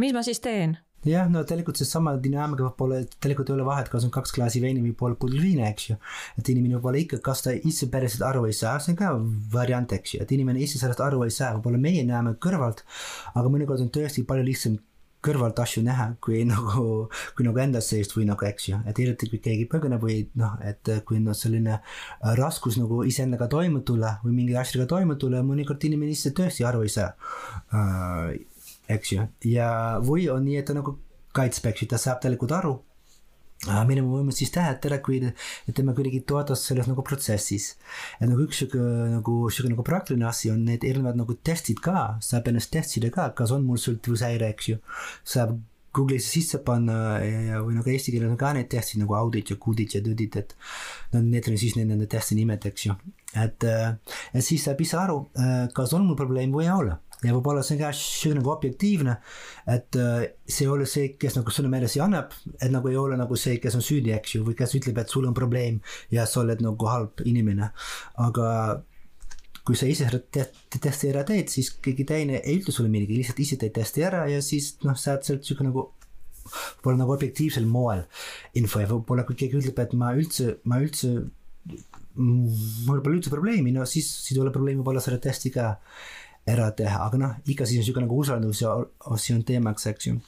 mis 0.00 0.16
ma 0.16 0.24
siis 0.24 0.40
teen? 0.40 0.78
Jah, 1.10 1.28
no 1.32 1.42
tegelikult 1.48 1.80
seesama 1.80 2.16
dünaamika 2.22 2.66
võib-olla, 2.66 3.02
tegelikult 3.20 3.52
ei 3.52 3.56
ole 3.56 3.68
vahet, 3.68 3.90
kas 3.92 4.06
on 4.06 4.14
kaks 4.14 4.34
klaasi 4.36 4.62
veini 4.64 4.82
või 4.84 4.94
pool 4.98 5.16
pudel 5.20 5.42
viina, 5.44 5.70
eks 5.70 5.90
ju. 5.90 5.98
et 6.40 6.50
inimene 6.52 6.78
võib-olla 6.78 7.02
ikka, 7.02 7.20
kas 7.30 7.46
ta 7.46 7.54
ise 7.56 7.90
päriselt 7.92 8.26
aru 8.28 8.46
ei 8.48 8.56
saa, 8.56 8.76
see 8.82 8.94
on 8.94 9.00
ka 9.00 9.14
variant, 9.54 9.96
eks 9.98 10.16
ju, 10.16 10.24
et 10.24 10.36
inimene 10.36 10.62
ise 10.64 10.80
sellest 10.82 11.02
aru 11.04 11.24
ei 11.26 11.34
saa, 11.34 11.54
võib-olla 11.56 11.80
meie 11.82 12.04
näeme 12.08 12.36
kõrvalt, 12.42 12.84
aga 13.34 13.52
mõnikord 13.52 13.84
on 13.84 13.92
tõesti 13.94 14.26
palju 14.28 14.46
lihtsam 14.46 14.78
kõrvalt 15.26 15.58
asju 15.62 15.82
näha, 15.86 16.06
kui 16.22 16.42
nagu, 16.48 16.86
kui 17.36 17.46
nagu 17.46 17.62
enda 17.62 17.82
seest 17.84 18.14
või 18.16 18.26
nagu, 18.28 18.46
eks 18.46 18.68
ju, 18.70 18.80
et 18.88 18.98
eriti 19.02 19.30
kui 19.32 19.40
keegi 19.42 19.68
põgeneb 19.70 20.02
või 20.02 20.20
noh, 20.38 20.56
et 20.66 20.90
kui 21.08 21.20
noh, 21.22 21.36
selline 21.36 21.80
raskus 22.38 22.78
nagu 22.80 23.02
iseendaga 23.08 23.48
toime 23.52 23.82
tulla 23.86 24.16
või 24.24 24.36
mingi 24.40 24.58
asjadega 24.58 24.90
toime 24.94 25.18
tulla, 25.20 25.42
mõnikord 25.46 25.88
inimene 25.88 26.14
ise 26.14 26.34
tõesti 26.36 26.66
aru 26.68 26.84
ei 26.86 26.92
saa 26.92 27.14
äh,. 27.72 28.55
Eks 28.88 29.12
ju, 29.12 29.28
ja, 29.50 29.70
või 30.04 30.28
on 30.32 30.44
nii, 30.46 30.60
et 30.60 30.68
ta 30.68 30.76
nagu 30.76 30.98
kaitseb, 31.36 31.70
eks 31.70 31.84
ju, 31.84 31.90
ta 31.92 32.00
saab 32.00 32.22
tegelikult 32.22 32.54
aru 32.56 32.76
mida 33.64 34.02
me 34.04 34.10
võime 34.10 34.34
siis 34.36 34.52
ära, 34.60 34.98
kui 35.02 35.20
tema 35.74 35.94
kuidagi 35.96 36.20
toetas 36.28 36.62
selles 36.68 36.88
nagu 36.90 37.02
protsessis. 37.02 37.76
et 38.20 38.28
nagu 38.28 38.42
üks 38.44 38.60
sihuke 38.60 38.78
nagu 38.78 39.36
sihuke 39.50 39.70
nagu 39.72 39.82
praktiline 39.82 40.26
asi 40.28 40.50
on 40.50 40.64
need 40.64 40.84
erinevad 40.84 41.16
nagu 41.16 41.34
testid 41.34 41.80
ka, 41.80 42.18
saab 42.20 42.48
ennast 42.48 42.70
testida 42.70 43.10
ka, 43.10 43.30
kas 43.34 43.54
on 43.56 43.64
mul 43.64 43.80
sõltuvushäire, 43.80 44.52
eks 44.52 44.68
ju. 44.68 44.78
saab 45.24 45.56
Google'isse 45.96 46.28
sisse 46.28 46.58
panna 46.60 47.16
ja, 47.24 47.40
ja 47.48 47.60
või 47.64 47.78
nagu 47.78 47.88
eesti 47.88 48.12
keeles 48.12 48.28
on 48.28 48.36
ka 48.36 48.52
need 48.52 48.68
testid 48.68 49.00
nagu 49.00 49.16
audit 49.16 49.50
ja 49.50 49.56
kudit 49.56 49.96
ja 49.96 50.02
tõdid, 50.04 50.36
et 50.36 50.52
no 51.14 51.22
need 51.24 51.48
on 51.48 51.56
siis 51.56 51.78
nende, 51.78 51.94
nende 51.94 52.10
testi 52.12 52.36
nimed, 52.36 52.68
eks 52.68 52.86
ju. 52.86 52.96
et, 53.40 53.64
et 53.64 54.44
siis 54.44 54.68
saab 54.68 54.84
ise 54.84 55.00
aru, 55.00 55.22
kas 55.74 55.96
on 55.96 56.04
mul 56.04 56.18
probleem 56.20 56.52
või 56.52 56.68
ei 56.68 56.74
ole 56.76 56.98
ja 57.24 57.32
võib-olla 57.32 57.62
see 57.64 57.76
on 57.76 57.80
ka 57.80 57.92
sihuke 57.96 58.38
nagu 58.38 58.52
objektiivne, 58.52 59.14
et 59.72 59.96
äh, 60.00 60.26
see 60.44 60.66
ei 60.66 60.72
ole 60.72 60.88
see, 60.90 61.14
kes 61.20 61.38
nagu 61.38 61.54
sulle 61.54 61.70
meelesi 61.72 62.02
annab, 62.04 62.34
et 62.58 62.68
nagu 62.72 62.90
ei 62.90 62.98
ole 63.00 63.16
nagu 63.16 63.38
see, 63.40 63.56
kes 63.62 63.78
on 63.78 63.84
süüdi, 63.84 64.12
eks 64.16 64.36
ju, 64.36 64.42
või 64.46 64.58
kes 64.58 64.76
ütleb, 64.76 65.00
et 65.00 65.12
sul 65.12 65.28
on 65.28 65.36
probleem 65.36 65.80
ja 66.12 66.26
sa 66.28 66.42
oled 66.42 66.60
nagu 66.64 66.90
halb 66.90 67.24
inimene. 67.24 67.70
aga 68.26 68.50
kui 69.66 69.74
sa 69.74 69.88
ise 69.90 70.06
testi 70.30 71.08
ära 71.10 71.24
teed, 71.26 71.50
siis 71.50 71.72
keegi 71.82 72.04
teine 72.06 72.38
ei 72.38 72.60
ütle 72.60 72.74
sulle 72.74 72.92
midagi, 72.92 73.16
lihtsalt 73.18 73.40
ise 73.42 73.58
teed 73.58 73.74
testi 73.74 74.04
ära 74.06 74.26
ja 74.30 74.38
siis 74.44 74.76
noh, 74.86 74.94
saad 74.94 75.26
sealt 75.26 75.46
sihuke 75.46 75.66
nagu 75.66 75.88
võib-olla 76.46 77.00
nagu 77.00 77.14
objektiivsel 77.16 77.66
moel 77.66 78.04
info 78.58 78.78
ja 78.78 78.90
võib-olla 78.92 79.24
kui 79.26 79.38
keegi 79.40 79.58
ütleb, 79.58 79.80
et 79.82 79.96
ma 79.98 80.12
üldse, 80.14 80.58
ma 80.70 80.78
üldse 80.78 81.16
mul 82.16 83.02
pole 83.02 83.18
üldse 83.18 83.32
probleemi, 83.32 83.74
no 83.74 83.84
siis, 83.88 84.06
siis 84.22 84.36
ei 84.36 84.44
ole 84.44 84.54
probleemi 84.54 84.80
võib-olla 84.80 85.02
selle 85.04 85.18
testi 85.22 85.50
ka 85.54 85.74
ära 86.46 86.70
teha, 86.76 87.04
aga 87.08 87.20
noh, 87.20 87.36
ikka 87.46 87.66
siis 87.66 87.80
on 87.80 87.84
niisugune 87.84 88.06
nagu 88.06 88.18
usalduse 88.22 88.74
asi 89.12 89.34
on 89.34 89.44
teemaks, 89.46 89.86
eks 89.90 90.10
ju. 90.10 90.18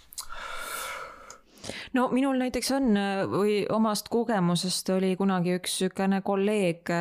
No 1.93 2.07
minul 2.13 2.39
näiteks 2.41 2.71
on 2.77 2.97
või 3.33 3.59
omast 3.73 4.09
kogemusest 4.13 4.89
oli 4.95 5.15
kunagi 5.21 5.55
üks 5.59 5.79
niisugune 5.83 6.21
kolleeg, 6.25 6.93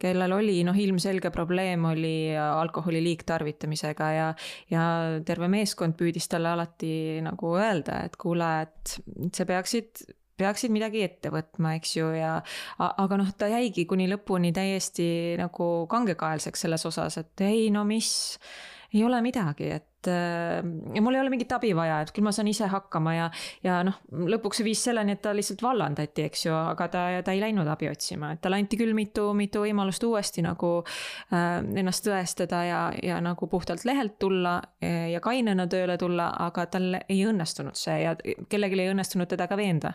kellel 0.00 0.36
oli 0.36 0.60
noh, 0.66 0.76
ilmselge 0.76 1.32
probleem 1.34 1.86
oli 1.90 2.14
alkoholi 2.36 3.02
liigtarvitamisega 3.04 4.10
ja, 4.16 4.30
ja 4.72 4.84
terve 5.26 5.50
meeskond 5.52 5.96
püüdis 5.98 6.28
talle 6.30 6.52
alati 6.52 6.92
nagu 7.24 7.56
öelda, 7.58 8.02
et 8.06 8.16
kuule, 8.20 8.50
et 8.66 8.96
sa 9.36 9.48
peaksid 9.48 10.04
peaksid 10.40 10.72
midagi 10.74 11.04
ette 11.06 11.32
võtma, 11.34 11.76
eks 11.78 11.94
ju, 11.98 12.10
ja 12.16 12.38
aga 12.80 13.20
noh, 13.20 13.30
ta 13.36 13.50
jäigi 13.52 13.86
kuni 13.90 14.08
lõpuni 14.10 14.54
täiesti 14.56 15.36
nagu 15.40 15.70
kangekaelseks 15.90 16.66
selles 16.66 16.86
osas, 16.88 17.20
et 17.20 17.46
ei 17.46 17.68
no 17.74 17.84
mis, 17.88 18.12
ei 18.94 19.04
ole 19.06 19.20
midagi, 19.24 19.70
et 19.78 19.89
ja 20.08 21.02
mul 21.02 21.16
ei 21.16 21.20
ole 21.20 21.32
mingit 21.32 21.52
abi 21.52 21.72
vaja, 21.76 22.00
et 22.04 22.12
küll 22.14 22.24
ma 22.24 22.32
saan 22.32 22.48
ise 22.50 22.68
hakkama 22.70 23.14
ja, 23.16 23.28
ja 23.66 23.80
noh, 23.86 23.98
lõpuks 24.10 24.60
see 24.60 24.68
viis 24.70 24.82
selleni, 24.86 25.16
et 25.16 25.22
ta 25.24 25.34
lihtsalt 25.36 25.62
vallandati, 25.64 26.24
eks 26.30 26.46
ju, 26.46 26.54
aga 26.54 26.88
ta, 26.92 27.04
ta 27.26 27.34
ei 27.34 27.42
läinud 27.42 27.68
abi 27.70 27.90
otsima, 27.90 28.32
et 28.34 28.42
talle 28.44 28.60
anti 28.60 28.78
küll 28.80 28.94
mitu, 28.96 29.28
mitu 29.36 29.64
võimalust 29.64 30.04
uuesti 30.06 30.44
nagu 30.46 30.72
äh, 30.80 31.60
ennast 31.82 32.06
tõestada 32.06 32.62
ja, 32.68 32.80
ja 33.02 33.20
nagu 33.24 33.50
puhtalt 33.50 33.84
lehelt 33.88 34.18
tulla 34.20 34.58
ja 34.80 35.20
kainena 35.22 35.66
tööle 35.70 35.96
tulla, 36.00 36.30
aga 36.46 36.64
tal 36.72 36.94
ei 37.00 37.20
õnnestunud 37.28 37.76
see 37.78 37.98
ja 38.02 38.14
kellelgi 38.50 38.80
ei 38.80 38.92
õnnestunud 38.92 39.28
teda 39.30 39.46
ka 39.50 39.58
veenda. 39.58 39.94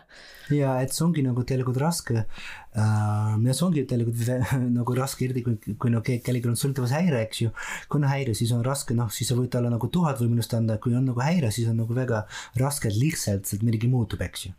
ja 0.54 0.76
et 0.82 0.94
see 0.94 1.04
ongi 1.06 1.24
nagu 1.26 1.42
tegelikult 1.46 1.80
raske 1.82 2.18
äh,. 2.20 3.34
ja 3.46 3.54
see 3.56 3.66
ongi 3.66 3.84
tegelikult 3.88 4.50
nagu 4.78 4.96
raske, 4.96 5.26
eriti 5.26 5.42
kui, 5.46 5.76
kui 5.80 5.92
no 5.92 6.02
kellelgi 6.04 6.50
on 6.50 6.58
sõltuvushäire, 6.58 7.22
eks 7.26 7.42
ju. 7.44 7.52
kui 7.88 8.00
on 8.00 8.08
häire, 8.10 8.34
siis 8.38 8.52
on 8.56 8.64
raske, 8.66 8.96
noh, 8.96 9.10
siis 9.12 9.30
sa 9.30 9.38
võid 9.38 9.50
talle 9.52 9.70
nagu 9.72 9.90
tuhat 9.96 10.20
võimalust 10.22 10.54
anda, 10.56 10.78
kui 10.82 10.94
on 10.96 11.08
nagu 11.10 11.22
häire, 11.24 11.50
siis 11.54 11.70
on 11.70 11.80
nagu 11.82 11.96
väga 11.96 12.24
raske 12.60 12.92
lihtsalt, 12.92 13.48
et 13.56 13.64
midagi 13.66 13.90
muutub, 13.92 14.22
eks 14.26 14.48
ju 14.48 14.54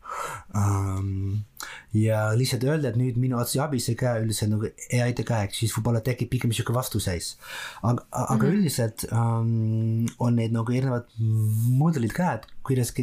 um,. 0.58 1.44
ja 1.98 2.28
lihtsalt 2.38 2.66
öelda, 2.68 2.92
et 2.92 3.00
nüüd 3.00 3.18
minu 3.22 3.40
otse 3.42 3.62
abi, 3.64 3.82
see 3.84 3.98
ka 4.00 4.18
üldiselt 4.22 4.54
nagu 4.54 4.70
ei 4.70 5.02
aita 5.04 5.26
ka, 5.28 5.44
eks 5.48 5.64
siis 5.64 5.76
võib-olla 5.78 6.04
tekib 6.06 6.32
pigem 6.34 6.54
sihuke 6.56 6.76
vastuseis. 6.76 7.36
aga, 7.82 8.06
aga 8.12 8.36
mm 8.36 8.42
-hmm. 8.42 8.58
üldiselt 8.58 9.08
um, 9.12 10.06
on 10.20 10.36
need 10.36 10.56
nagu 10.56 10.74
erinevad 10.74 11.10
mudelid 11.18 12.14
ka, 12.14 12.34
et 12.38 12.50
kuidas 12.64 12.94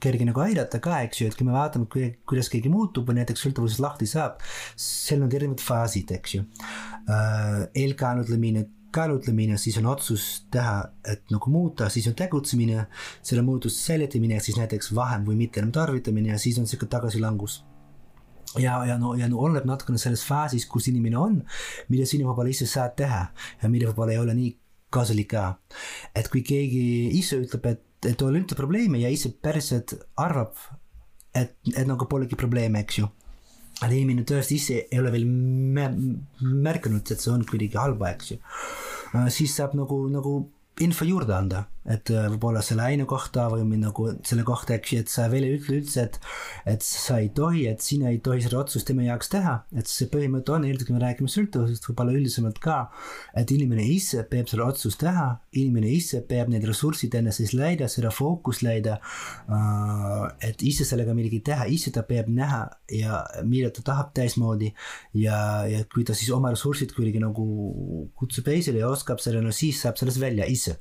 kerge 0.00 0.26
nagu 0.28 0.42
aidata 0.44 0.80
ka, 0.82 1.00
eks 1.06 1.20
ju, 1.20 1.28
et 1.30 1.36
kui 1.38 1.46
me 1.48 1.54
vaatame, 1.56 1.88
kuidas 2.28 2.50
keegi 2.52 2.72
muutub 2.72 3.08
või 3.08 3.20
näiteks 3.20 3.46
sõltuvusest 3.46 3.82
lahti 3.82 4.08
saab, 4.10 4.42
seal 4.76 5.24
on 5.24 5.32
erinevad 5.32 5.64
faasid, 5.64 6.12
eks 6.18 6.38
ju 6.38 6.44
uh,. 6.44 7.66
eelkaalutlemine 7.74 8.66
kaalutlemine, 8.96 9.58
siis 9.60 9.76
on 9.80 9.86
otsus 9.92 10.26
teha, 10.52 10.80
et 11.06 11.24
nagu 11.32 11.52
muuta, 11.52 11.90
siis 11.92 12.08
on 12.10 12.16
tegutsemine, 12.18 12.86
selle 13.22 13.44
muutuse 13.46 13.78
säilitamine, 13.90 14.40
siis 14.44 14.58
näiteks 14.60 14.92
vahem 14.96 15.26
või 15.28 15.38
mitte 15.44 15.62
enam 15.62 15.72
tarvitamine 15.76 16.34
ja 16.34 16.42
siis 16.42 16.58
on 16.62 16.68
sihuke 16.68 16.88
tagasilangus 16.90 17.60
ja, 18.58 18.78
ja 18.86 18.98
no, 18.98 19.14
ja 19.18 19.28
no 19.28 19.40
oleneb 19.44 19.66
natukene 19.68 20.00
selles 20.00 20.24
faasis, 20.26 20.66
kus 20.70 20.88
inimene 20.90 21.18
on, 21.20 21.40
mida 21.92 22.06
sina 22.08 22.28
võib-olla 22.28 22.52
ise 22.52 22.68
saad 22.70 22.96
teha 22.98 23.26
ja 23.62 23.72
mida 23.72 23.90
võib-olla 23.90 24.16
ei 24.16 24.22
ole 24.22 24.36
nii 24.38 24.54
kasulik 24.96 25.32
ka. 25.34 25.44
et 26.16 26.30
kui 26.32 26.42
keegi 26.46 26.86
ise 27.18 27.40
ütleb, 27.42 27.66
et, 27.74 27.84
et 28.06 28.14
ei 28.14 28.28
ole 28.28 28.40
üldse 28.42 28.58
probleemi 28.58 29.02
ja 29.02 29.12
ise 29.12 29.32
päriselt 29.42 29.96
arvab, 30.22 30.54
et, 31.34 31.56
et 31.74 31.86
nagu 31.88 32.08
polegi 32.08 32.38
probleeme, 32.38 32.84
eks 32.84 33.02
ju 33.02 33.10
aga 33.82 33.92
inimene 33.92 34.24
tõesti 34.28 34.56
ise 34.56 34.76
ei 34.90 35.00
ole 35.00 35.12
veel 35.12 35.26
märganud, 35.28 37.04
et 37.04 37.20
see 37.20 37.32
on 37.32 37.44
kuidagi 37.48 37.76
halba, 37.80 38.14
eks 38.14 38.32
ju. 38.32 38.38
siis 39.34 39.56
saab 39.58 39.76
nagu, 39.78 39.98
nagu 40.12 40.36
info 40.80 41.06
juurde 41.08 41.32
anda, 41.32 41.62
et 41.88 42.10
äh, 42.12 42.26
võib-olla 42.34 42.60
selle 42.64 42.84
aine 42.84 43.06
kohta 43.08 43.46
või 43.48 43.78
nagu 43.80 44.10
selle 44.26 44.42
kohta, 44.44 44.74
eks 44.76 44.92
ju, 44.92 44.98
et 45.00 45.12
sa 45.12 45.24
veel 45.32 45.46
ei 45.46 45.54
ütle 45.56 45.78
üldse, 45.78 46.04
et, 46.04 46.18
et 46.68 46.84
sa 46.84 47.16
ei 47.22 47.30
tohi, 47.32 47.62
et 47.70 47.80
sina 47.80 48.10
ei 48.12 48.18
tohi 48.20 48.42
seda 48.44 48.58
otsust 48.60 48.88
tema 48.88 49.06
jaoks 49.06 49.30
teha, 49.32 49.54
et 49.78 49.88
see 49.88 50.10
põhimõte 50.12 50.52
on, 50.52 50.66
eriti 50.68 50.84
kui 50.88 50.96
me 50.96 51.00
räägime 51.00 51.32
sõltuvusest, 51.32 51.88
võib-olla 51.88 52.16
üldisemalt 52.18 52.60
ka, 52.60 52.76
et 53.40 53.52
inimene 53.56 53.86
ise 53.94 54.24
peab 54.28 54.50
selle 54.50 54.66
otsust 54.66 55.00
teha, 55.00 55.28
inimene 55.56 55.88
ise 55.94 56.20
peab 56.28 56.50
need 56.52 56.66
ressursid 56.68 57.16
enne 57.16 57.32
siis 57.32 57.54
leida, 57.56 57.88
seda 57.88 58.12
fookust 58.12 58.66
leida, 58.66 58.98
äh, 59.48 60.26
et 60.50 60.66
ise 60.66 60.84
sellega 60.88 61.16
midagi 61.16 61.40
teha, 61.46 61.70
ise 61.72 61.94
ta 61.94 62.04
peab 62.04 62.28
näha 62.28 62.64
ja 62.92 63.22
mida 63.48 63.72
ta 63.72 63.86
tahab 63.86 64.12
täismoodi 64.16 64.74
ja, 65.22 65.64
ja 65.70 65.80
kui 65.88 66.04
ta 66.04 66.12
siis 66.18 66.34
oma 66.36 66.52
ressursid 66.52 66.92
kuidagi 66.92 67.22
nagu 67.22 67.48
kutsub 68.18 68.52
esile 68.52 68.84
ja 68.84 68.92
oskab 68.92 69.22
selle, 69.24 69.40
no 69.40 69.54
siis 69.54 69.80
saab 69.86 69.96
sellest 70.02 70.20
välja 70.20 70.44
ise 70.50 70.65
sisse. 70.66 70.80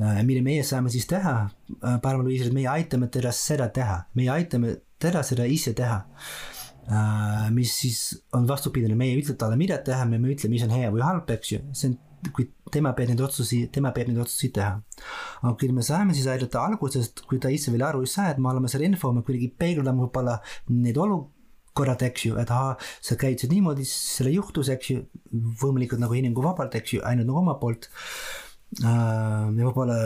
Äh, 0.00 0.22
mida 0.24 0.42
meie 0.44 0.64
saame 0.64 0.90
siis 0.92 1.06
teha? 1.10 1.50
Äh, 1.76 1.98
paremal 2.02 2.28
viisil, 2.30 2.50
et 2.50 2.56
meie 2.56 2.70
aitame 2.72 3.10
teda 3.12 3.32
seda 3.36 3.68
teha, 3.74 4.04
meie 4.16 4.30
aitame 4.32 4.78
teda 5.00 5.22
seda 5.26 5.46
ise 5.48 5.74
teha. 5.76 6.04
Äh, 6.90 7.50
mis 7.54 7.74
siis 7.82 8.00
on 8.36 8.48
vastupidine, 8.48 8.96
meie 8.98 9.14
ei 9.14 9.22
ütle 9.22 9.36
talle, 9.38 9.58
mida 9.60 9.78
teha, 9.84 10.06
me 10.08 10.20
ei 10.22 10.36
ütle, 10.36 10.50
mis 10.52 10.64
on 10.66 10.72
hea 10.74 10.92
või 10.92 11.04
halb, 11.04 11.28
eks 11.36 11.52
ju, 11.52 11.64
see 11.76 11.92
on 11.92 11.98
kui 12.36 12.50
tema 12.72 12.92
peab 12.92 13.08
neid 13.08 13.20
otsusi, 13.24 13.62
tema 13.72 13.94
peab 13.96 14.10
neid 14.10 14.20
otsuseid 14.20 14.52
teha. 14.58 14.72
aga 15.40 15.52
kui 15.60 15.70
me 15.72 15.84
saame 15.84 16.16
siis 16.16 16.28
aidata 16.28 16.64
algusest, 16.68 17.24
kui 17.28 17.40
ta 17.40 17.52
ise 17.52 17.72
veel 17.72 17.86
aru 17.86 18.02
ei 18.04 18.10
saa, 18.12 18.30
et 18.32 18.40
me 18.40 18.50
oleme 18.50 18.68
selle 18.68 18.88
info, 18.88 19.12
me 19.16 19.24
kuidagi 19.24 19.48
peegeldame 19.56 20.04
võib-olla 20.04 20.36
neid 20.68 21.00
olukorrad, 21.00 22.04
eks 22.10 22.26
ju, 22.28 22.36
et 22.42 22.52
ahah, 22.52 22.76
sa 23.00 23.16
käitusid 23.20 23.54
niimoodi, 23.54 23.88
selle 23.88 24.34
juhtus, 24.34 24.68
eks 24.74 24.92
ju, 24.92 25.06
võimalikult 25.62 26.04
nagu 26.04 26.16
hinnanguvabalt, 26.18 26.76
eks 26.80 26.98
ju, 26.98 27.04
ainult 27.08 27.30
nagu 27.30 27.40
oma 27.40 27.56
poolt 27.62 27.88
võib-olla 28.78 29.96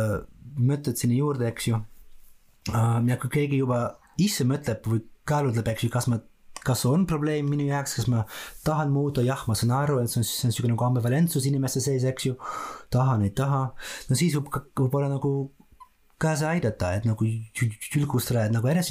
mõtted 0.56 0.98
sinna 0.98 1.18
juurde, 1.18 1.48
eks 1.50 1.68
ju. 1.68 1.80
Äh, 2.72 3.00
ja 3.10 3.18
kui 3.20 3.32
keegi 3.32 3.60
juba 3.60 3.98
ise 4.20 4.46
mõtleb 4.48 4.86
või 4.88 5.02
kaalutleb, 5.28 5.68
eks 5.72 5.86
ju, 5.86 5.90
kas 5.92 6.08
ma, 6.12 6.20
kas 6.64 6.84
on 6.88 7.04
probleem 7.08 7.48
minu 7.50 7.66
jaoks, 7.68 7.98
kas 7.98 8.08
ma 8.12 8.22
tahan 8.64 8.92
muuta, 8.94 9.24
jah, 9.24 9.42
ma 9.48 9.56
saan 9.58 9.74
aru, 9.76 9.98
et 10.00 10.12
see 10.12 10.22
on, 10.22 10.28
see 10.28 10.48
on 10.48 10.54
sihuke 10.54 10.70
nagu 10.72 10.86
ambivalentsus 10.86 11.48
inimeste 11.50 11.82
sees, 11.84 12.06
eks 12.08 12.30
ju. 12.30 12.38
tahan, 12.94 13.26
ei 13.26 13.34
taha, 13.36 13.66
no 14.08 14.18
siis 14.18 14.36
võib, 14.38 14.52
võib-olla 14.78 15.10
nagu 15.12 15.34
kaasa 16.22 16.54
aidata, 16.54 16.94
et 16.96 17.08
nagu 17.08 17.26
julgustada, 17.26 18.46
et 18.46 18.54
nagu 18.54 18.70
ära 18.70 18.84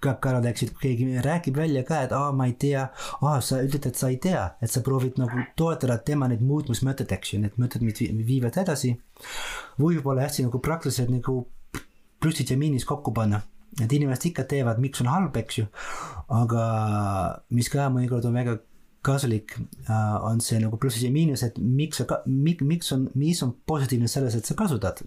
kõrval 0.00 0.44
läksid, 0.48 0.72
keegi 0.80 1.20
räägib 1.24 1.58
välja 1.60 1.82
ka, 1.86 2.00
et 2.06 2.14
aa, 2.16 2.32
ma 2.36 2.46
ei 2.48 2.56
tea, 2.60 2.86
aa, 3.20 3.40
sa 3.44 3.60
ütled, 3.64 3.90
et 3.90 4.00
sa 4.00 4.10
ei 4.12 4.16
tea, 4.22 4.46
et 4.62 4.72
sa 4.72 4.82
proovid 4.84 5.20
nagu 5.20 5.44
toetada 5.60 5.98
tema 6.04 6.28
neid 6.30 6.42
muutmismõtteid, 6.46 7.12
eks 7.16 7.34
ju, 7.34 7.40
need 7.44 7.58
mõtted, 7.60 7.84
mis 7.84 8.00
viivad 8.26 8.56
edasi. 8.62 8.96
või 9.78 9.98
võib-olla 9.98 10.26
hästi 10.26 10.46
nagu 10.48 10.60
praktiliselt 10.64 11.12
nagu 11.12 11.42
plussid 12.20 12.50
ja 12.50 12.56
miinus 12.60 12.84
kokku 12.84 13.12
panna. 13.12 13.42
et 13.80 13.92
inimesed 13.92 14.24
ikka 14.32 14.44
teevad, 14.50 14.80
miks 14.82 15.00
on 15.00 15.06
halb, 15.06 15.36
eks 15.36 15.58
ju. 15.58 15.66
aga 16.28 16.64
mis 17.50 17.68
ka 17.68 17.88
mõnikord 17.88 18.26
on 18.26 18.34
väga 18.34 18.58
kasulik 19.02 19.54
uh, 19.88 20.18
on 20.28 20.40
see 20.44 20.58
nagu 20.60 20.76
plussid 20.76 21.06
ja 21.06 21.12
miinused, 21.12 21.56
miks 21.58 22.02
sa 22.02 22.20
miks 22.26 22.92
on, 22.92 23.08
mis 23.14 23.40
on 23.42 23.54
positiivne 23.66 24.08
selles, 24.08 24.34
et 24.36 24.44
sa 24.44 24.56
kasutad, 24.58 25.00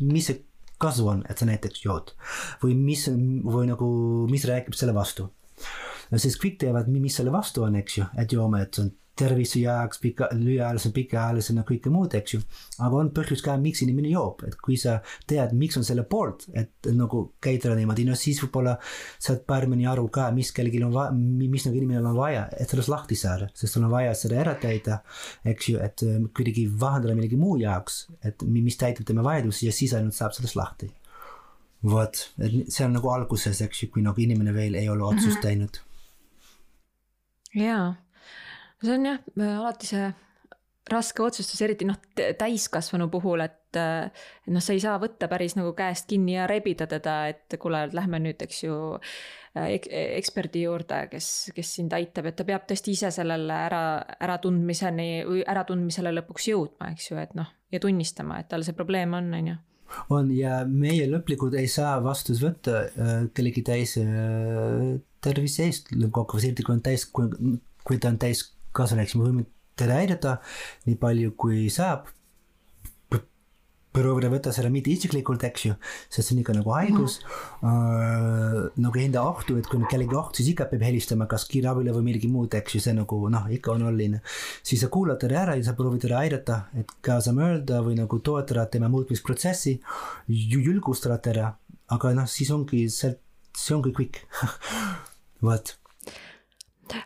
mis 0.00 0.26
see 0.28 0.42
kasu 0.82 1.08
on, 1.08 1.24
et 1.30 1.38
sa 1.38 1.48
näiteks 1.48 1.84
jood 1.84 2.12
või 2.62 2.76
mis 2.78 3.06
või 3.08 3.66
nagu, 3.70 3.88
mis 4.30 4.46
räägib 4.48 4.76
selle 4.76 4.94
vastu. 4.96 5.30
sest 6.12 6.40
kõik 6.42 6.58
teavad, 6.60 6.88
mis 6.92 7.16
selle 7.16 7.32
vastu 7.34 7.64
on, 7.66 7.76
eks 7.80 7.98
ju, 7.98 8.06
et 8.18 8.32
joome, 8.32 8.62
et 8.62 8.74
see 8.74 8.86
on 8.86 8.92
tervise 9.16 9.60
jaoks 9.62 10.00
pika, 10.02 10.28
lühiajalisem, 10.36 10.92
pikaajalisem 10.96 11.60
ja 11.60 11.64
kõike 11.66 11.92
muud, 11.92 12.14
eks 12.18 12.34
ju. 12.34 12.40
aga 12.84 12.98
on 13.00 13.10
põhjus 13.16 13.42
ka, 13.44 13.56
miks 13.60 13.82
inimene 13.84 14.10
joob, 14.12 14.44
et 14.48 14.56
kui 14.62 14.76
sa 14.80 14.98
tead, 15.28 15.54
miks 15.56 15.78
on 15.80 15.86
selle 15.86 16.04
poolt, 16.08 16.46
et 16.56 16.90
nagu 16.96 17.22
käituda 17.42 17.76
niimoodi, 17.78 18.04
no 18.08 18.16
siis 18.18 18.42
võib-olla 18.44 18.76
saad 18.82 19.42
paremini 19.48 19.88
aru 19.88 20.08
ka, 20.12 20.28
mis 20.36 20.52
kellelgi 20.56 20.82
on 20.84 20.94
vaja, 20.94 21.16
mis 21.16 21.66
nagu 21.68 21.80
inimesel 21.80 22.10
on 22.12 22.18
vaja, 22.18 22.44
et 22.60 22.72
sellest 22.72 22.92
lahti 22.92 23.18
saada, 23.18 23.48
sest 23.56 23.76
sul 23.78 23.88
on 23.88 23.94
vaja 23.94 24.12
seda 24.18 24.40
ära 24.44 24.54
täida, 24.60 25.00
eks 25.48 25.72
ju, 25.72 25.80
et 25.82 26.04
äh, 26.06 26.20
kuidagi 26.36 26.68
vahendada 26.68 27.16
millegi 27.16 27.40
muu 27.40 27.56
jaoks, 27.62 28.04
et 28.26 28.44
mis 28.46 28.78
täidab 28.80 29.08
tema 29.08 29.24
vajadusi 29.26 29.70
ja 29.70 29.74
siis 29.74 29.96
ainult 29.96 30.16
saab 30.18 30.36
sellest 30.36 30.60
lahti. 30.60 30.92
vot, 31.86 32.18
et 32.42 32.72
see 32.72 32.84
on 32.86 32.96
nagu 32.96 33.10
alguses, 33.12 33.60
eks 33.62 33.82
ju, 33.82 33.90
kui 33.92 34.02
nagu 34.02 34.20
inimene 34.20 34.54
veel 34.56 34.74
ei 34.74 34.88
ole 34.88 35.04
otsust 35.06 35.38
mhm. 35.38 35.44
teinud. 35.44 35.78
jaa 37.56 37.94
see 38.84 38.94
on 38.96 39.10
jah, 39.10 39.20
alati 39.56 39.90
see 39.92 40.12
raske 40.90 41.22
otsustus, 41.24 41.60
eriti 41.66 41.86
noh, 41.88 41.98
täiskasvanu 42.14 43.08
puhul, 43.10 43.42
et 43.42 43.78
noh, 43.78 44.62
sa 44.62 44.74
ei 44.74 44.82
saa 44.82 45.00
võtta 45.02 45.28
päris 45.30 45.56
nagu 45.58 45.72
käest 45.76 46.06
kinni 46.10 46.36
ja 46.36 46.46
rebida 46.50 46.86
teda, 46.90 47.16
et 47.32 47.56
kuule, 47.60 47.86
lähme 47.96 48.20
nüüd, 48.22 48.42
eks 48.46 48.62
ju 48.64 48.76
ek, 49.64 49.88
eksperdi 49.90 50.62
juurde, 50.66 51.00
kes, 51.10 51.30
kes 51.56 51.74
sind 51.80 51.94
aitab, 51.96 52.30
et 52.30 52.38
ta 52.38 52.46
peab 52.48 52.66
tõesti 52.68 52.94
ise 52.94 53.10
sellele 53.14 53.60
ära, 53.66 53.82
äratundmiseni 54.22 55.10
või 55.28 55.44
äratundmisele 55.48 56.12
lõpuks 56.20 56.50
jõudma, 56.52 56.92
eks 56.94 57.10
ju, 57.10 57.20
et 57.22 57.34
noh, 57.38 57.50
ja 57.72 57.82
tunnistama, 57.82 58.40
et 58.42 58.50
tal 58.52 58.66
see 58.66 58.76
probleem 58.76 59.16
on, 59.18 59.32
on 59.34 59.52
ju. 59.52 59.56
On 60.10 60.30
ja 60.34 60.64
meie 60.66 61.04
lõplikult 61.06 61.54
ei 61.58 61.68
saa 61.70 62.00
vastust 62.02 62.42
võtta 62.42 62.80
äh, 62.88 63.12
kellegi 63.34 63.62
teise 63.66 64.02
äh, 64.02 64.88
tervise 65.22 65.68
eest. 65.68 65.92
Lõppkokkuvõttes, 65.94 66.48
eriti 66.50 66.66
kui 66.66 66.74
on 66.74 66.82
täis, 66.82 67.04
kui 67.06 68.00
ta 68.02 68.10
on 68.10 68.18
täis 68.18 68.42
kasuliks, 68.76 69.16
me 69.16 69.28
võime 69.28 69.46
teda 69.76 70.00
aidata 70.02 70.36
nii 70.88 71.00
palju, 71.00 71.34
kui 71.38 71.66
saab. 71.72 72.12
proovida 73.96 74.28
võtta 74.28 74.50
seda 74.52 74.68
mitte 74.68 74.90
isiklikult, 74.92 75.40
eks 75.48 75.62
ju, 75.64 75.74
sest 76.12 76.28
see 76.28 76.34
on 76.34 76.40
ikka 76.42 76.52
nagu 76.52 76.72
haigus 76.76 77.14
mm. 77.16 77.30
-hmm. 77.62 78.66
Uh, 78.66 78.66
nagu 78.84 78.98
enda 79.00 79.22
ohtu, 79.24 79.56
et 79.56 79.66
kui 79.66 79.78
on 79.78 79.86
kellegi 79.88 80.14
oht, 80.14 80.36
siis 80.36 80.50
ikka 80.50 80.66
peab 80.68 80.82
helistama 80.84 81.24
kas 81.26 81.46
kiirabile 81.48 81.94
või 81.96 82.04
midagi 82.10 82.28
muud, 82.28 82.52
eks 82.58 82.74
ju, 82.74 82.80
see 82.80 82.92
nagu 82.92 83.28
noh, 83.32 83.46
ikka 83.48 83.72
on 83.72 83.86
oluline. 83.88 84.20
siis 84.62 84.80
sa 84.80 84.88
kuulad 84.88 85.18
teda 85.18 85.40
ära 85.40 85.54
ja 85.56 85.64
sa 85.64 85.72
proovid 85.72 86.04
teda 86.04 86.18
aidata, 86.18 86.58
et 86.76 86.92
kaasa 87.00 87.32
mõelda 87.32 87.80
või 87.80 87.96
nagu 87.96 88.18
toetada 88.18 88.66
tema 88.66 88.88
muutmisprotsessi, 88.88 89.80
julgustada 90.28 91.16
teda, 91.18 91.54
aga 91.88 92.12
noh, 92.12 92.28
siis 92.28 92.50
ongi 92.50 92.90
see, 92.90 93.16
see 93.56 93.74
ongi 93.76 93.96
kõik 93.96 94.20
vot 95.48 95.76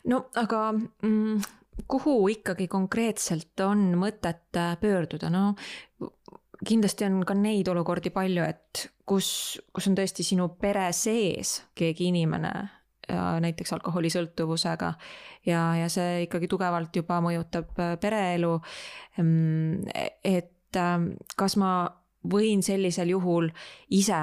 no 0.04 0.24
aga 0.34 0.72
mm, 0.72 1.59
kuhu 1.88 2.28
ikkagi 2.32 2.68
konkreetselt 2.68 3.60
on 3.64 3.92
mõtet 4.00 4.56
äh, 4.56 4.74
pöörduda, 4.80 5.30
no 5.30 5.54
kindlasti 6.66 7.06
on 7.06 7.22
ka 7.24 7.34
neid 7.34 7.68
olukordi 7.72 8.12
palju, 8.12 8.44
et 8.44 8.84
kus, 9.08 9.30
kus 9.72 9.88
on 9.88 9.96
tõesti 9.96 10.26
sinu 10.26 10.50
pere 10.60 10.90
sees 10.96 11.60
keegi 11.74 12.10
inimene 12.10 12.52
näiteks 13.40 13.72
alkoholisõltuvusega 13.72 14.92
ja, 15.46 15.62
ja 15.80 15.88
see 15.92 16.24
ikkagi 16.26 16.48
tugevalt 16.50 16.94
juba 16.96 17.20
mõjutab 17.24 17.78
äh, 17.80 17.94
pereelu. 18.00 18.56
Mm, 19.18 19.88
et 20.24 20.78
ähm, 20.78 21.12
kas 21.36 21.56
ma 21.60 21.72
võin 22.30 22.62
sellisel 22.62 23.14
juhul 23.14 23.50
ise 23.96 24.22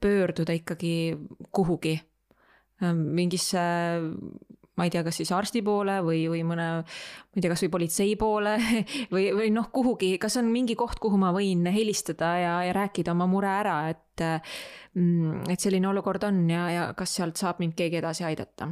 pöörduda 0.00 0.54
ikkagi 0.56 1.16
kuhugi 1.52 1.96
ähm, 2.82 3.02
mingisse 3.16 3.62
ma 4.80 4.88
ei 4.88 4.92
tea, 4.92 5.04
kas 5.04 5.20
siis 5.20 5.30
arsti 5.36 5.60
poole 5.66 5.98
või, 6.06 6.24
või 6.32 6.42
mõne, 6.48 6.66
ma 6.80 7.36
ei 7.36 7.44
tea, 7.44 7.52
kasvõi 7.52 7.70
politsei 7.76 8.16
poole 8.20 8.56
või, 9.14 9.28
või 9.36 9.50
noh, 9.54 9.68
kuhugi, 9.74 10.14
kas 10.22 10.40
on 10.40 10.48
mingi 10.52 10.76
koht, 10.80 10.98
kuhu 11.02 11.20
ma 11.20 11.34
võin 11.36 11.68
helistada 11.68 12.34
ja, 12.40 12.54
ja 12.66 12.76
rääkida 12.76 13.14
oma 13.16 13.28
mure 13.30 13.52
ära, 13.60 13.82
et. 13.92 14.06
Mm, 14.90 15.44
et 15.48 15.62
selline 15.62 15.86
olukord 15.86 16.24
on 16.26 16.42
ja, 16.50 16.64
ja 16.74 16.86
kas 16.98 17.12
sealt 17.14 17.38
saab 17.38 17.60
mind 17.62 17.76
keegi 17.78 18.00
edasi 18.00 18.24
aidata 18.26 18.66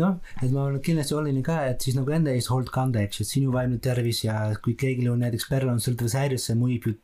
noh, 0.00 0.14
et 0.40 0.48
ma 0.48 0.64
olen 0.64 0.80
kindlasti 0.84 1.14
oluline 1.14 1.42
ka, 1.44 1.58
et 1.68 1.84
siis 1.84 1.94
nagu 1.98 2.08
enda 2.16 2.32
eest 2.32 2.48
hoolt 2.48 2.72
kanda, 2.72 3.02
eks 3.04 3.20
ju, 3.20 3.26
et 3.26 3.32
sinu 3.36 3.52
vaimne 3.52 3.76
tervis 3.84 4.22
ja 4.24 4.38
kui 4.64 4.72
kellelgi 4.80 5.10
on 5.12 5.20
näiteks 5.20 5.50
perel 5.52 5.74
on 5.74 5.84
sõltuvushäires, 5.84 6.48
see 6.48 6.56
mõjub 6.58 6.88
ju 6.88 6.96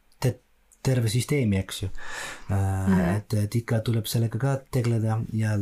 terve 0.85 1.11
süsteemi, 1.11 1.59
eks 1.59 1.83
ju 1.83 1.89
mm. 1.89 2.55
-hmm. 2.55 3.17
et, 3.17 3.35
et 3.35 3.57
ikka 3.61 3.81
tuleb 3.81 4.07
sellega 4.07 4.39
ka 4.39 4.57
tegeleda 4.71 5.21
ja 5.33 5.57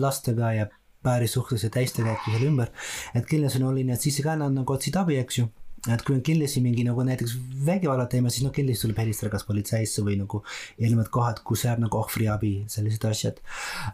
lastega 0.00 0.52
ja 0.52 0.66
päärisuhtlus 1.06 1.66
ja 1.66 1.70
täistegevus 1.78 2.26
seal 2.26 2.48
ümber. 2.50 2.74
et 3.14 3.30
kindlasti 3.30 3.62
on 3.62 3.70
oluline, 3.70 3.94
et 3.94 4.02
siis 4.02 4.18
ka 4.24 4.36
nad 4.36 4.54
nagu 4.54 4.76
otsid 4.76 4.98
abi, 4.98 5.20
eks 5.22 5.40
ju 5.42 5.48
et 5.92 6.02
kui 6.02 6.16
on 6.16 6.22
kindlasti 6.24 6.60
mingi 6.64 6.84
nagu 6.86 7.02
näiteks 7.06 7.36
vägivalla 7.66 8.08
teema, 8.10 8.30
siis 8.32 8.46
noh, 8.46 8.52
kindlasti 8.54 8.86
tuleb 8.86 9.00
helistada 9.04 9.30
kas 9.34 9.46
politseisse 9.46 10.02
või 10.06 10.18
nagu 10.18 10.42
erinevad 10.78 11.10
kohad, 11.14 11.42
kus 11.46 11.66
jääb 11.66 11.82
nagu 11.84 12.00
ohvriabi, 12.00 12.54
sellised 12.72 13.04
asjad. 13.06 13.38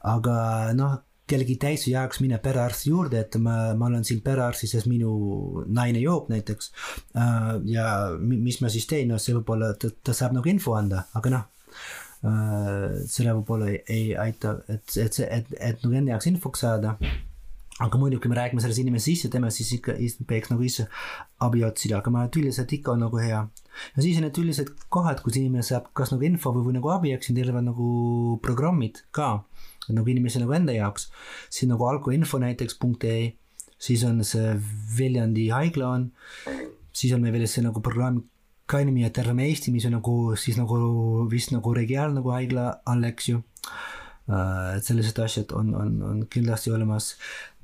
aga 0.09 0.37
noh, 0.79 1.01
kellegi 1.29 1.57
teise 1.61 1.93
jaoks 1.93 2.21
minna 2.21 2.39
perearsti 2.43 2.91
juurde, 2.91 3.23
et 3.25 3.37
ma, 3.41 3.57
ma 3.79 3.89
olen 3.89 4.05
siin 4.05 4.21
perearsti, 4.25 4.69
sest 4.69 4.89
minu 4.91 5.13
naine 5.69 6.03
joob 6.03 6.29
näiteks. 6.33 6.73
Äh, 7.17 7.55
ja 7.73 7.87
mis 8.19 8.61
ma 8.65 8.73
siis 8.73 8.89
teen, 8.91 9.13
no 9.13 9.21
see 9.23 9.37
võib-olla, 9.39 9.73
ta, 9.79 9.93
ta 10.03 10.17
saab 10.17 10.37
nagu 10.37 10.53
info 10.53 10.77
anda, 10.79 11.07
aga 11.19 11.37
noh 11.37 11.49
selle 12.23 13.35
võib-olla 13.35 13.69
ei, 13.73 13.83
ei 13.91 14.09
aita, 14.17 14.57
et, 14.71 14.97
et 15.03 15.17
see, 15.19 15.27
et, 15.27 15.49
et 15.59 15.83
nagu 15.83 15.97
enda 15.99 16.15
jaoks 16.15 16.29
infoks 16.31 16.63
saada. 16.63 16.97
aga 17.83 17.99
muidugi, 17.99 18.29
me 18.29 18.37
räägime 18.37 18.61
selles 18.63 18.79
inimese 18.79 19.09
sisse 19.11 19.29
teeme, 19.33 19.51
siis 19.51 19.73
ikka 19.79 19.97
peaks 20.29 20.53
nagu 20.53 20.63
ise 20.63 20.87
abi 21.43 21.65
otsida, 21.67 21.99
aga 21.99 22.13
ma 22.13 22.21
arvan, 22.21 22.31
et 22.31 22.39
üldiselt 22.39 22.75
ikka 22.77 22.93
on 22.93 23.03
nagu 23.03 23.19
hea. 23.19 23.41
ja 23.97 24.05
siis 24.05 24.21
on 24.21 24.27
need 24.29 24.39
üldised 24.39 24.71
kohad, 24.93 25.23
kus 25.25 25.41
inimene 25.41 25.67
saab 25.67 25.89
kas 25.97 26.13
nagu 26.15 26.23
info 26.29 26.53
või, 26.55 26.69
või 26.69 26.79
nagu 26.79 26.93
abi, 26.95 27.15
eks 27.17 27.31
siin 27.31 27.41
terve 27.41 27.63
nagu 27.65 27.89
programmid 28.45 29.03
ka 29.11 29.33
nagu 29.91 30.07
inimese 30.07 30.39
nagu 30.39 30.55
enda 30.55 30.77
jaoks. 30.77 31.11
siin 31.51 31.73
nagu 31.75 31.89
alkoinfo 31.89 32.39
näiteks 32.39 32.79
punkt 32.79 33.09
ee, 33.09 33.33
siis 33.83 34.05
on 34.07 34.23
see 34.25 34.55
Viljandi 34.99 35.49
haigla 35.51 35.89
on, 35.97 36.11
siis 36.93 37.17
on 37.17 37.25
meil 37.25 37.35
veel 37.35 37.49
see 37.51 37.65
nagu 37.67 37.83
programm 37.83 38.23
Kainimi 38.73 39.05
ja 39.05 39.11
Terve 39.15 39.45
Eesti, 39.47 39.73
mis 39.75 39.87
on 39.89 39.99
nagu 39.99 40.17
siis 40.41 40.57
nagu 40.61 40.79
vist 41.31 41.53
nagu 41.55 41.75
regionaal 41.77 42.17
nagu 42.17 42.33
haigla 42.35 42.69
all, 42.89 43.05
eks 43.11 43.33
ju. 43.33 43.43
Äh, 44.31 44.77
et 44.77 44.87
sellised 44.87 45.19
asjad 45.19 45.51
on, 45.59 45.73
on, 45.75 45.95
on 46.07 46.21
kindlasti 46.31 46.71
olemas. 46.71 47.17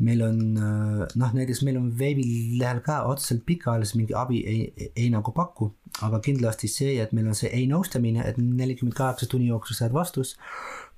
meil 0.02 0.22
on 0.26 0.40
äh, 0.58 1.04
noh, 1.20 1.34
näiteks 1.34 1.62
meil 1.66 1.78
on 1.78 1.92
veebilehel 1.98 2.80
ka 2.86 3.04
otseselt 3.06 3.44
pikaajaliselt 3.46 3.98
mingi 4.00 4.16
abi 4.18 4.40
ei, 4.42 4.64
ei, 4.76 4.90
ei 5.04 5.08
nagu 5.14 5.32
paku, 5.34 5.70
aga 6.02 6.18
kindlasti 6.22 6.70
see, 6.70 6.96
et 7.02 7.14
meil 7.14 7.30
on 7.30 7.38
see 7.38 7.50
ei 7.54 7.68
nõustamine, 7.70 8.26
et 8.26 8.38
nelikümmend 8.42 8.98
kaheksa 8.98 9.30
tunni 9.30 9.52
jooksul 9.52 9.78
saad 9.78 9.94
vastus 9.94 10.34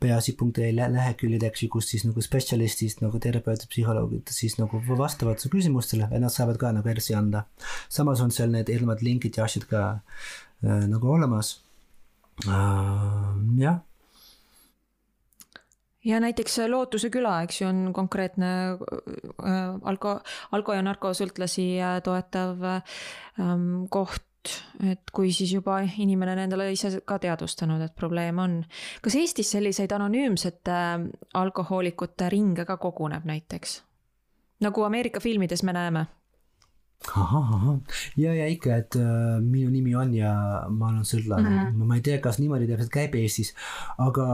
peaasi.ee 0.00 0.70
leheküljed, 0.76 1.44
eks 1.46 1.64
ju, 1.64 1.70
kus 1.72 1.90
siis 1.92 2.06
nagu 2.08 2.22
spetsialistist 2.24 3.02
nagu 3.04 3.20
terapeutid, 3.22 3.68
psühholoogid 3.72 4.32
siis 4.34 4.56
nagu 4.60 4.80
vastavad 4.98 5.42
su 5.42 5.50
küsimustele 5.52 6.08
ja 6.10 6.22
nad 6.22 6.34
saavad 6.34 6.60
ka 6.60 6.72
nagu 6.76 6.88
edasi 6.88 7.16
anda. 7.18 7.44
samas 7.88 8.20
on 8.20 8.30
seal 8.30 8.50
need 8.50 8.68
erinevad 8.68 9.02
linkid 9.02 9.36
ja 9.36 9.44
asjad 9.44 9.68
ka 9.70 9.84
äh, 10.64 10.86
nagu 10.88 11.12
olemas 11.12 11.60
äh,. 12.46 13.36
jah 13.60 13.80
ja 16.04 16.20
näiteks 16.20 16.58
Lootuse 16.68 17.10
küla, 17.12 17.42
eks 17.44 17.60
ju, 17.60 17.68
on 17.68 17.92
konkreetne 17.92 18.50
äh, 18.72 19.76
alko, 19.82 20.20
alko- 20.56 20.76
ja 20.76 20.82
narkosõltlasi 20.86 21.68
äh, 21.76 22.00
toetav 22.04 22.64
ähm, 22.64 23.86
koht 23.92 24.24
et 24.92 25.12
kui 25.12 25.32
siis 25.32 25.52
juba 25.52 25.80
inimene 25.84 26.32
on 26.32 26.44
endale 26.46 26.70
ise 26.72 26.92
ka 27.04 27.18
teadvustanud, 27.18 27.82
et 27.84 27.94
probleem 27.94 28.38
on. 28.38 28.62
kas 29.02 29.18
Eestis 29.20 29.50
selliseid 29.56 29.92
anonüümsete 29.92 30.76
äh, 30.76 31.10
alkohoolikute 31.34 32.28
ringe 32.28 32.64
ka 32.64 32.76
koguneb 32.76 33.24
näiteks? 33.24 33.82
nagu 34.60 34.82
Ameerika 34.84 35.20
filmides 35.20 35.62
me 35.62 35.72
näeme 35.72 36.06
ahah, 37.08 37.52
ahah, 37.56 37.76
ja, 38.20 38.32
ja 38.36 38.46
ikka, 38.52 38.76
et 38.76 38.96
äh, 39.00 39.38
minu 39.40 39.70
nimi 39.72 39.94
on 39.96 40.12
ja 40.14 40.32
ma 40.68 40.90
olen 40.90 41.06
sõltlane 41.08 41.48
mm, 41.48 41.60
-hmm. 41.70 41.86
ma 41.88 41.96
ei 41.96 42.04
tea, 42.04 42.18
kas 42.20 42.38
niimoodi 42.38 42.68
täpselt 42.68 42.92
käib 42.92 43.14
Eestis, 43.16 43.54
aga 43.98 44.26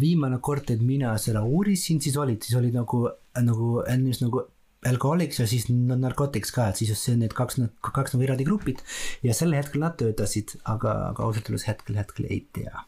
viimane 0.00 0.38
kord, 0.44 0.70
et 0.70 0.82
mina 0.84 1.16
seda 1.18 1.42
uurisin, 1.42 2.00
siis 2.04 2.16
olid, 2.20 2.42
siis 2.44 2.58
olid 2.60 2.76
nagu, 2.76 3.08
nagu 3.40 3.70
enne 3.88 4.12
just 4.12 4.26
nagu 4.26 4.44
alkoholiks 4.88 5.40
ja 5.40 5.46
siis 5.50 5.68
narkotiks 5.70 6.52
ka, 6.54 6.68
et 6.68 6.80
siis 6.80 6.90
just 6.94 7.06
see, 7.06 7.16
need 7.20 7.34
kaks, 7.36 7.60
kaks 7.84 8.14
nagu 8.14 8.26
eraldi 8.26 8.46
grupid 8.48 8.82
ja 9.24 9.36
sel 9.36 9.54
hetkel 9.56 9.84
nad 9.84 9.96
töötasid, 10.00 10.56
aga, 10.64 10.94
aga 11.12 11.26
ausalt 11.26 11.50
öeldes 11.50 11.68
hetkel, 11.68 11.98
hetkel 12.00 12.28
ei 12.28 12.42
tea. 12.52 12.84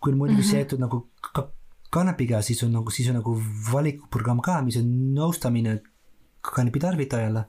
kui 0.00 0.12
on 0.12 0.18
muidugi 0.18 0.40
mm 0.40 0.44
-hmm. 0.44 0.50
seotud 0.50 0.78
nagu 0.78 1.08
ka 1.34 1.48
kannabiga, 1.90 2.42
siis 2.42 2.62
on 2.62 2.72
nagu, 2.72 2.90
siis 2.90 3.08
on 3.08 3.18
nagu 3.20 3.36
valikuprogramm 3.72 4.40
ka, 4.40 4.62
mis 4.62 4.76
on 4.76 4.92
nõustamine 5.16 5.80
kannabi 6.42 6.80
tarvitajale, 6.80 7.44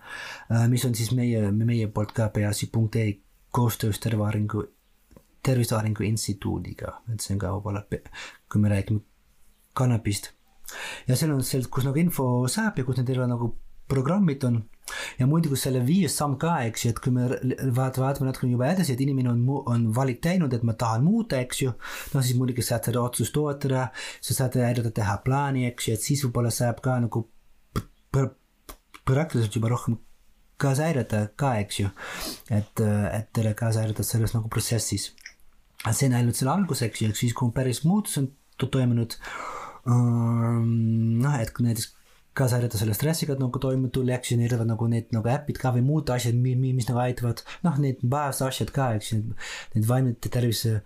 äh, 0.51 0.67
mis 0.69 0.85
on 0.85 0.95
siis 0.95 1.11
meie, 1.11 1.51
meie 1.51 1.87
poolt 1.87 2.11
ka 2.11 2.29
peaasi.ee 2.29 3.13
koostöös 3.51 3.99
Terve 3.99 4.25
Arengu 4.25 4.63
Tervise 5.43 5.75
Arengu 5.75 6.03
Instituudiga, 6.03 7.01
et 7.13 7.21
see 7.21 7.35
on 7.35 7.39
ka 7.39 7.51
võib-olla, 7.51 7.83
kui 8.51 8.61
me 8.61 8.69
räägime 8.71 9.01
kannabist. 9.73 10.31
Ja 11.07 11.17
seal 11.17 11.33
on 11.35 11.43
seal, 11.45 11.67
kus 11.71 11.87
nagu 11.87 11.99
info 11.99 12.27
saab 12.51 12.79
ja 12.79 12.87
kus 12.87 12.99
need 12.99 13.11
erinevad 13.13 13.35
nagu 13.35 13.53
programmid 13.89 14.43
on 14.47 14.61
ja 15.19 15.27
muidugi 15.27 15.57
selle 15.59 15.81
viies 15.85 16.15
samm 16.17 16.35
ka, 16.39 16.55
eks 16.67 16.85
ju, 16.85 16.91
et 16.93 17.01
kui 17.03 17.13
me 17.15 17.27
vaat-, 17.75 17.99
vaatame 18.01 18.29
natuke 18.29 18.49
juba 18.49 18.69
edasi, 18.71 18.95
et 18.95 19.03
inimene 19.03 19.31
on, 19.31 19.43
on 19.69 19.85
valik 19.95 20.21
teinud, 20.23 20.53
et 20.53 20.63
ma 20.67 20.75
tahan 20.79 21.05
muuta, 21.05 21.39
eks 21.43 21.61
ju, 21.63 21.73
no 22.13 22.23
siis 22.23 22.37
muidugi 22.39 22.65
saad 22.65 22.89
seda 22.89 23.03
otsust 23.03 23.35
toetada, 23.35 23.87
sa 24.23 24.37
saad 24.37 24.57
aidata 24.59 24.91
teha 24.95 25.17
plaani, 25.25 25.67
eks 25.71 25.87
ju, 25.87 25.97
et 25.97 26.07
siis 26.07 26.23
võib-olla 26.25 26.51
saab 26.53 26.81
ka 26.83 26.97
nagu 27.03 27.25
praktiliselt 29.03 29.55
juba 29.55 29.71
rohkem 29.73 29.97
kaasa 30.61 30.87
aidata 30.89 31.25
ka, 31.39 31.55
eks 31.63 31.81
ju. 31.81 31.89
et, 32.53 32.83
et 32.83 33.27
teile 33.35 33.55
kaasa 33.57 33.83
aidata 33.83 34.05
selles 34.07 34.35
nagu 34.35 34.51
protsessis. 34.51 35.11
see 35.91 36.07
on 36.07 36.15
ainult 36.19 36.39
selle 36.39 36.53
algus, 36.53 36.83
eks 36.85 37.01
ju, 37.01 37.09
ehk 37.11 37.19
siis 37.19 37.35
kui 37.35 37.51
päris 37.55 37.83
muutus 37.87 38.19
on 38.21 38.31
toimunud, 38.63 39.17
noh, 39.89 41.35
et 41.41 41.51
kui 41.53 41.65
näiteks 41.67 41.91
kaasa 42.33 42.57
aidata 42.57 42.79
selle 42.79 42.95
stressiga 42.97 43.35
nagu 43.37 43.59
toime 43.61 43.89
tulla, 43.93 44.15
eks 44.17 44.31
ju, 44.31 44.37
neil 44.39 44.55
on 44.57 44.71
nagu 44.71 44.87
need 44.89 45.11
nagu 45.13 45.29
äpid 45.29 45.59
ka 45.61 45.69
või 45.75 45.83
muud 45.85 46.09
asjad, 46.09 46.37
mis, 46.41 46.57
mis 46.57 46.87
nagu 46.89 47.01
aitavad, 47.03 47.43
noh, 47.65 47.75
need 47.81 48.01
baasasjad 48.13 48.71
ka, 48.73 48.87
eks 48.97 49.11
ju, 49.13 49.19
need 49.75 49.85
vaimete 49.89 50.31
tervise, 50.33 50.79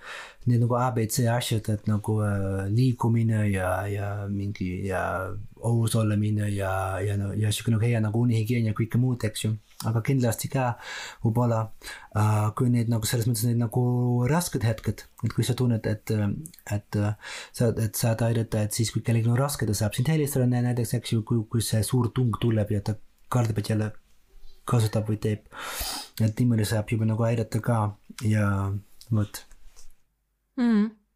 need 0.49 0.65
nagu 0.65 0.75
abc 0.79 1.21
asjad, 1.31 1.69
et 1.71 1.87
nagu 1.87 2.17
äh, 2.25 2.65
liikumine 2.73 3.45
ja, 3.53 3.71
ja 3.87 4.09
mingi 4.31 4.89
ja 4.89 5.03
ohus 5.57 5.95
olemine 5.95 6.51
ja, 6.51 6.73
ja, 7.03 7.15
ja 7.15 7.53
sihuke 7.53 7.77
nagu 7.77 7.87
hea 7.87 8.03
nagu 8.03 8.27
unihigien 8.27 8.67
ja 8.67 8.75
kõike 8.75 8.99
muud, 8.99 9.23
eks 9.23 9.47
ju 9.47 9.55
aga 9.85 10.01
kindlasti 10.01 10.49
ka 10.49 10.71
võib-olla 11.21 11.59
äh, 12.17 12.47
kui 12.57 12.71
need 12.73 12.89
nagu 12.89 13.05
selles 13.05 13.27
mõttes 13.29 13.45
need 13.45 13.61
nagu 13.61 13.83
rasked 14.29 14.65
hetked, 14.65 15.03
et 15.27 15.35
kui 15.35 15.45
sa 15.45 15.53
tunned, 15.57 15.85
et, 15.85 16.13
et 16.73 16.99
sa, 17.53 17.69
et 17.69 18.01
saad 18.01 18.23
aidata, 18.25 18.63
et 18.65 18.73
siis 18.73 18.91
kui 18.93 19.05
kellelgi 19.05 19.29
on 19.29 19.39
raske, 19.39 19.69
ta 19.69 19.77
saab 19.77 19.97
sind 19.97 20.09
helistada 20.09 20.49
näiteks, 20.49 20.95
eks 20.97 21.13
ju, 21.13 21.23
kui, 21.27 21.43
kui 21.51 21.65
see 21.65 21.83
suur 21.85 22.09
tung 22.15 22.33
tuleb 22.41 22.73
ja 22.73 22.81
ta 22.81 22.97
kardab, 23.29 23.61
et 23.61 23.73
jälle 23.73 23.91
kasutab 24.67 25.07
või 25.09 25.19
teeb. 25.23 25.45
et 26.21 26.39
niimoodi 26.39 26.65
saab 26.65 26.89
juba 26.91 27.05
nagu 27.07 27.23
aidata 27.23 27.61
ka 27.63 27.81
ja 28.25 28.47
vot 29.11 29.43
mm 30.57 31.06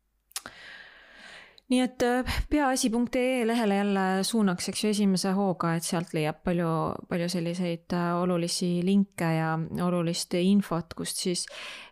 nii 1.71 1.79
et 1.85 2.03
äh, 2.03 2.39
peaasi.ee 2.51 3.45
lehele 3.47 3.75
jälle 3.75 4.05
suunaks, 4.27 4.69
eks 4.69 4.83
ju, 4.83 4.89
esimese 4.91 5.31
hooga, 5.37 5.75
et 5.77 5.87
sealt 5.87 6.11
leiab 6.15 6.41
palju, 6.43 6.71
palju 7.09 7.29
selliseid 7.31 7.95
äh, 7.95 8.09
olulisi 8.19 8.73
linke 8.85 9.29
ja 9.37 9.53
olulist 9.85 10.35
infot, 10.41 10.93
kust 10.97 11.21
siis 11.23 11.45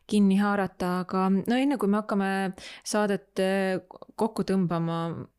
kinni 0.09 0.39
haarata, 0.41 0.89
aga 1.03 1.27
no 1.31 1.55
enne 1.55 1.77
kui 1.79 1.91
me 1.91 2.01
hakkame 2.01 2.31
saadet 2.87 3.39
äh, 3.45 3.77
kokku 4.19 4.43
tõmbama, 4.49 4.97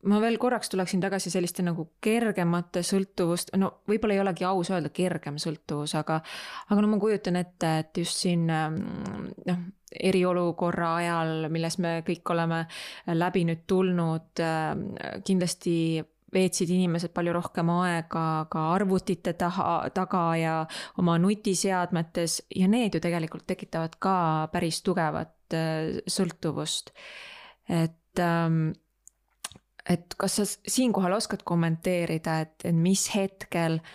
ma 0.09 0.21
veel 0.23 0.39
korraks 0.41 0.73
tuleksin 0.73 1.03
tagasi 1.03 1.33
selliste 1.33 1.65
nagu 1.65 1.91
kergemate 2.01 2.81
sõltuvust, 2.87 3.53
no 3.61 3.75
võib-olla 3.89 4.17
ei 4.17 4.23
olegi 4.23 4.47
aus 4.49 4.73
öelda 4.73 4.89
kergem 4.95 5.37
sõltuvus, 5.43 5.93
aga, 5.99 6.17
aga 6.69 6.81
no 6.81 6.89
ma 6.95 7.01
kujutan 7.03 7.37
ette, 7.43 7.75
et 7.83 8.01
just 8.01 8.25
siin 8.25 8.49
noh 8.49 9.61
eriolukorra 9.91 10.95
ajal, 11.01 11.33
milles 11.51 11.77
me 11.83 11.99
kõik 12.07 12.33
oleme 12.33 12.63
läbi 13.11 13.43
nüüd 13.47 13.65
tulnud, 13.67 14.41
äh, 14.43 15.21
kindlasti 15.27 15.75
veetsid 16.31 16.69
inimesed 16.71 17.11
palju 17.11 17.33
rohkem 17.35 17.69
aega 17.73 18.25
ka 18.51 18.67
arvutite 18.75 19.33
taha, 19.39 19.89
taga 19.95 20.23
ja 20.39 20.53
oma 21.01 21.17
nutiseadmetes 21.19 22.37
ja 22.55 22.69
need 22.71 22.95
ju 22.95 23.01
tegelikult 23.03 23.43
tekitavad 23.51 23.97
ka 23.99 24.15
päris 24.53 24.81
tugevat 24.85 25.57
äh, 25.57 25.99
sõltuvust. 26.07 26.93
et, 27.69 28.19
ähm, 28.19 28.71
et 29.89 30.15
kas 30.17 30.39
sa 30.39 30.45
siinkohal 30.45 31.13
oskad 31.17 31.43
kommenteerida, 31.43 32.39
et, 32.45 32.71
mis 32.73 33.09
hetkel 33.15 33.79
äh, 33.79 33.91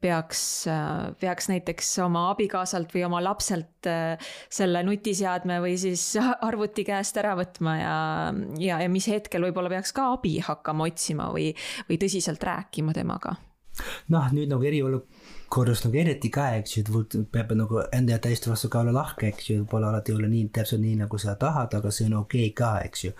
peaks, 0.00 0.40
peaks 1.20 1.48
näiteks 1.50 1.90
oma 2.04 2.26
abikaasalt 2.32 2.92
või 2.94 3.04
oma 3.06 3.22
lapselt 3.24 3.88
äh, 3.90 4.28
selle 4.52 4.82
nutiseadme 4.86 5.58
või 5.64 5.76
siis 5.80 6.04
arvuti 6.48 6.84
käest 6.86 7.16
ära 7.22 7.36
võtma 7.38 7.76
ja, 7.80 7.96
ja, 8.62 8.80
ja 8.84 8.92
mis 8.92 9.08
hetkel 9.12 9.48
võib-olla 9.48 9.72
peaks 9.72 9.94
ka 9.96 10.10
abi 10.16 10.36
hakkama 10.44 10.90
otsima 10.90 11.30
või, 11.34 11.50
või 11.88 12.00
tõsiselt 12.02 12.44
rääkima 12.44 12.96
temaga? 12.96 13.36
noh, 14.12 14.30
nüüd 14.32 14.48
nagu 14.52 14.64
eriolukorras 15.46 15.84
nagu 15.84 15.96
eriti 15.96 16.30
ka, 16.30 16.56
eks 16.58 16.76
ju, 16.76 16.82
et 17.00 17.14
peab 17.30 17.52
nagu 17.54 17.80
enda 17.92 18.12
ja 18.12 18.18
teiste 18.18 18.50
vastu 18.50 18.68
ka 18.68 18.80
olla 18.80 18.92
lahke, 18.92 19.28
eks 19.28 19.50
ju, 19.50 19.64
pole 19.64 19.86
alati 19.86 20.12
olla 20.12 20.28
nii 20.28 20.48
täpselt 20.52 20.80
nii, 20.80 20.96
nagu 20.96 21.18
sa 21.18 21.36
tahad, 21.36 21.72
aga 21.74 21.90
see 21.90 22.06
on 22.06 22.18
okei 22.20 22.50
okay 22.50 22.54
ka, 22.54 22.80
eks 22.84 23.04
ju 23.04 23.12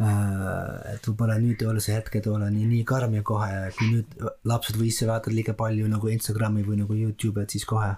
äh,. 0.00 0.94
et 0.94 1.06
võib-olla 1.08 1.38
nüüd 1.38 1.62
ei 1.62 1.68
ole 1.68 1.80
see 1.80 1.94
hetk, 1.94 2.16
et 2.16 2.26
olla 2.26 2.50
nii, 2.50 2.66
nii 2.66 2.84
karm 2.84 3.14
ja 3.14 3.22
kohe, 3.22 3.50
kui 3.78 3.90
nüüd 3.90 4.14
lapsed 4.44 4.76
või 4.76 4.90
ise 4.92 5.06
vaatavad 5.08 5.36
liiga 5.36 5.54
palju 5.54 5.88
nagu 5.88 6.08
Instagrami 6.08 6.64
või 6.64 6.82
nagu 6.82 6.94
Youtube'i, 6.94 7.44
et 7.44 7.56
siis 7.56 7.64
kohe 7.64 7.94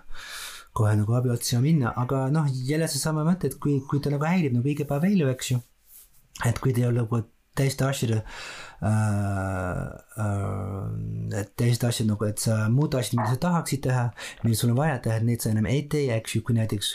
kohe 0.76 0.92
nagu 0.96 1.14
abi 1.16 1.30
otsima 1.32 1.62
minna, 1.64 1.94
aga 1.96 2.26
noh, 2.30 2.48
jälle 2.52 2.88
seesama 2.88 3.24
mõte, 3.24 3.48
et 3.48 3.56
kui, 3.58 3.80
kui 3.88 4.00
ta 4.00 4.12
nagu 4.12 4.26
häirib 4.28 4.52
nagu 4.58 4.68
iga 4.68 4.84
päev 4.84 5.08
ellu, 5.08 5.30
eks 5.32 5.54
ju. 5.54 5.62
et 6.44 6.58
kui 6.60 6.74
te 6.76 6.82
ei 6.82 6.90
ole 6.90 7.00
nagu 7.00 7.22
teiste 7.56 7.86
asjade 7.86 8.20
äh, 8.20 9.82
äh, 10.20 11.44
teised 11.58 11.84
asjad 11.88 12.08
nagu, 12.10 12.26
et 12.28 12.42
sa 12.42 12.66
muud 12.72 12.94
asjad, 12.98 13.18
mida 13.18 13.32
sa 13.32 13.40
tahaksid 13.46 13.82
teha, 13.86 14.04
mida 14.44 14.58
sul 14.58 14.72
on 14.74 14.80
vaja 14.80 14.98
teha, 15.04 15.18
et 15.20 15.26
neid 15.28 15.44
sa 15.44 15.52
enam 15.52 15.68
ei 15.70 15.84
tee, 15.92 16.06
eks 16.16 16.36
ju, 16.36 16.42
kui 16.46 16.56
näiteks 16.58 16.92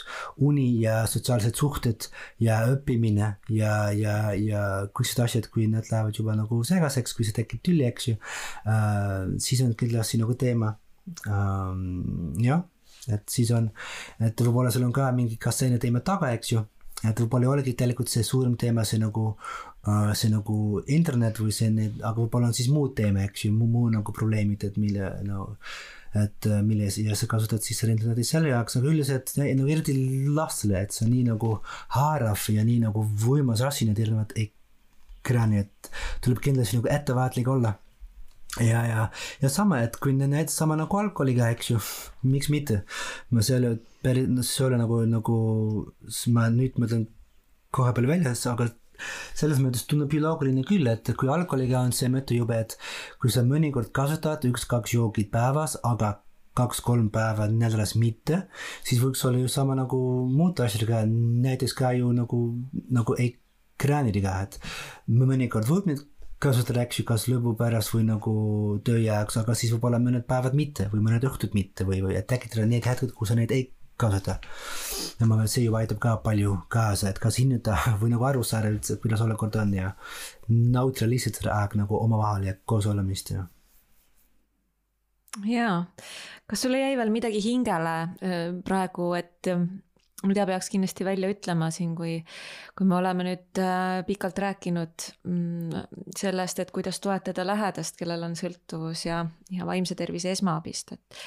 uni 0.48 0.66
ja 0.82 1.02
sotsiaalsed 1.10 1.58
suhted 1.58 2.08
ja 2.42 2.62
õppimine 2.72 3.32
ja, 3.52 3.76
ja, 3.96 4.16
ja 4.38 4.64
need 4.86 5.24
asjad, 5.26 5.48
kui 5.52 5.68
nad 5.70 5.88
lähevad 5.90 6.18
juba 6.18 6.36
nagu 6.38 6.62
segaseks, 6.66 7.16
kui 7.16 7.26
see 7.28 7.36
tekib 7.36 7.64
tüli, 7.66 7.86
eks 7.88 8.12
ju 8.12 8.18
äh,, 8.18 9.32
siis 9.42 9.64
on 9.66 9.74
kindlasti 9.78 10.22
nagu 10.22 10.36
teema 10.38 10.76
ähm,. 11.26 12.36
jah, 12.42 12.62
et 13.10 13.26
siis 13.30 13.50
on, 13.54 13.72
et 14.22 14.46
võib-olla 14.46 14.70
sul 14.70 14.86
on 14.86 14.94
ka 14.94 15.10
mingi 15.16 15.40
kas 15.42 15.62
selline 15.62 15.82
teema 15.82 16.04
taga, 16.06 16.30
eks 16.36 16.54
ju 16.54 16.62
et 17.02 17.18
võib-olla 17.18 17.48
ei 17.48 17.52
olegi 17.56 17.74
tegelikult 17.78 18.10
see 18.12 18.22
suurem 18.26 18.54
teema, 18.58 18.84
see 18.86 19.00
nagu 19.02 19.32
see 19.82 20.30
nagu 20.30 20.82
internet 20.86 21.40
või 21.42 21.54
see 21.54 21.70
need, 21.74 21.98
aga 22.02 22.14
võib-olla 22.20 22.52
on 22.52 22.54
siis 22.54 22.68
muud 22.70 22.94
teeme, 22.98 23.24
eks 23.26 23.48
ju, 23.48 23.54
muu, 23.56 23.88
nagu 23.90 24.14
probleemid, 24.14 24.68
et 24.68 24.78
mille 24.78 25.10
no 25.26 25.48
et 26.12 26.46
äh, 26.46 26.60
milles 26.64 26.98
ja 27.00 27.16
sa 27.16 27.26
kasutad 27.26 27.64
siis 27.64 27.80
interneti 27.86 28.24
selle 28.28 28.50
jaoks, 28.52 28.76
aga 28.78 28.90
üldiselt 28.90 29.32
nagu 29.38 29.68
eriti 29.72 29.94
lastele, 30.28 30.82
et 30.84 30.92
see 30.92 31.06
on 31.06 31.14
nii 31.14 31.22
nagu 31.30 31.54
haarav 31.96 32.42
ja 32.52 32.64
nii 32.68 32.82
nagu 32.84 33.04
võimas 33.24 33.64
asi, 33.64 33.88
need 33.88 34.02
erinevad 34.02 34.34
ekraani, 34.36 35.64
et 35.64 35.90
tuleb 36.24 36.42
kindlasti 36.44 36.78
nagu 36.80 36.92
ettevaatlik 36.92 37.48
olla. 37.48 37.78
ja, 38.60 38.82
ja, 38.84 39.06
ja 39.40 39.48
sama, 39.48 39.80
et 39.80 39.96
kui 39.96 40.12
näiteks 40.12 40.58
sama 40.60 40.76
nagu 40.76 41.00
alkoholiga, 41.00 41.48
eks 41.54 41.72
ju, 41.72 41.80
miks 42.28 42.52
mitte. 42.52 42.82
ma 43.32 43.40
selle 43.40 43.78
päris, 44.04 44.28
see 44.50 44.60
ei 44.60 44.68
ole 44.68 44.82
nagu, 44.82 45.00
nagu 45.08 45.38
ma 46.36 46.50
nüüd 46.52 46.76
mõtlen 46.76 47.08
koha 47.72 47.96
peal 47.96 48.10
väljas, 48.10 48.44
aga 48.52 48.68
selles 49.38 49.60
mõttes 49.62 49.86
tundub 49.88 50.12
ju 50.12 50.20
loogiline 50.22 50.64
küll, 50.68 50.88
et 50.90 51.12
kui 51.18 51.30
alkoholiga 51.32 51.80
on 51.82 51.94
see 51.96 52.10
mõte 52.12 52.36
jube, 52.36 52.58
et 52.58 52.76
kui 53.22 53.32
sa 53.32 53.44
mõnikord 53.46 53.92
kasutad 53.94 54.44
üks-kaks 54.48 54.96
joogid 54.96 55.32
päevas, 55.32 55.78
aga 55.86 56.18
kaks-kolm 56.58 57.08
päeva 57.12 57.46
nädalas 57.48 57.94
mitte, 57.96 58.46
siis 58.84 59.00
võiks 59.00 59.22
olla 59.24 59.40
ju 59.40 59.48
sama 59.48 59.76
nagu 59.78 59.98
muude 60.28 60.66
asjadega, 60.66 61.04
näiteks 61.08 61.76
ka 61.78 61.94
ju 61.96 62.12
nagu, 62.16 62.40
nagu 62.92 63.16
ekraanidega, 63.24 64.34
et 64.44 64.58
mõnikord 65.08 65.70
võib 65.70 65.88
neid 65.88 66.04
kasutada, 66.42 66.82
eks 66.82 67.00
ju, 67.00 67.06
kas 67.08 67.28
lõbu 67.30 67.54
pärast 67.58 67.94
või 67.94 68.04
nagu 68.08 68.34
töö 68.84 68.98
jaoks, 69.00 69.38
aga 69.40 69.54
siis 69.58 69.72
võib-olla 69.74 70.02
mõned 70.02 70.26
päevad 70.28 70.56
mitte 70.58 70.88
või 70.92 71.04
mõned 71.06 71.24
õhtud 71.28 71.54
mitte 71.56 71.86
või, 71.88 72.02
või 72.04 72.18
et 72.18 72.28
tekitada 72.30 72.66
need 72.68 72.88
hetked, 72.88 73.14
kus 73.16 73.32
sa 73.32 73.38
neid 73.38 73.54
ei 73.54 73.68
kasutada. 74.02 74.38
ja 75.20 75.26
ma 75.26 75.36
arvan, 75.36 75.46
et 75.46 75.54
see 75.54 75.64
juba 75.66 75.82
aitab 75.82 76.00
ka 76.02 76.16
palju 76.24 76.56
kaasa, 76.72 77.10
et 77.10 77.20
kas 77.22 77.38
hinnata 77.40 77.76
või 78.00 78.12
nagu 78.14 78.28
aru 78.28 78.44
saada 78.46 78.72
üldse, 78.72 78.98
kuidas 79.02 79.22
olukord 79.24 79.56
on 79.62 79.74
ja 79.76 79.92
nautida 80.48 81.08
lihtsalt 81.10 81.40
seda 81.40 81.56
aega 81.60 81.82
nagu 81.84 81.98
omavahel 82.00 82.50
ja 82.50 82.58
koos 82.64 82.88
olemist 82.90 83.32
ja. 83.34 83.46
jaa, 85.46 85.78
kas 86.46 86.66
sulle 86.66 86.82
jäi 86.82 86.98
veel 87.00 87.14
midagi 87.14 87.40
hingele 87.44 87.96
praegu, 88.66 89.12
et 89.18 89.54
mida 90.26 90.44
peaks 90.46 90.70
kindlasti 90.70 91.04
välja 91.06 91.30
ütlema 91.32 91.68
siin, 91.74 91.94
kui, 91.98 92.16
kui 92.78 92.88
me 92.88 92.96
oleme 92.98 93.26
nüüd 93.26 93.60
pikalt 94.06 94.38
rääkinud 94.42 95.06
mm, 95.26 95.86
sellest, 96.18 96.62
et 96.62 96.70
kuidas 96.74 97.00
toetada 97.02 97.46
lähedast, 97.46 97.96
kellel 97.98 98.22
on 98.28 98.36
sõltuvus 98.38 99.06
ja, 99.08 99.24
ja 99.50 99.66
vaimse 99.68 99.96
tervise 99.98 100.32
esmaabist, 100.34 100.94
et 100.96 101.22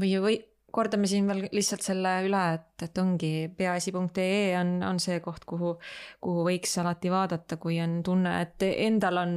või, 0.00 0.12
või 0.22 0.38
kordame 0.72 1.08
siin 1.10 1.28
veel 1.28 1.46
lihtsalt 1.52 1.84
selle 1.84 2.14
üle, 2.26 2.42
et, 2.56 2.86
et 2.86 3.00
ongi 3.02 3.32
peaasi.ee 3.56 4.54
on, 4.60 4.78
on 4.88 5.00
see 5.02 5.20
koht, 5.24 5.44
kuhu, 5.48 5.74
kuhu 6.24 6.46
võiks 6.48 6.72
alati 6.80 7.12
vaadata, 7.12 7.58
kui 7.62 7.78
on 7.84 8.00
tunne, 8.06 8.38
et 8.46 8.64
endal 8.70 9.20
on, 9.22 9.36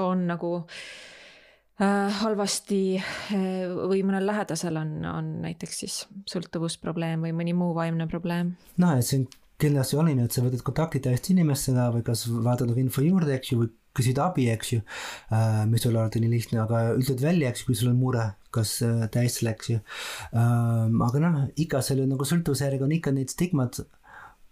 on 0.00 0.24
nagu 0.30 0.52
äh, 0.64 2.18
halvasti 2.22 2.80
äh, 2.96 3.38
või 3.76 4.02
mõnel 4.06 4.26
lähedasel 4.30 4.80
on, 4.80 4.96
on 5.10 5.30
näiteks 5.44 5.80
siis 5.84 6.00
sõltuvusprobleem 6.32 7.28
või 7.28 7.36
mõni 7.36 7.56
muu 7.56 7.74
vaimne 7.76 8.08
probleem. 8.10 8.56
noh, 8.80 8.96
et 8.96 9.16
on 9.18 9.28
kindlasti 9.60 10.00
oluline, 10.00 10.26
et 10.26 10.34
sa 10.34 10.42
võtad 10.44 10.64
kontakti 10.66 11.04
täiesti 11.04 11.36
inimestega 11.36 11.90
või 11.94 12.04
kas 12.06 12.26
vaatad 12.32 12.72
info 12.80 13.04
juurde, 13.04 13.36
eks 13.36 13.52
ju, 13.52 13.60
või 13.62 13.72
küsid 13.94 14.18
abi, 14.22 14.48
eks 14.52 14.72
ju. 14.74 14.84
Äh,, 15.32 15.64
mis 15.70 15.84
ei 15.84 15.90
ole 15.92 16.02
alati 16.02 16.22
nii 16.22 16.32
lihtne, 16.32 16.62
aga 16.64 16.84
ütled 16.98 17.22
välja, 17.22 17.50
eks 17.50 17.64
ju, 17.64 17.70
kui 17.70 17.78
sul 17.78 17.92
on 17.92 18.00
mure, 18.00 18.28
kas 18.54 18.76
äh, 18.86 19.04
täiesti 19.14 19.48
läks 19.48 19.74
ju. 19.74 19.82
Ähm,. 20.32 21.02
aga 21.06 21.22
noh, 21.26 21.42
iga 21.60 21.82
selle 21.84 22.08
nagu 22.10 22.26
sõltuvusjärjega 22.28 22.88
on 22.88 22.96
ikka 22.98 23.14
need 23.14 23.32
stigmad 23.34 23.84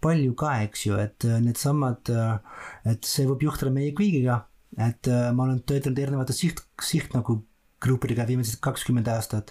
palju 0.02 0.34
ka, 0.38 0.56
eks 0.66 0.86
ju, 0.88 0.98
et 1.00 1.26
äh, 1.28 1.38
needsamad, 1.44 2.10
äh, 2.10 2.66
et 2.92 3.06
see 3.08 3.28
võib 3.28 3.46
juhtuda 3.46 3.72
meie 3.74 3.94
kõigiga, 3.96 4.42
et 4.78 5.08
äh, 5.10 5.30
ma 5.36 5.46
olen 5.46 5.62
töötanud 5.68 6.02
erinevate 6.02 6.36
siht, 6.36 6.64
siht 6.82 7.14
nagu 7.16 7.42
gruppidega 7.82 8.26
viimased 8.28 8.60
kakskümmend 8.62 9.10
aastat 9.10 9.50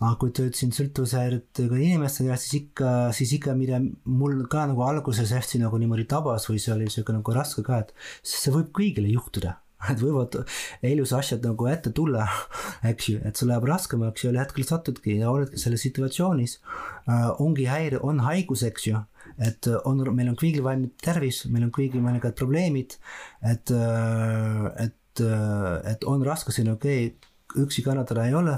aga 0.00 0.14
kui 0.20 0.32
töötasin 0.34 0.72
sõltuvushäiretega 0.74 1.78
inimestega, 1.78 2.38
siis 2.40 2.60
ikka, 2.62 2.94
siis 3.16 3.34
ikka, 3.38 3.54
mida 3.58 3.80
mul 4.04 4.40
ka 4.50 4.66
nagu 4.70 4.86
alguses 4.86 5.34
hästi 5.34 5.62
nagu 5.62 5.78
niimoodi 5.80 6.06
tabas 6.10 6.48
või 6.50 6.62
see 6.62 6.74
oli 6.74 6.88
sihuke 6.90 7.14
nagu 7.14 7.36
raske 7.36 7.62
ka, 7.66 7.84
et 7.84 7.94
see 8.26 8.54
võib 8.54 8.72
kõigile 8.74 9.12
juhtuda 9.12 9.58
et 9.92 10.00
võivad 10.00 10.36
elus 10.84 11.12
asjad 11.16 11.44
nagu 11.44 11.68
ette 11.70 11.92
tulla, 11.94 12.26
eks 12.90 13.10
ju, 13.10 13.18
et 13.26 13.38
sul 13.38 13.50
läheb 13.52 13.66
raskemaks 13.68 14.24
ja 14.24 14.30
ühel 14.30 14.40
hetkel 14.42 14.66
satudki 14.68 15.18
ja 15.20 15.32
oledki 15.32 15.60
selles 15.60 15.84
situatsioonis 15.86 16.58
äh,. 16.60 17.28
ongi 17.42 17.68
häire, 17.70 18.00
on 18.02 18.22
haigus, 18.24 18.64
eks 18.66 18.88
ju, 18.90 19.02
et 19.42 19.68
on, 19.84 20.02
meil 20.14 20.32
on 20.32 20.40
kõigil 20.40 20.64
vaimne 20.64 20.92
tervis, 21.02 21.44
meil 21.52 21.68
on 21.68 21.74
kõigil 21.74 22.04
mõningad 22.04 22.36
probleemid, 22.38 22.98
et 23.44 23.74
äh,, 23.74 24.88
et 24.88 25.24
äh,, 25.24 25.94
et 25.94 26.08
on 26.10 26.24
raske 26.26 26.54
siin, 26.54 26.72
okei 26.74 27.08
okay,, 27.12 27.30
üksi 27.64 27.84
kannatada 27.86 28.24
ei 28.26 28.34
ole 28.34 28.56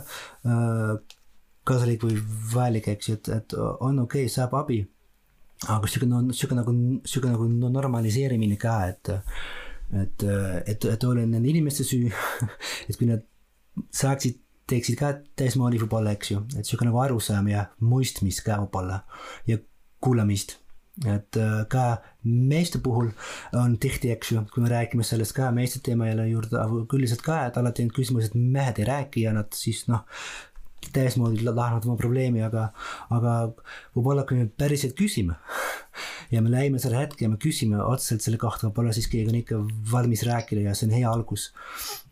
kasulik 1.67 2.05
või 2.07 2.19
vajalik, 2.53 2.91
eks 2.95 3.11
ju, 3.11 3.19
et, 3.19 3.31
et 3.37 3.57
on 3.59 4.05
okei 4.05 4.27
okay,, 4.27 4.33
saab 4.33 4.55
abi. 4.59 4.81
aga 5.73 5.89
sihuke 5.89 6.09
no 6.09 6.23
sihuke 6.33 6.57
nagu, 6.59 6.75
sihuke 7.09 7.31
nagu 7.33 7.47
no, 7.49 7.71
normaliseerimine 7.73 8.59
ka, 8.61 8.77
et, 8.93 9.13
et, 10.03 10.27
et, 10.67 10.91
et 10.93 11.07
ole 11.09 11.25
nende 11.27 11.49
inimeste 11.49 11.87
süü. 11.87 12.11
Et 12.89 12.97
kui 12.97 13.09
nad 13.09 13.25
saaksid, 13.93 14.39
teeksid 14.71 14.99
ka 14.99 15.13
täismoodi 15.39 15.81
võib-olla, 15.83 16.13
eks 16.17 16.31
ju, 16.33 16.43
et 16.59 16.67
sihuke 16.67 16.87
nagu 16.89 16.99
arusaam 17.03 17.49
ja 17.51 17.67
mõistmist 17.83 18.43
ka 18.47 18.59
võib-olla. 18.63 19.03
Ja 19.47 19.59
kuulamist. 20.03 20.57
Et 21.05 21.39
ka 21.69 21.85
meeste 22.25 22.81
puhul 22.81 23.11
on 23.59 23.75
tihti, 23.81 24.11
eks 24.15 24.33
ju, 24.33 24.43
kui 24.53 24.65
me 24.65 24.71
räägime 24.73 25.05
sellest 25.05 25.37
ka 25.37 25.51
meeste 25.53 25.83
teema 25.85 26.09
jälle 26.09 26.25
juurde, 26.31 26.57
aga 26.57 26.85
üldiselt 26.97 27.25
ka, 27.27 27.43
et 27.47 27.59
alati 27.61 27.85
on 27.85 27.93
küsimus, 27.93 28.31
et 28.31 28.37
mehed 28.37 28.81
ei 28.81 28.89
räägi 28.89 29.27
ja 29.27 29.35
nad 29.37 29.53
siis 29.57 29.85
noh, 29.91 30.07
täismoodi 30.95 31.45
lahendanud 31.47 31.89
oma 31.89 31.97
probleemi, 32.01 32.43
aga, 32.47 32.69
aga 33.15 33.37
võib-olla 33.97 34.27
kui 34.29 34.41
me 34.41 34.49
päriselt 34.49 34.97
küsime 34.99 35.39
ja 36.35 36.43
me 36.43 36.53
lähme 36.53 36.83
selle 36.83 37.01
hetke 37.01 37.27
ja 37.27 37.33
me 37.33 37.41
küsime 37.43 37.81
otseselt 37.83 38.27
selle 38.27 38.41
kohta, 38.43 38.69
võib-olla 38.69 38.95
siis 38.97 39.09
keegi 39.13 39.33
on 39.33 39.41
ikka 39.41 39.63
valmis 39.93 40.27
rääkida 40.27 40.69
ja 40.69 40.77
see 40.77 40.91
on 40.91 40.97
hea 40.99 41.11
algus. 41.11 41.51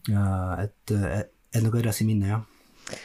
et, 0.08 0.94
et, 0.94 1.30
et 1.54 1.62
nagu 1.62 1.80
edasi 1.80 2.06
minna, 2.08 2.34
jah 2.34 3.02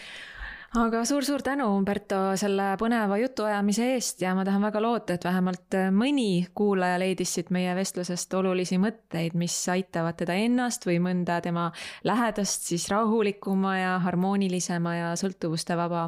aga 0.78 1.02
suur-suur 1.06 1.42
tänu, 1.42 1.66
Umberto, 1.74 2.18
selle 2.38 2.76
põneva 2.78 3.18
jutuajamise 3.18 3.88
eest 3.96 4.22
ja 4.22 4.36
ma 4.38 4.44
tahan 4.46 4.62
väga 4.68 4.82
loota, 4.84 5.16
et 5.16 5.26
vähemalt 5.26 5.78
mõni 5.96 6.46
kuulaja 6.56 7.00
leidis 7.02 7.34
siit 7.34 7.50
meie 7.54 7.74
vestlusest 7.78 8.34
olulisi 8.38 8.78
mõtteid, 8.82 9.34
mis 9.40 9.56
aitavad 9.74 10.20
teda 10.20 10.36
ennast 10.38 10.86
või 10.86 11.00
mõnda 11.02 11.40
tema 11.42 11.70
lähedast 12.06 12.70
siis 12.70 12.86
rahulikuma 12.94 13.74
ja 13.80 13.98
harmoonilisema 14.06 14.96
ja 14.96 15.10
sõltuvustevaba 15.20 16.06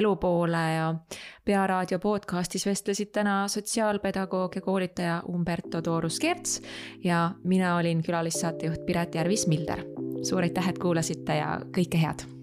elu 0.00 0.14
poole 0.22 0.64
ja 0.76 0.88
Pearaadio 1.44 1.98
podcastis 2.00 2.64
vestlesid 2.68 3.12
täna 3.12 3.42
sotsiaalpedagoog 3.52 4.56
ja 4.56 4.64
koolitaja 4.64 5.22
Umberto 5.28 5.82
Toorus-Kerts 5.84 6.60
ja 7.04 7.30
mina 7.44 7.76
olin 7.76 8.04
külalissaatejuht 8.06 8.86
Piret 8.86 9.14
Järvis-Milder. 9.14 9.84
suur 10.24 10.42
aitäh, 10.42 10.68
et 10.68 10.78
kuulasite 10.78 11.36
ja 11.36 11.56
kõike 11.72 12.00
head 12.00 12.39